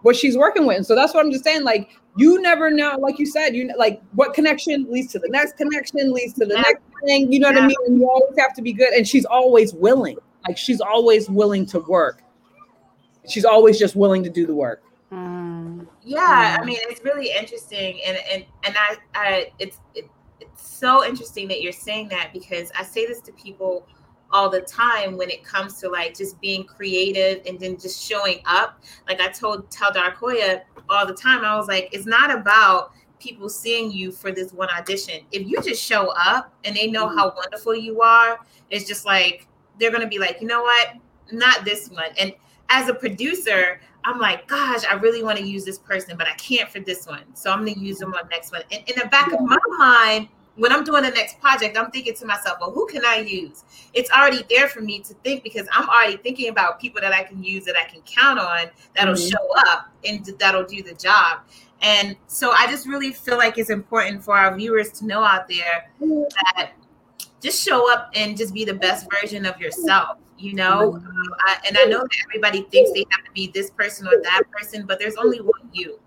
what 0.01 0.15
she's 0.15 0.37
working 0.37 0.65
with. 0.65 0.77
And 0.77 0.85
so 0.85 0.95
that's 0.95 1.13
what 1.13 1.25
I'm 1.25 1.31
just 1.31 1.43
saying. 1.43 1.63
Like 1.63 1.89
you 2.15 2.41
never 2.41 2.69
know, 2.69 2.97
like 2.99 3.19
you 3.19 3.25
said, 3.25 3.55
you 3.55 3.71
like 3.77 4.01
what 4.13 4.33
connection 4.33 4.91
leads 4.91 5.11
to 5.13 5.19
the 5.19 5.29
next 5.29 5.57
connection, 5.57 6.11
leads 6.11 6.33
to 6.33 6.45
the 6.45 6.55
yeah. 6.55 6.61
next 6.61 6.83
thing. 7.05 7.31
You 7.31 7.39
know 7.39 7.49
yeah. 7.49 7.55
what 7.55 7.63
I 7.63 7.67
mean? 7.67 7.77
And 7.85 7.97
you 7.99 8.09
always 8.09 8.37
have 8.39 8.53
to 8.55 8.61
be 8.61 8.73
good. 8.73 8.93
And 8.93 9.07
she's 9.07 9.25
always 9.25 9.73
willing. 9.73 10.17
Like 10.47 10.57
she's 10.57 10.81
always 10.81 11.29
willing 11.29 11.65
to 11.67 11.79
work. 11.79 12.23
She's 13.27 13.45
always 13.45 13.77
just 13.77 13.95
willing 13.95 14.23
to 14.23 14.29
do 14.29 14.45
the 14.45 14.55
work. 14.55 14.81
Mm. 15.11 15.87
Yeah, 16.03 16.57
mm. 16.57 16.61
I 16.61 16.65
mean, 16.65 16.77
it's 16.81 17.03
really 17.03 17.31
interesting, 17.31 17.99
and 18.05 18.17
and 18.31 18.45
and 18.63 18.75
I, 18.77 18.97
I 19.13 19.51
it's 19.59 19.79
it, 19.93 20.09
it's 20.39 20.67
so 20.67 21.05
interesting 21.05 21.47
that 21.49 21.61
you're 21.61 21.73
saying 21.73 22.07
that 22.09 22.31
because 22.33 22.71
I 22.77 22.83
say 22.83 23.05
this 23.05 23.19
to 23.21 23.33
people 23.33 23.85
all 24.31 24.49
the 24.49 24.61
time 24.61 25.17
when 25.17 25.29
it 25.29 25.43
comes 25.43 25.79
to 25.79 25.89
like 25.89 26.15
just 26.15 26.39
being 26.41 26.63
creative 26.63 27.41
and 27.45 27.59
then 27.59 27.77
just 27.77 28.01
showing 28.01 28.39
up. 28.45 28.83
Like 29.07 29.21
I 29.21 29.29
told 29.29 29.69
tell 29.71 29.91
Darkoya 29.91 30.61
all 30.89 31.05
the 31.05 31.13
time, 31.13 31.43
I 31.43 31.55
was 31.55 31.67
like, 31.67 31.89
it's 31.91 32.05
not 32.05 32.31
about 32.31 32.91
people 33.19 33.49
seeing 33.49 33.91
you 33.91 34.11
for 34.11 34.31
this 34.31 34.53
one 34.53 34.69
audition. 34.69 35.21
If 35.31 35.47
you 35.47 35.61
just 35.61 35.81
show 35.81 36.13
up 36.17 36.53
and 36.63 36.75
they 36.75 36.87
know 36.87 37.07
how 37.07 37.33
wonderful 37.35 37.75
you 37.75 38.01
are, 38.01 38.39
it's 38.69 38.87
just 38.87 39.05
like 39.05 39.47
they're 39.79 39.91
gonna 39.91 40.07
be 40.07 40.19
like, 40.19 40.41
you 40.41 40.47
know 40.47 40.61
what, 40.61 40.93
not 41.31 41.65
this 41.65 41.89
one. 41.89 42.09
And 42.17 42.33
as 42.69 42.89
a 42.89 42.93
producer, 42.93 43.79
I'm 44.03 44.19
like, 44.19 44.47
gosh, 44.47 44.85
I 44.85 44.93
really 44.93 45.23
want 45.23 45.37
to 45.37 45.45
use 45.45 45.65
this 45.65 45.79
person, 45.79 46.17
but 46.17 46.27
I 46.27 46.33
can't 46.35 46.69
for 46.69 46.79
this 46.79 47.07
one. 47.07 47.23
So 47.33 47.51
I'm 47.51 47.59
gonna 47.59 47.71
use 47.71 47.97
them 47.97 48.13
on 48.13 48.21
the 48.23 48.29
next 48.29 48.51
one. 48.51 48.61
And 48.71 48.87
in 48.87 48.99
the 48.99 49.07
back 49.07 49.33
of 49.33 49.41
my 49.41 49.57
mind, 49.77 50.29
when 50.57 50.71
I'm 50.71 50.83
doing 50.83 51.03
the 51.03 51.11
next 51.11 51.39
project, 51.39 51.77
I'm 51.77 51.91
thinking 51.91 52.15
to 52.15 52.25
myself, 52.25 52.57
well, 52.59 52.71
who 52.71 52.87
can 52.87 53.05
I 53.05 53.17
use? 53.19 53.63
It's 53.93 54.09
already 54.11 54.43
there 54.49 54.67
for 54.67 54.81
me 54.81 54.99
to 55.01 55.13
think 55.23 55.43
because 55.43 55.67
I'm 55.71 55.87
already 55.87 56.17
thinking 56.17 56.49
about 56.49 56.79
people 56.79 56.99
that 57.01 57.13
I 57.13 57.23
can 57.23 57.43
use 57.43 57.63
that 57.65 57.77
I 57.77 57.85
can 57.89 58.01
count 58.01 58.39
on 58.39 58.65
that'll 58.95 59.13
mm-hmm. 59.13 59.29
show 59.29 59.71
up 59.71 59.91
and 60.03 60.25
that'll 60.39 60.65
do 60.65 60.81
the 60.81 60.95
job. 60.95 61.41
And 61.81 62.15
so 62.25 62.51
I 62.51 62.65
just 62.67 62.87
really 62.87 63.13
feel 63.13 63.37
like 63.37 63.59
it's 63.59 63.69
important 63.69 64.23
for 64.23 64.35
our 64.35 64.55
viewers 64.57 64.91
to 64.93 65.05
know 65.05 65.23
out 65.23 65.47
there 65.47 65.91
that 65.99 66.71
just 67.39 67.63
show 67.63 67.91
up 67.93 68.09
and 68.15 68.35
just 68.35 68.53
be 68.53 68.65
the 68.65 68.73
best 68.73 69.07
version 69.11 69.45
of 69.45 69.59
yourself 69.61 70.17
you 70.39 70.53
know 70.53 70.93
um, 70.93 71.35
I, 71.39 71.57
and 71.67 71.77
i 71.79 71.85
know 71.85 71.99
that 71.99 72.17
everybody 72.25 72.61
thinks 72.63 72.91
they 72.91 73.05
have 73.09 73.25
to 73.25 73.31
be 73.33 73.47
this 73.47 73.71
person 73.71 74.07
or 74.07 74.21
that 74.23 74.43
person 74.51 74.85
but 74.85 74.99
there's 74.99 75.15
only 75.15 75.41
one 75.41 75.69
you 75.73 75.99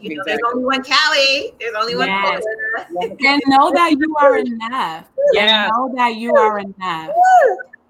you 0.00 0.16
know, 0.16 0.22
exactly. 0.22 0.22
there's 0.26 0.40
only 0.52 0.64
one 0.64 0.82
Callie. 0.82 1.52
There's 1.60 1.74
only 1.74 1.96
one 1.96 2.08
yes. 2.08 2.44
And 3.00 3.42
know 3.46 3.72
that 3.72 3.96
you 3.98 4.16
are 4.16 4.38
enough. 4.38 5.06
Yeah. 5.32 5.64
And 5.64 5.72
know 5.72 5.92
that 5.96 6.16
you 6.16 6.34
are 6.34 6.58
enough. 6.58 7.10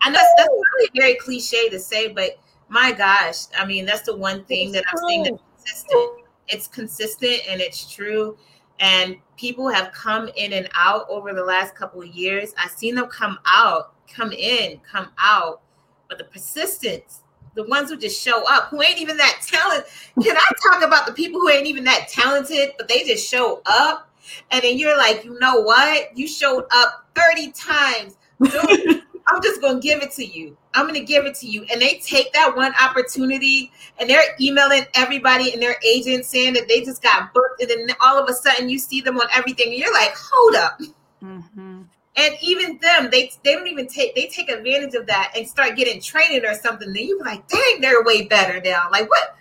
I 0.02 0.10
know 0.10 0.20
that's, 0.36 0.48
really 0.48 0.90
very 0.94 1.14
cliche 1.16 1.68
to 1.70 1.78
say, 1.78 2.08
but 2.08 2.38
my 2.68 2.92
gosh, 2.92 3.46
I 3.58 3.64
mean, 3.64 3.86
that's 3.86 4.02
the 4.02 4.16
one 4.16 4.44
thing 4.44 4.72
that 4.72 4.84
I'm 4.90 4.98
saying 5.08 5.22
that's 5.24 5.42
consistent. 5.56 6.10
It's 6.48 6.68
consistent 6.68 7.40
and 7.48 7.60
it's 7.60 7.92
true. 7.92 8.36
And 8.80 9.16
people 9.36 9.68
have 9.68 9.92
come 9.92 10.28
in 10.36 10.52
and 10.52 10.68
out 10.74 11.06
over 11.08 11.32
the 11.32 11.44
last 11.44 11.74
couple 11.74 12.00
of 12.00 12.08
years. 12.08 12.54
I've 12.62 12.70
seen 12.70 12.94
them 12.94 13.06
come 13.06 13.38
out, 13.46 13.94
come 14.08 14.32
in, 14.32 14.80
come 14.90 15.08
out, 15.18 15.62
but 16.08 16.18
the 16.18 16.24
persistence 16.24 17.22
the 17.58 17.64
ones 17.64 17.90
who 17.90 17.96
just 17.96 18.22
show 18.22 18.44
up, 18.48 18.68
who 18.68 18.80
ain't 18.80 19.00
even 19.00 19.16
that 19.16 19.40
talented. 19.44 19.90
Can 20.22 20.36
I 20.36 20.50
talk 20.62 20.84
about 20.84 21.06
the 21.06 21.12
people 21.12 21.40
who 21.40 21.48
ain't 21.48 21.66
even 21.66 21.82
that 21.84 22.06
talented, 22.08 22.70
but 22.78 22.86
they 22.86 23.02
just 23.02 23.28
show 23.28 23.60
up? 23.66 24.08
And 24.52 24.62
then 24.62 24.78
you're 24.78 24.96
like, 24.96 25.24
you 25.24 25.36
know 25.40 25.60
what? 25.60 26.16
You 26.16 26.28
showed 26.28 26.66
up 26.70 27.04
30 27.16 27.50
times. 27.50 28.16
Dude, 28.40 29.02
I'm 29.26 29.42
just 29.42 29.60
gonna 29.60 29.80
give 29.80 30.02
it 30.02 30.12
to 30.12 30.24
you. 30.24 30.56
I'm 30.72 30.86
gonna 30.86 31.00
give 31.00 31.26
it 31.26 31.34
to 31.36 31.48
you. 31.48 31.66
And 31.72 31.82
they 31.82 32.00
take 32.04 32.32
that 32.32 32.54
one 32.54 32.72
opportunity 32.80 33.72
and 33.98 34.08
they're 34.08 34.36
emailing 34.40 34.84
everybody 34.94 35.52
and 35.52 35.60
their 35.60 35.76
agents 35.84 36.28
saying 36.28 36.52
that 36.54 36.68
they 36.68 36.82
just 36.82 37.02
got 37.02 37.34
booked, 37.34 37.60
and 37.60 37.70
then 37.70 37.96
all 38.00 38.22
of 38.22 38.28
a 38.28 38.34
sudden 38.34 38.68
you 38.68 38.78
see 38.78 39.00
them 39.00 39.18
on 39.18 39.26
everything, 39.34 39.70
and 39.70 39.78
you're 39.78 39.92
like, 39.92 40.14
hold 40.16 40.54
up. 40.54 40.80
Mm-hmm. 41.24 41.77
And 42.18 42.34
even 42.42 42.78
them, 42.78 43.10
they 43.10 43.30
they 43.44 43.54
don't 43.54 43.68
even 43.68 43.86
take 43.86 44.16
they 44.16 44.26
take 44.26 44.50
advantage 44.50 44.94
of 44.94 45.06
that 45.06 45.32
and 45.36 45.46
start 45.46 45.76
getting 45.76 46.00
training 46.00 46.44
or 46.44 46.54
something. 46.54 46.92
Then 46.92 47.04
you 47.04 47.18
be 47.18 47.24
like, 47.24 47.46
dang, 47.46 47.80
they're 47.80 48.02
way 48.02 48.26
better 48.26 48.60
now. 48.60 48.88
Like 48.90 49.08
what? 49.08 49.36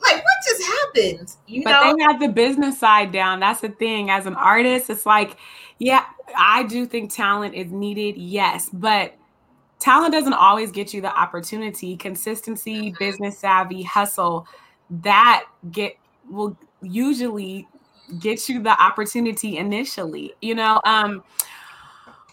Like 0.00 0.24
what 0.24 0.24
just 0.46 0.62
happened? 0.62 1.36
You 1.46 1.62
but 1.62 1.72
know? 1.72 1.94
they 1.94 2.02
have 2.04 2.18
the 2.18 2.28
business 2.28 2.80
side 2.80 3.12
down. 3.12 3.40
That's 3.40 3.60
the 3.60 3.68
thing. 3.68 4.08
As 4.08 4.24
an 4.24 4.34
artist, 4.34 4.88
it's 4.88 5.04
like, 5.04 5.36
yeah, 5.78 6.06
I 6.34 6.62
do 6.62 6.86
think 6.86 7.12
talent 7.12 7.54
is 7.54 7.70
needed. 7.70 8.18
Yes, 8.18 8.70
but 8.72 9.14
talent 9.78 10.14
doesn't 10.14 10.32
always 10.32 10.70
get 10.70 10.94
you 10.94 11.02
the 11.02 11.14
opportunity. 11.14 11.98
Consistency, 11.98 12.90
mm-hmm. 12.90 12.98
business 12.98 13.38
savvy, 13.38 13.82
hustle, 13.82 14.46
that 14.88 15.44
get 15.70 15.98
will 16.30 16.56
usually 16.80 17.68
get 18.18 18.48
you 18.48 18.62
the 18.62 18.82
opportunity 18.82 19.58
initially. 19.58 20.34
You 20.40 20.54
know, 20.54 20.80
um, 20.84 21.22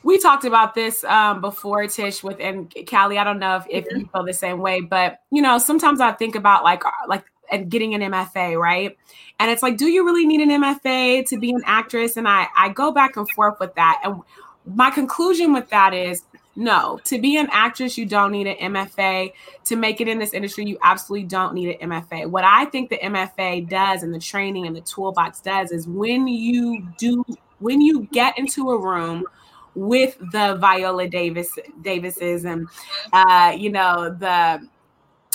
we 0.03 0.19
talked 0.19 0.45
about 0.45 0.75
this 0.75 1.03
um, 1.05 1.41
before, 1.41 1.87
Tish, 1.87 2.23
with 2.23 2.39
and 2.39 2.73
Callie. 2.89 3.17
I 3.17 3.23
don't 3.23 3.39
know 3.39 3.57
if, 3.57 3.65
if 3.69 3.85
you 3.91 4.09
feel 4.13 4.23
the 4.23 4.33
same 4.33 4.59
way, 4.59 4.81
but 4.81 5.19
you 5.31 5.41
know, 5.41 5.57
sometimes 5.57 6.01
I 6.01 6.11
think 6.11 6.35
about 6.35 6.63
like 6.63 6.85
uh, 6.85 6.91
like 7.07 7.25
and 7.51 7.69
getting 7.69 7.93
an 7.93 8.01
MFA, 8.11 8.59
right? 8.59 8.97
And 9.39 9.51
it's 9.51 9.63
like, 9.63 9.77
do 9.77 9.87
you 9.87 10.05
really 10.05 10.25
need 10.25 10.41
an 10.41 10.49
MFA 10.49 11.27
to 11.29 11.39
be 11.39 11.51
an 11.51 11.61
actress? 11.65 12.17
And 12.17 12.27
I 12.27 12.47
I 12.55 12.69
go 12.69 12.91
back 12.91 13.15
and 13.17 13.29
forth 13.31 13.59
with 13.59 13.73
that. 13.75 14.01
And 14.03 14.21
my 14.65 14.91
conclusion 14.91 15.53
with 15.53 15.69
that 15.69 15.93
is 15.93 16.23
no, 16.55 16.99
to 17.05 17.19
be 17.19 17.37
an 17.37 17.47
actress, 17.51 17.97
you 17.97 18.05
don't 18.05 18.31
need 18.31 18.45
an 18.45 18.73
MFA. 18.73 19.33
To 19.65 19.75
make 19.75 20.01
it 20.01 20.07
in 20.07 20.19
this 20.19 20.33
industry, 20.33 20.65
you 20.65 20.77
absolutely 20.83 21.27
don't 21.27 21.53
need 21.53 21.77
an 21.79 21.89
MFA. 21.89 22.27
What 22.27 22.43
I 22.43 22.65
think 22.65 22.89
the 22.89 22.99
MFA 22.99 23.67
does 23.67 24.03
and 24.03 24.13
the 24.13 24.19
training 24.19 24.67
and 24.67 24.75
the 24.75 24.81
toolbox 24.81 25.39
does 25.39 25.71
is 25.71 25.87
when 25.87 26.27
you 26.27 26.87
do, 26.97 27.25
when 27.59 27.81
you 27.81 28.07
get 28.11 28.37
into 28.37 28.69
a 28.69 28.79
room 28.79 29.25
with 29.75 30.17
the 30.31 30.55
Viola 30.55 31.07
Davis 31.07 31.57
Davises 31.81 32.45
and 32.45 32.67
uh, 33.11 33.55
you 33.57 33.71
know 33.71 34.15
the 34.17 34.67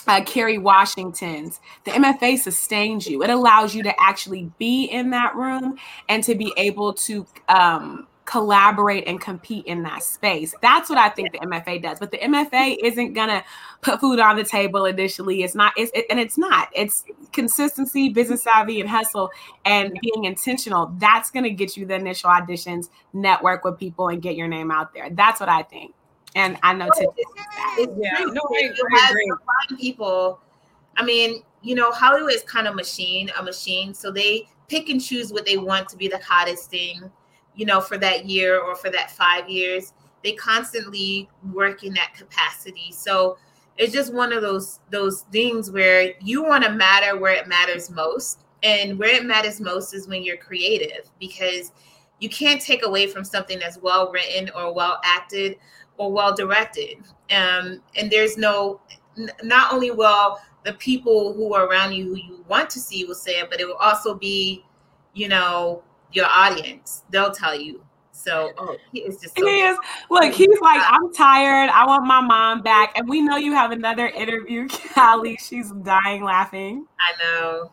uh, 0.07 0.25
Kerry 0.25 0.59
Washingtons. 0.59 1.61
The 1.85 1.93
MFA 1.93 2.39
sustains 2.39 3.07
you. 3.07 3.23
It 3.23 3.31
allows 3.31 3.75
you 3.75 3.83
to 3.83 3.95
actually 4.01 4.51
be 4.59 4.85
in 4.85 5.11
that 5.11 5.35
room 5.37 5.79
and 6.09 6.25
to 6.25 6.35
be 6.35 6.53
able 6.57 6.95
to 6.95 7.27
um, 7.49 8.07
collaborate 8.29 9.09
and 9.09 9.19
compete 9.19 9.65
in 9.65 9.83
that 9.83 10.03
space. 10.03 10.55
That's 10.61 10.91
what 10.91 10.99
I 10.99 11.09
think 11.09 11.33
the 11.33 11.39
MFA 11.39 11.83
does. 11.83 11.99
But 11.99 12.11
the 12.11 12.19
MFA 12.19 12.77
isn't 12.85 13.15
gonna 13.15 13.43
put 13.81 14.01
food 14.01 14.21
on 14.21 14.37
the 14.37 14.45
table 14.45 14.85
initially. 14.85 15.43
It's 15.43 15.55
not. 15.55 15.73
It's 15.79 15.91
it, 15.95 16.05
and 16.11 16.21
it's 16.21 16.37
not. 16.37 16.69
It's 16.75 17.05
consistency, 17.33 18.11
business 18.11 18.43
savvy, 18.43 18.83
and 18.83 18.89
hustle, 18.89 19.31
and 19.65 19.99
being 20.03 20.25
intentional. 20.25 20.93
That's 20.99 21.31
gonna 21.31 21.49
get 21.49 21.75
you 21.75 21.87
the 21.87 21.95
initial 21.95 22.29
auditions, 22.29 22.91
network 23.15 23.65
with 23.65 23.79
people, 23.79 24.09
and 24.09 24.21
get 24.21 24.37
your 24.37 24.49
name 24.49 24.71
out 24.71 24.93
there. 24.93 25.09
That's 25.11 25.41
what 25.41 25.49
I 25.49 25.63
think. 25.63 25.95
And 26.35 26.59
I 26.63 26.75
know 26.75 26.91
today. 26.95 27.09
Yeah, 27.79 28.25
no, 28.27 28.43
I, 28.55 28.71
I 28.93 29.09
agree. 29.09 29.33
People, 29.79 30.39
I 30.99 31.03
mean, 31.03 31.43
you 31.63 31.75
know, 31.75 31.91
Hollywood 31.93 32.35
is 32.35 32.43
kind 32.43 32.67
of 32.69 32.75
machine, 32.75 33.31
a 33.39 33.43
machine. 33.43 33.95
So 33.95 34.11
they 34.11 34.47
pick 34.69 34.91
and 34.91 35.03
choose 35.03 35.33
what 35.33 35.47
they 35.47 35.57
want 35.57 35.89
to 35.89 35.97
be 35.97 36.09
the 36.09 36.19
hottest 36.19 36.71
thing 36.71 37.11
you 37.59 37.67
know, 37.67 37.81
for 37.81 37.99
that 37.99 38.25
year 38.27 38.61
or 38.61 38.75
for 38.77 38.89
that 38.89 39.11
five 39.11 39.51
years. 39.51 39.93
They 40.23 40.33
constantly 40.33 41.29
work 41.53 41.83
in 41.85 41.93
that 41.95 42.15
capacity. 42.17 42.93
So 42.93 43.37
it's 43.77 43.93
just 43.93 44.15
one 44.15 44.33
of 44.33 44.43
those 44.43 44.81
those 44.91 45.23
things 45.33 45.71
where 45.71 46.15
you 46.21 46.43
want 46.45 46.65
to 46.65 46.71
matter 46.71 47.19
where 47.19 47.35
it 47.35 47.49
matters 47.49 47.91
most. 47.91 48.45
And 48.63 48.99
where 48.99 49.15
it 49.15 49.25
matters 49.25 49.61
most 49.61 49.95
is 49.95 50.09
when 50.09 50.25
you're 50.25 50.37
creative 50.37 51.11
because 51.21 51.71
you 52.19 52.29
can't 52.29 52.61
take 52.61 52.85
away 52.85 53.07
from 53.07 53.23
something 53.23 53.59
that's 53.59 53.79
well 53.79 54.11
written 54.11 54.51
or 54.57 54.73
well 54.75 55.01
acted 55.05 55.57
or 55.97 56.11
well 56.11 56.35
directed. 56.35 56.99
Um, 57.31 57.81
and 57.97 58.11
there's 58.11 58.37
no, 58.37 58.81
not 59.45 59.73
only 59.73 59.93
will 59.93 60.39
the 60.65 60.73
people 60.75 61.33
who 61.35 61.55
are 61.55 61.67
around 61.67 61.93
you 61.93 62.07
who 62.07 62.17
you 62.17 62.45
want 62.49 62.69
to 62.71 62.81
see 62.81 63.05
will 63.05 63.15
say 63.15 63.39
it, 63.39 63.49
but 63.49 63.61
it 63.61 63.67
will 63.67 63.77
also 63.77 64.15
be, 64.15 64.65
you 65.15 65.29
know, 65.29 65.85
your 66.13 66.27
audience. 66.27 67.03
They'll 67.11 67.33
tell 67.33 67.59
you. 67.59 67.85
So 68.19 68.53
oh, 68.59 68.77
he 68.93 69.01
is 69.01 69.21
just. 69.21 69.39
So 69.39 69.47
he 69.47 69.61
is. 69.61 69.79
Look, 70.11 70.33
he's 70.33 70.61
like, 70.61 70.83
I'm 70.85 71.13
tired. 71.15 71.71
I 71.71 71.87
want 71.87 72.05
my 72.05 72.21
mom 72.21 72.63
back. 72.63 72.99
And 72.99 73.09
we 73.09 73.21
know 73.21 73.37
you 73.37 73.53
have 73.53 73.71
another 73.71 74.09
interview, 74.09 74.67
Callie. 74.95 75.39
She's 75.41 75.71
dying 75.83 76.25
laughing. 76.25 76.87
I 76.99 77.13
know. 77.23 77.71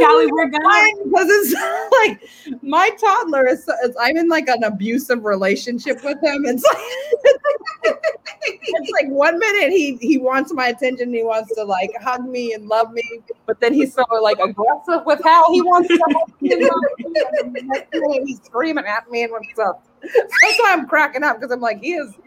Callie, 0.00 0.26
we're 0.30 0.50
going 0.50 1.02
because 1.04 1.28
it's 1.28 1.54
like 1.92 2.62
my 2.62 2.90
toddler 3.00 3.46
is, 3.46 3.66
is. 3.84 3.96
I'm 3.98 4.18
in 4.18 4.28
like 4.28 4.48
an 4.48 4.64
abusive 4.64 5.24
relationship 5.24 6.04
with 6.04 6.22
him. 6.22 6.44
It's 6.44 6.62
like 6.62 7.94
it's 8.42 8.90
like 8.92 9.08
one 9.08 9.38
minute 9.38 9.70
he 9.70 9.96
he 9.96 10.18
wants 10.18 10.52
my 10.52 10.68
attention. 10.68 11.12
He 11.14 11.22
wants 11.22 11.54
to 11.54 11.64
like 11.64 11.90
hug 12.02 12.28
me 12.28 12.52
and 12.52 12.68
love 12.68 12.92
me, 12.92 13.22
but 13.46 13.60
then 13.60 13.72
he's 13.72 13.94
so 13.94 14.04
like 14.20 14.38
aggressive 14.38 15.06
with 15.06 15.22
how 15.24 15.50
he 15.52 15.62
wants 15.62 15.88
to. 15.88 15.98
Hug 16.00 16.42
me. 16.42 18.26
he's 18.26 18.42
screaming 18.44 18.84
at 18.84 19.10
me 19.10 19.22
and 19.22 19.32
what's 19.32 19.58
up. 19.58 19.69
That's 20.02 20.58
why 20.58 20.72
I'm 20.72 20.86
cracking 20.86 21.22
up 21.22 21.38
because 21.38 21.52
I'm 21.52 21.60
like, 21.60 21.80
he 21.80 21.94
is. 21.94 22.14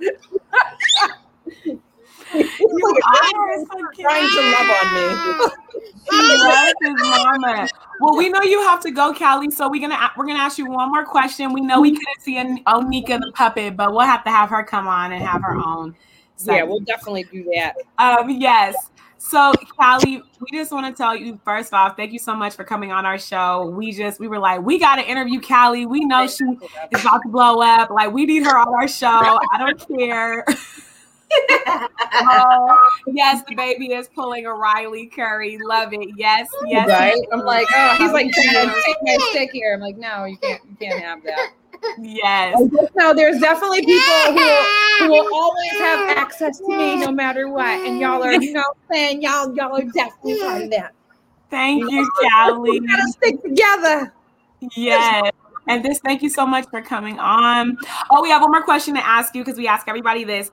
He's 2.33 2.49
like, 2.49 3.03
trying 3.99 4.27
to 4.27 4.41
love 4.51 4.69
on 4.81 4.87
me. 4.93 5.53
mama. 7.41 7.69
Well, 7.99 8.17
we 8.17 8.29
know 8.29 8.41
you 8.41 8.61
have 8.63 8.81
to 8.81 8.91
go, 8.91 9.13
Callie. 9.13 9.51
So 9.51 9.69
we're 9.69 9.81
gonna 9.81 10.11
we're 10.17 10.25
gonna 10.25 10.39
ask 10.39 10.57
you 10.57 10.69
one 10.69 10.89
more 10.89 11.05
question. 11.05 11.53
We 11.53 11.61
know 11.61 11.81
we 11.81 11.91
couldn't 11.91 12.21
see 12.21 12.35
Onika 12.37 13.19
the 13.19 13.31
puppet, 13.35 13.77
but 13.77 13.91
we'll 13.91 14.01
have 14.01 14.23
to 14.23 14.29
have 14.29 14.49
her 14.49 14.63
come 14.63 14.87
on 14.87 15.11
and 15.11 15.23
have 15.23 15.41
her 15.43 15.55
own. 15.55 15.95
Segment. 16.35 16.57
Yeah, 16.57 16.63
we'll 16.63 16.79
definitely 16.79 17.23
do 17.25 17.43
that. 17.55 17.75
Um, 17.97 18.29
yes. 18.29 18.89
So, 19.25 19.53
Callie, 19.79 20.21
we 20.41 20.57
just 20.57 20.73
want 20.73 20.85
to 20.85 21.01
tell 21.01 21.15
you 21.15 21.39
first 21.45 21.73
off, 21.73 21.95
thank 21.95 22.11
you 22.11 22.19
so 22.19 22.35
much 22.35 22.55
for 22.55 22.65
coming 22.65 22.91
on 22.91 23.05
our 23.05 23.17
show. 23.17 23.65
We 23.67 23.93
just 23.93 24.19
we 24.19 24.27
were 24.27 24.37
like, 24.37 24.61
we 24.61 24.77
got 24.77 24.97
to 24.97 25.09
interview 25.09 25.39
Callie. 25.39 25.85
We 25.85 26.03
know 26.03 26.27
she 26.27 26.43
is 26.43 27.01
about 27.01 27.21
to 27.23 27.29
blow 27.29 27.61
up. 27.61 27.89
Like, 27.89 28.11
we 28.11 28.25
need 28.25 28.43
her 28.43 28.57
on 28.57 28.67
our 28.73 28.87
show. 28.87 29.07
I 29.07 29.57
don't 29.57 29.97
care. 29.97 30.45
oh, 32.15 32.89
yes, 33.07 33.43
the 33.47 33.55
baby 33.55 33.93
is 33.93 34.09
pulling 34.09 34.45
a 34.45 34.53
Riley 34.53 35.07
Curry. 35.07 35.57
Love 35.57 35.93
it. 35.93 36.09
Yes, 36.17 36.49
yes. 36.65 36.89
Right. 36.89 37.15
I'm 37.31 37.45
like, 37.45 37.65
oh, 37.73 37.95
he's 37.97 38.11
like, 38.11 38.29
take 38.29 38.97
my 39.03 39.17
stick 39.31 39.51
here. 39.53 39.73
I'm 39.73 39.79
like, 39.79 39.97
no, 39.97 40.25
you 40.25 40.37
can't, 40.37 40.61
you 40.69 40.75
can't 40.75 41.01
have 41.01 41.23
that. 41.23 41.53
Yes. 41.99 42.59
No, 42.95 43.13
there's 43.13 43.39
definitely 43.39 43.85
people 43.85 44.01
who, 44.27 44.39
who 44.99 45.09
will 45.09 45.33
always 45.33 45.71
have 45.71 46.17
access 46.17 46.59
to 46.59 46.67
me 46.67 46.95
no 46.97 47.11
matter 47.11 47.47
what. 47.49 47.65
And 47.65 47.99
y'all 47.99 48.23
are, 48.23 48.33
you 48.33 48.53
know 48.53 48.63
saying? 48.91 49.21
Y'all, 49.21 49.55
y'all 49.55 49.75
are 49.75 49.83
definitely 49.83 50.39
part 50.39 50.63
of 50.63 50.69
that. 50.71 50.93
Thank 51.49 51.89
you, 51.89 52.11
Callie. 52.31 52.79
We 52.79 52.87
gotta 52.87 53.11
stick 53.11 53.41
together. 53.41 54.13
Yes. 54.75 55.31
And 55.67 55.83
this, 55.83 55.99
thank 55.99 56.21
you 56.21 56.29
so 56.29 56.45
much 56.45 56.67
for 56.69 56.81
coming 56.81 57.19
on. 57.19 57.77
Oh, 58.11 58.21
we 58.21 58.29
have 58.29 58.41
one 58.41 58.51
more 58.51 58.63
question 58.63 58.95
to 58.95 59.05
ask 59.05 59.33
you 59.33 59.43
because 59.43 59.57
we 59.57 59.67
ask 59.67 59.87
everybody 59.87 60.23
this 60.23 60.51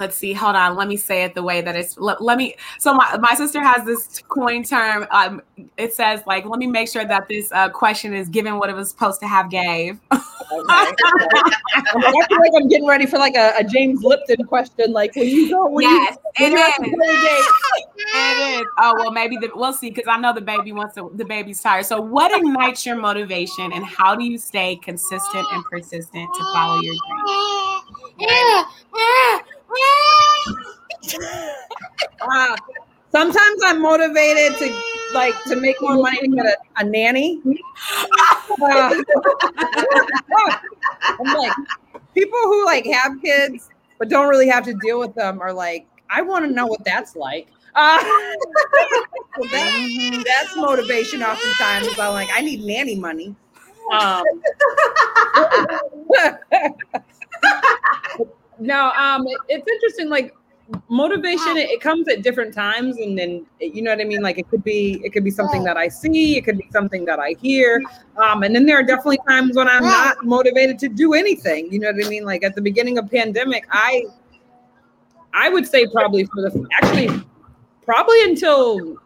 let's 0.00 0.16
see 0.16 0.32
hold 0.32 0.56
on 0.56 0.74
let 0.74 0.88
me 0.88 0.96
say 0.96 1.22
it 1.22 1.34
the 1.34 1.42
way 1.42 1.60
that 1.60 1.76
it's 1.76 1.96
let, 1.98 2.20
let 2.20 2.36
me 2.38 2.56
so 2.78 2.94
my, 2.94 3.16
my 3.18 3.34
sister 3.34 3.60
has 3.60 3.84
this 3.84 4.22
coin 4.28 4.64
term 4.64 5.06
um 5.10 5.40
it 5.76 5.92
says 5.94 6.22
like 6.26 6.44
let 6.46 6.58
me 6.58 6.66
make 6.66 6.88
sure 6.88 7.04
that 7.04 7.28
this 7.28 7.52
uh, 7.52 7.68
question 7.68 8.12
is 8.14 8.28
given 8.28 8.58
what 8.58 8.68
it 8.68 8.74
was 8.74 8.90
supposed 8.90 9.20
to 9.20 9.28
have 9.28 9.50
gave 9.50 10.00
okay. 10.52 10.64
I 11.72 12.26
feel 12.28 12.38
like 12.38 12.52
I'm 12.56 12.68
getting 12.68 12.86
ready 12.86 13.06
for 13.06 13.18
like 13.18 13.34
a, 13.36 13.52
a 13.58 13.64
James 13.64 14.02
Lipton 14.02 14.44
question. 14.44 14.92
Like, 14.92 15.14
when 15.16 15.28
you 15.28 15.50
go, 15.50 15.68
when 15.68 15.84
yes, 15.84 16.16
you, 16.38 16.46
it, 16.46 16.52
is. 16.52 16.92
it 17.96 18.60
is. 18.60 18.66
Oh 18.78 18.94
well, 18.96 19.12
maybe 19.12 19.36
the, 19.36 19.50
we'll 19.54 19.72
see 19.72 19.90
because 19.90 20.08
I 20.08 20.18
know 20.18 20.32
the 20.32 20.40
baby 20.40 20.72
wants 20.72 20.94
to. 20.96 21.10
The 21.14 21.24
baby's 21.24 21.60
tired. 21.60 21.86
So, 21.86 22.00
what 22.00 22.36
ignites 22.36 22.84
your 22.84 22.96
motivation, 22.96 23.72
and 23.72 23.84
how 23.84 24.14
do 24.14 24.24
you 24.24 24.38
stay 24.38 24.76
consistent 24.76 25.46
and 25.52 25.64
persistent 25.64 26.28
to 26.34 26.40
follow 26.52 26.80
your 26.80 26.94
dreams? 26.94 27.60
Uh, 32.22 32.56
sometimes 33.10 33.60
I'm 33.64 33.82
motivated 33.82 34.58
to 34.58 34.80
like 35.14 35.34
to 35.44 35.56
make 35.56 35.80
more 35.80 35.96
money 35.96 36.20
to 36.20 36.28
get 36.28 36.46
a, 36.46 36.56
a 36.78 36.84
nanny. 36.84 37.40
Uh, 38.62 39.02
I'm 41.18 41.36
like 41.36 41.52
people 42.14 42.38
who 42.38 42.64
like 42.66 42.86
have 42.86 43.20
kids 43.22 43.70
but 44.00 44.08
don't 44.08 44.28
really 44.28 44.48
have 44.48 44.64
to 44.64 44.74
deal 44.82 44.98
with 44.98 45.14
them 45.14 45.40
are 45.42 45.52
like, 45.52 45.86
I 46.08 46.22
want 46.22 46.46
to 46.46 46.50
know 46.50 46.66
what 46.66 46.82
that's 46.84 47.14
like. 47.14 47.48
Uh, 47.74 48.00
so 48.00 48.08
that, 49.52 50.24
that's 50.26 50.56
motivation 50.56 51.22
oftentimes. 51.22 51.86
I'm 51.98 52.14
like, 52.14 52.30
I 52.34 52.40
need 52.40 52.64
nanny 52.64 52.96
money. 52.96 53.36
Um, 53.92 54.24
no, 58.60 58.90
um, 58.90 59.26
it's 59.48 59.66
interesting. 59.66 60.08
Like 60.08 60.34
motivation 60.88 61.56
it, 61.56 61.68
it, 61.70 61.80
comes 61.80 62.08
at 62.08 62.22
different 62.22 62.54
times 62.54 62.96
and 62.98 63.18
then 63.18 63.44
you 63.60 63.82
know 63.82 63.90
what 63.90 64.00
i 64.00 64.04
mean? 64.04 64.22
Like 64.22 64.38
it 64.38 64.48
could 64.48 64.62
be 64.62 65.00
it 65.04 65.12
could 65.12 65.24
be 65.24 65.30
something 65.30 65.64
that 65.64 65.76
i 65.76 65.88
see 65.88 66.36
it 66.36 66.42
could 66.42 66.58
be 66.58 66.68
something 66.70 67.04
that 67.06 67.18
i 67.18 67.34
hear 67.40 67.82
um, 68.16 68.42
and 68.42 68.54
then 68.54 68.66
there 68.66 68.78
are 68.78 68.82
definitely 68.82 69.18
times 69.28 69.56
when 69.56 69.68
i'm 69.68 69.82
not 69.82 70.24
motivated 70.24 70.78
to 70.80 70.88
do 70.88 71.14
anything 71.14 71.70
you 71.72 71.78
know 71.78 71.90
what 71.90 72.04
i 72.04 72.08
mean? 72.08 72.24
Like 72.24 72.44
at 72.44 72.54
the 72.54 72.62
beginning 72.62 72.98
of 72.98 73.10
pandemic 73.10 73.66
i 73.70 74.04
i 75.34 75.48
would 75.48 75.66
say 75.66 75.86
probably 75.86 76.24
for 76.26 76.42
the 76.42 76.66
actually 76.80 77.08
probably 77.84 78.22
until 78.24 78.96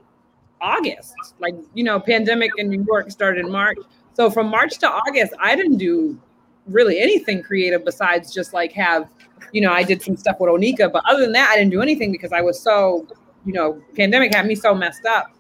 august 0.61 1.14
like 1.38 1.55
you 1.74 1.84
know 1.84 1.98
pandemic 1.98 2.50
in 2.59 2.68
new 2.68 2.84
york 2.86 3.11
started 3.11 3.44
in 3.44 3.50
march. 3.50 3.78
So 4.14 4.30
from 4.30 4.48
march 4.48 4.78
to 4.78 4.90
august 4.90 5.32
i 5.40 5.57
didn't 5.57 5.78
do 5.78 6.18
really 6.66 6.98
anything 6.98 7.42
creative 7.42 7.84
besides 7.84 8.32
just 8.32 8.52
like 8.52 8.72
have 8.72 9.09
you 9.55 9.61
know, 9.61 9.72
I 9.72 9.84
did 9.84 10.02
some 10.02 10.16
stuff 10.16 10.40
with 10.40 10.50
Onika, 10.50 10.92
but 10.92 11.05
other 11.09 11.22
than 11.22 11.32
that, 11.32 11.48
I 11.50 11.57
didn't 11.57 11.70
do 11.70 11.80
anything 11.80 12.11
because 12.11 12.32
I 12.32 12.40
was 12.40 12.61
so, 12.61 13.07
you 13.46 13.52
know, 13.52 13.80
pandemic 13.94 14.34
had 14.34 14.46
me 14.46 14.57
so 14.57 14.74
messed 14.74 15.07
up. 15.07 15.32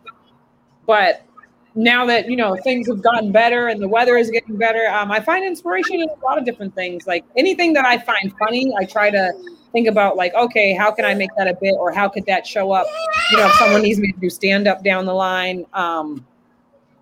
But 0.86 1.26
now 1.74 2.06
that 2.06 2.30
you 2.30 2.36
know 2.36 2.54
things 2.62 2.86
have 2.86 3.02
gotten 3.02 3.32
better 3.32 3.66
and 3.66 3.82
the 3.82 3.88
weather 3.88 4.16
is 4.16 4.30
getting 4.30 4.56
better, 4.56 4.86
um, 4.86 5.10
I 5.10 5.18
find 5.18 5.44
inspiration 5.44 5.96
in 5.96 6.08
a 6.08 6.24
lot 6.24 6.38
of 6.38 6.44
different 6.44 6.76
things. 6.76 7.08
Like 7.08 7.24
anything 7.36 7.72
that 7.72 7.84
I 7.84 7.98
find 7.98 8.32
funny, 8.38 8.72
I 8.80 8.84
try 8.84 9.10
to 9.10 9.32
think 9.72 9.88
about 9.88 10.16
like, 10.16 10.32
okay, 10.34 10.74
how 10.74 10.92
can 10.92 11.04
I 11.04 11.14
make 11.14 11.30
that 11.36 11.48
a 11.48 11.54
bit, 11.60 11.74
or 11.76 11.90
how 11.90 12.08
could 12.08 12.24
that 12.26 12.46
show 12.46 12.70
up? 12.70 12.86
You 13.32 13.38
know, 13.38 13.46
if 13.46 13.52
someone 13.54 13.82
needs 13.82 13.98
me 13.98 14.12
to 14.12 14.20
do 14.20 14.30
stand 14.30 14.68
up 14.68 14.84
down 14.84 15.06
the 15.06 15.14
line. 15.14 15.66
Um, 15.72 16.24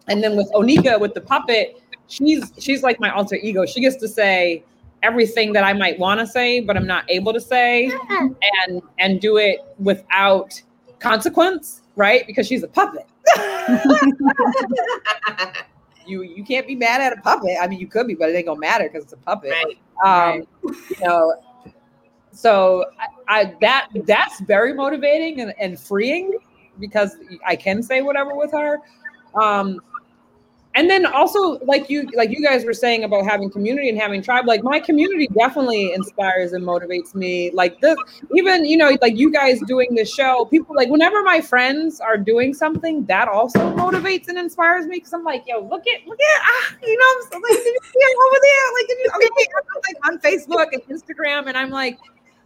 and 0.08 0.24
then 0.24 0.34
with 0.34 0.50
Onika, 0.54 0.98
with 0.98 1.12
the 1.12 1.20
puppet, 1.20 1.82
she's 2.06 2.50
she's 2.58 2.82
like 2.82 2.98
my 3.00 3.10
alter 3.10 3.36
ego. 3.36 3.66
She 3.66 3.82
gets 3.82 3.96
to 3.96 4.08
say, 4.08 4.64
everything 5.02 5.52
that 5.52 5.64
I 5.64 5.72
might 5.72 5.98
want 5.98 6.20
to 6.20 6.26
say, 6.26 6.60
but 6.60 6.76
I'm 6.76 6.86
not 6.86 7.10
able 7.10 7.32
to 7.32 7.40
say, 7.40 7.90
and 8.66 8.82
and 8.98 9.20
do 9.20 9.36
it 9.36 9.60
without 9.78 10.60
consequence, 10.98 11.82
right? 11.96 12.26
Because 12.26 12.46
she's 12.46 12.62
a 12.62 12.68
puppet. 12.68 13.06
you 16.06 16.22
you 16.22 16.44
can't 16.44 16.66
be 16.66 16.74
mad 16.74 17.00
at 17.00 17.16
a 17.16 17.20
puppet. 17.20 17.56
I 17.60 17.66
mean, 17.66 17.80
you 17.80 17.86
could 17.86 18.06
be, 18.06 18.14
but 18.14 18.30
it 18.30 18.36
ain't 18.36 18.46
gonna 18.46 18.60
matter 18.60 18.88
because 18.88 19.04
it's 19.04 19.12
a 19.12 19.18
puppet. 19.18 19.52
Right. 19.52 19.78
Um, 20.04 20.46
you 20.62 20.96
know, 21.00 21.34
so 22.32 22.86
I, 22.98 23.40
I, 23.40 23.54
that 23.60 23.88
that's 24.06 24.40
very 24.40 24.74
motivating 24.74 25.40
and, 25.40 25.54
and 25.60 25.78
freeing 25.78 26.36
because 26.80 27.16
I 27.46 27.56
can 27.56 27.82
say 27.82 28.02
whatever 28.02 28.34
with 28.34 28.52
her. 28.52 28.78
Um, 29.40 29.80
and 30.74 30.88
then 30.88 31.04
also 31.06 31.58
like 31.64 31.90
you 31.90 32.08
like 32.14 32.30
you 32.30 32.42
guys 32.42 32.64
were 32.64 32.72
saying 32.72 33.04
about 33.04 33.24
having 33.24 33.50
community 33.50 33.88
and 33.88 33.98
having 33.98 34.22
tribe 34.22 34.46
like 34.46 34.62
my 34.62 34.80
community 34.80 35.28
definitely 35.28 35.92
inspires 35.92 36.52
and 36.52 36.64
motivates 36.64 37.14
me. 37.14 37.50
Like 37.50 37.80
this 37.80 37.96
even 38.34 38.64
you 38.64 38.76
know 38.76 38.96
like 39.00 39.16
you 39.16 39.30
guys 39.30 39.60
doing 39.66 39.94
this 39.94 40.12
show 40.12 40.46
people 40.46 40.74
like 40.74 40.88
whenever 40.88 41.22
my 41.22 41.40
friends 41.40 42.00
are 42.00 42.16
doing 42.16 42.54
something 42.54 43.04
that 43.06 43.28
also 43.28 43.58
motivates 43.76 44.28
and 44.28 44.38
inspires 44.38 44.86
me 44.86 44.96
because 44.96 45.12
i'm 45.12 45.24
like 45.24 45.44
yo 45.46 45.60
look 45.60 45.86
at 45.86 46.06
look 46.06 46.18
at 46.20 46.42
ah, 46.42 46.76
you 46.82 46.96
know 46.96 47.04
I'm 47.34 47.42
like 47.42 47.52
over 47.52 48.38
there? 48.42 48.66
Like, 48.74 48.88
you, 48.88 49.10
okay, 49.16 49.28
I'm 49.56 49.82
like 49.88 50.08
on 50.08 50.18
facebook 50.18 50.68
and 50.72 50.82
instagram 50.84 51.46
and 51.48 51.56
i'm 51.56 51.70
like 51.70 51.98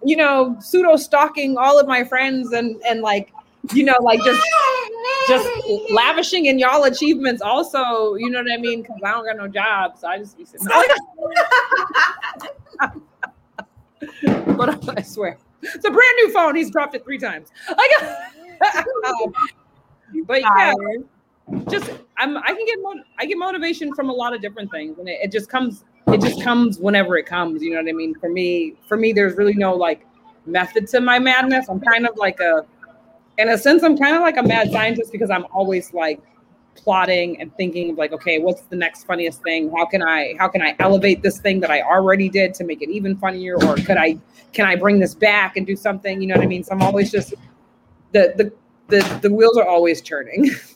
you 0.05 0.17
know 0.17 0.57
pseudo 0.61 0.97
stalking 0.97 1.57
all 1.57 1.79
of 1.79 1.87
my 1.87 2.05
friends 2.05 2.53
and 2.53 2.81
and 2.83 3.01
like 3.01 3.33
you 3.73 3.85
know, 3.85 3.97
like 4.01 4.23
just 4.25 4.43
just 5.29 5.49
lavishing 5.91 6.47
in 6.47 6.59
y'all 6.59 6.85
achievements. 6.85 7.43
Also, 7.43 8.15
you 8.15 8.31
know 8.31 8.43
what 8.43 8.53
I 8.53 8.57
mean? 8.57 8.83
Because 8.83 9.01
I 9.05 9.11
don't 9.13 9.27
got 9.27 9.37
no 9.37 9.49
job, 9.49 9.99
so 9.99 10.09
I 10.09 10.19
just 10.19 10.37
be 10.37 10.45
sitting. 10.45 10.67
but 14.57 14.99
I 14.99 15.03
swear, 15.03 15.39
it's 15.63 15.85
a 15.85 15.91
brand 15.91 16.15
new 16.17 16.33
phone. 16.33 16.57
He's 16.57 16.71
dropped 16.71 16.95
it 16.95 17.05
three 17.05 17.19
times. 17.19 17.49
I 17.69 17.89
got, 17.99 18.85
um, 19.07 19.35
but 20.27 20.41
yeah, 20.41 20.75
just 21.69 21.91
I'm. 22.17 22.37
I 22.37 22.49
can 22.49 22.65
get 22.67 22.79
I 23.19 23.27
get 23.27 23.39
motivation 23.39 23.95
from 23.95 24.09
a 24.11 24.13
lot 24.13 24.35
of 24.35 24.41
different 24.41 24.71
things, 24.71 24.99
and 24.99 25.09
it, 25.09 25.19
it 25.23 25.33
just 25.33 25.49
comes. 25.49 25.85
It 26.09 26.21
just 26.21 26.41
comes 26.43 26.79
whenever 26.79 27.17
it 27.17 27.27
comes. 27.27 27.63
You 27.63 27.71
know 27.71 27.83
what 27.83 27.89
I 27.89 27.93
mean? 27.93 28.15
For 28.15 28.29
me, 28.29 28.75
for 28.87 28.97
me, 28.97 29.13
there's 29.13 29.37
really 29.37 29.55
no 29.55 29.75
like 29.75 30.07
method 30.47 30.87
to 30.89 31.01
my 31.01 31.19
madness. 31.19 31.69
I'm 31.69 31.81
kind 31.81 32.07
of 32.07 32.17
like 32.17 32.39
a 32.41 32.65
in 33.39 33.49
a 33.49 33.59
sense, 33.59 33.83
I'm 33.83 33.97
kind 33.97 34.17
of 34.17 34.23
like 34.23 34.37
a 34.37 34.43
mad 34.43 34.71
scientist 34.71 35.13
because 35.13 35.31
I'm 35.31 35.47
always 35.53 35.93
like 35.93 36.21
plotting 36.75 37.41
and 37.41 37.55
thinking 37.57 37.91
of 37.91 37.99
like, 37.99 38.13
okay, 38.13 38.39
what's 38.39 38.63
the 38.63 38.77
next 38.77 39.05
funniest 39.05 39.43
thing? 39.43 39.73
How 39.75 39.87
can 39.87 40.03
I 40.03 40.35
how 40.39 40.49
can 40.49 40.63
I 40.63 40.75
elevate 40.79 41.23
this 41.23 41.39
thing 41.39 41.61
that 41.61 41.71
I 41.71 41.83
already 41.83 42.29
did 42.29 42.55
to 42.55 42.65
make 42.65 42.83
it 42.83 42.91
even 42.91 43.17
funnier? 43.17 43.57
Or 43.65 43.77
could 43.77 43.97
I 43.97 44.19
can 44.53 44.67
I 44.67 44.77
bring 44.77 44.99
this 45.01 45.15
back 45.15 45.57
and 45.57 45.67
do 45.67 45.77
something? 45.77 46.21
You 46.21 46.29
know 46.29 46.37
what 46.37 46.45
I 46.45 46.49
mean? 46.49 46.65
So 46.65 46.73
I'm 46.73 46.83
always 46.83 47.11
just 47.11 47.35
the 48.13 48.33
the 48.37 48.53
the, 48.89 49.19
the 49.23 49.33
wheels 49.33 49.57
are 49.57 49.67
always 49.67 50.01
churning. 50.01 50.51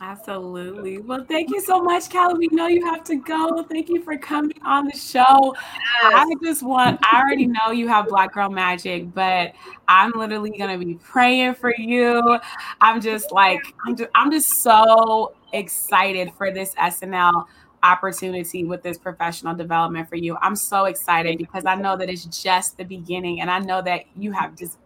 Absolutely. 0.00 0.98
Well, 0.98 1.24
thank 1.24 1.50
you 1.50 1.60
so 1.60 1.80
much, 1.80 2.10
Callie. 2.10 2.48
We 2.48 2.48
know 2.48 2.66
you 2.66 2.84
have 2.84 3.04
to 3.04 3.14
go. 3.14 3.62
Thank 3.62 3.88
you 3.88 4.02
for 4.02 4.18
coming 4.18 4.58
on 4.64 4.86
the 4.86 4.98
show. 4.98 5.54
Yes. 5.54 6.12
I 6.14 6.34
just 6.42 6.64
want, 6.64 6.98
I 7.02 7.20
already 7.20 7.46
know 7.46 7.70
you 7.70 7.86
have 7.86 8.08
Black 8.08 8.34
Girl 8.34 8.50
Magic, 8.50 9.14
but 9.14 9.52
I'm 9.86 10.10
literally 10.10 10.50
going 10.50 10.78
to 10.78 10.84
be 10.84 10.94
praying 10.94 11.54
for 11.54 11.72
you. 11.78 12.40
I'm 12.80 13.00
just 13.00 13.30
like, 13.30 13.60
I'm 13.86 13.96
just, 13.96 14.10
I'm 14.16 14.30
just 14.32 14.62
so 14.62 15.34
excited 15.52 16.32
for 16.36 16.50
this 16.50 16.74
SNL 16.74 17.46
opportunity 17.84 18.64
with 18.64 18.82
this 18.82 18.98
professional 18.98 19.54
development 19.54 20.08
for 20.08 20.16
you. 20.16 20.36
I'm 20.42 20.56
so 20.56 20.86
excited 20.86 21.38
because 21.38 21.66
I 21.66 21.76
know 21.76 21.96
that 21.96 22.10
it's 22.10 22.24
just 22.24 22.76
the 22.78 22.84
beginning 22.84 23.40
and 23.40 23.48
I 23.48 23.60
know 23.60 23.80
that 23.82 24.06
you 24.16 24.32
have 24.32 24.56
just 24.56 24.76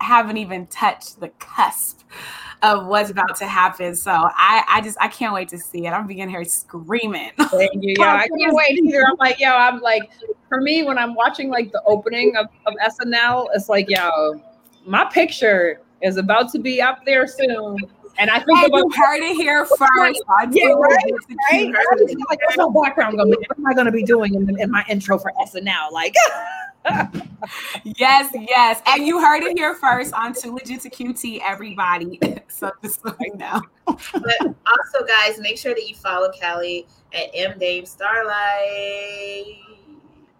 haven't 0.00 0.38
even 0.38 0.66
touched 0.66 1.20
the 1.20 1.28
cusp 1.38 2.00
of 2.66 2.86
what's 2.86 3.10
about 3.10 3.36
to 3.36 3.46
happen. 3.46 3.94
So 3.94 4.10
I, 4.10 4.64
I 4.68 4.80
just 4.80 4.98
I 5.00 5.08
can't 5.08 5.32
wait 5.32 5.48
to 5.50 5.58
see 5.58 5.86
it. 5.86 5.90
I'm 5.90 6.06
beginning 6.06 6.34
here 6.34 6.44
screaming. 6.44 7.30
Thank 7.38 7.82
you. 7.82 7.94
Yeah, 7.98 8.14
I 8.14 8.28
can't 8.28 8.54
wait 8.54 8.78
either. 8.78 9.04
I'm 9.06 9.16
like, 9.18 9.38
yo, 9.38 9.50
I'm 9.50 9.80
like, 9.80 10.10
for 10.48 10.60
me, 10.60 10.82
when 10.82 10.98
I'm 10.98 11.14
watching 11.14 11.48
like 11.48 11.72
the 11.72 11.82
opening 11.86 12.36
of, 12.36 12.46
of 12.66 12.74
SNL, 12.74 13.48
it's 13.54 13.68
like, 13.68 13.88
yo, 13.88 14.40
my 14.84 15.04
picture 15.04 15.80
is 16.02 16.16
about 16.16 16.52
to 16.52 16.58
be 16.58 16.82
up 16.82 17.04
there 17.06 17.26
soon. 17.26 17.78
And 18.18 18.30
I 18.30 18.38
think 18.40 18.58
and 18.58 18.66
about 18.66 18.78
you 18.78 18.90
heard 18.94 19.22
it 19.22 19.36
here 19.36 19.64
first. 19.78 20.22
yeah, 20.50 20.68
right, 20.72 20.90
right? 20.90 21.72
Like, 22.28 22.40
what's 22.40 22.56
my 22.56 22.68
background 22.84 23.16
going 23.16 23.30
to 23.30 23.38
be? 23.38 23.46
What 23.48 23.58
am 23.58 23.66
I 23.66 23.74
going 23.74 23.86
to 23.86 23.92
be 23.92 24.02
doing 24.02 24.34
in, 24.34 24.58
in 24.60 24.70
my 24.70 24.84
intro 24.88 25.18
for 25.18 25.32
SNL? 25.40 25.92
Like, 25.92 26.14
yes, 27.84 28.34
yes. 28.34 28.82
And 28.86 29.06
you 29.06 29.20
heard 29.20 29.42
it 29.42 29.56
here 29.56 29.74
first 29.74 30.12
on 30.14 30.34
Too 30.34 30.54
Legit 30.54 30.80
to 30.82 30.90
QT, 30.90 31.40
everybody. 31.46 32.20
so 32.48 32.70
just 32.82 33.04
right 33.04 33.34
now. 33.34 33.60
but 33.86 34.02
also, 34.40 35.04
guys, 35.06 35.38
make 35.38 35.58
sure 35.58 35.74
that 35.74 35.88
you 35.88 35.94
follow 35.94 36.30
Callie 36.40 36.86
at 37.12 37.30
M 37.34 37.58
Dame 37.58 37.86
Starlight. 37.86 39.56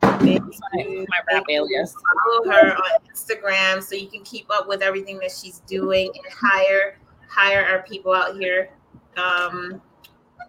My, 0.03 0.38
my 0.72 1.18
rap 1.32 1.44
alias. 1.49 1.94
Follow 1.94 2.51
her 2.51 2.74
on 2.74 3.01
Instagram 3.12 3.82
so 3.82 3.94
you 3.94 4.09
can 4.09 4.22
keep 4.22 4.47
up 4.51 4.66
with 4.68 4.82
everything 4.82 5.18
that 5.18 5.30
she's 5.30 5.61
doing 5.61 6.11
and 6.14 6.32
hire 6.32 6.99
hire 7.28 7.64
our 7.64 7.82
people 7.82 8.12
out 8.12 8.36
here. 8.36 8.70
Um, 9.16 9.82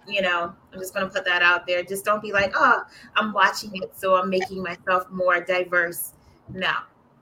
you 0.07 0.21
know, 0.21 0.53
I'm 0.73 0.79
just 0.79 0.93
gonna 0.93 1.09
put 1.09 1.25
that 1.25 1.41
out 1.41 1.67
there. 1.67 1.83
Just 1.83 2.05
don't 2.05 2.21
be 2.21 2.31
like, 2.31 2.53
oh, 2.55 2.83
I'm 3.15 3.33
watching 3.33 3.71
it, 3.75 3.97
so 3.97 4.15
I'm 4.15 4.29
making 4.29 4.63
myself 4.63 5.09
more 5.09 5.39
diverse. 5.41 6.13
No, 6.49 6.71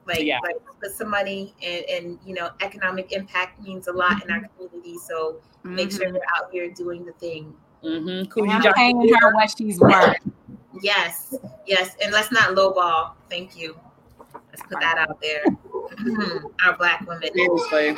like, 0.05 0.23
yeah. 0.23 0.39
like 0.43 0.55
put 0.81 0.91
some 0.91 1.09
money 1.09 1.53
and, 1.63 1.85
and 1.85 2.19
you 2.25 2.33
know, 2.35 2.51
economic 2.61 3.11
impact 3.11 3.61
means 3.61 3.87
a 3.87 3.91
lot 3.91 4.23
in 4.23 4.31
our 4.31 4.39
mm-hmm. 4.39 4.65
community. 4.65 4.97
So 4.97 5.41
mm-hmm. 5.59 5.75
make 5.75 5.91
sure 5.91 6.05
mm-hmm. 6.05 6.15
you're 6.15 6.23
out 6.37 6.51
here 6.51 6.69
doing 6.69 7.05
the 7.05 7.13
thing. 7.13 7.53
Mm-hmm. 7.83 8.29
Cool. 8.29 8.49
I'm 8.49 8.73
paying 8.73 8.99
her 9.19 9.33
what 9.33 9.53
she's 9.57 9.79
worth. 9.79 10.17
Yes, 10.81 11.33
yes, 11.65 11.95
and 12.03 12.11
let's 12.11 12.31
not 12.31 12.55
lowball. 12.55 13.11
Thank 13.29 13.57
you. 13.57 13.79
Let's 14.49 14.61
put 14.63 14.79
that 14.81 14.97
out 14.97 15.21
there. 15.21 15.43
our 16.65 16.75
black 16.77 17.05
women. 17.07 17.29
Seriously. 17.33 17.95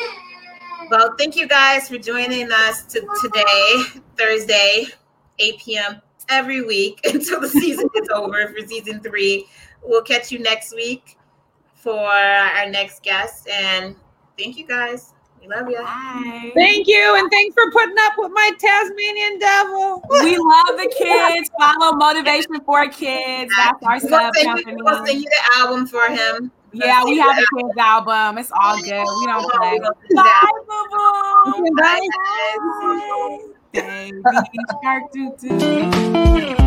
Well, 0.89 1.15
thank 1.17 1.35
you 1.35 1.47
guys 1.47 1.89
for 1.89 1.97
joining 1.97 2.51
us 2.51 2.83
to 2.85 3.01
today, 3.21 4.01
Thursday, 4.17 4.85
8 5.39 5.59
p.m. 5.59 6.01
every 6.29 6.61
week 6.61 6.99
until 7.05 7.41
the 7.41 7.49
season 7.49 7.89
is 7.95 8.09
over 8.13 8.47
for 8.47 8.67
season 8.67 9.01
three. 9.01 9.47
We'll 9.83 10.01
catch 10.01 10.31
you 10.31 10.39
next 10.39 10.73
week 10.73 11.17
for 11.75 11.99
our 11.99 12.69
next 12.69 13.03
guest. 13.03 13.47
And 13.49 13.95
thank 14.37 14.57
you 14.57 14.65
guys. 14.65 15.13
We 15.41 15.47
love 15.47 15.69
you. 15.69 15.77
Bye. 15.77 16.51
Thank 16.55 16.87
you. 16.87 17.15
And 17.17 17.29
thanks 17.31 17.53
for 17.53 17.69
putting 17.71 17.95
up 17.99 18.13
with 18.17 18.31
my 18.33 18.51
Tasmanian 18.59 19.39
devil. 19.39 20.03
We 20.09 20.37
love 20.37 20.77
the 20.77 20.93
kids. 20.97 21.49
Follow 21.59 21.95
Motivation 21.95 22.59
for 22.65 22.87
Kids. 22.89 23.51
That's 23.55 23.83
our 23.83 23.99
sub 23.99 24.33
company. 24.43 24.81
We'll 24.81 25.05
send 25.05 25.21
you 25.21 25.29
the 25.29 25.57
album 25.57 25.85
for 25.85 26.07
him. 26.07 26.51
Yeah, 26.73 27.03
we 27.03 27.17
have 27.17 27.37
a 27.37 27.45
kids 27.55 27.77
album. 27.77 28.37
It's 28.37 28.51
all 28.51 28.77
good. 28.81 29.05
We 29.19 29.25
don't 29.25 29.51
play. 29.51 29.79
Bye, 30.15 30.51
boo 30.67 30.83
boo. 30.91 31.75
Bye. 31.75 32.07
Bye. 32.71 33.37
Baby 33.73 34.21
shark 34.83 35.11
doo 35.11 35.35
doo. 35.39 36.63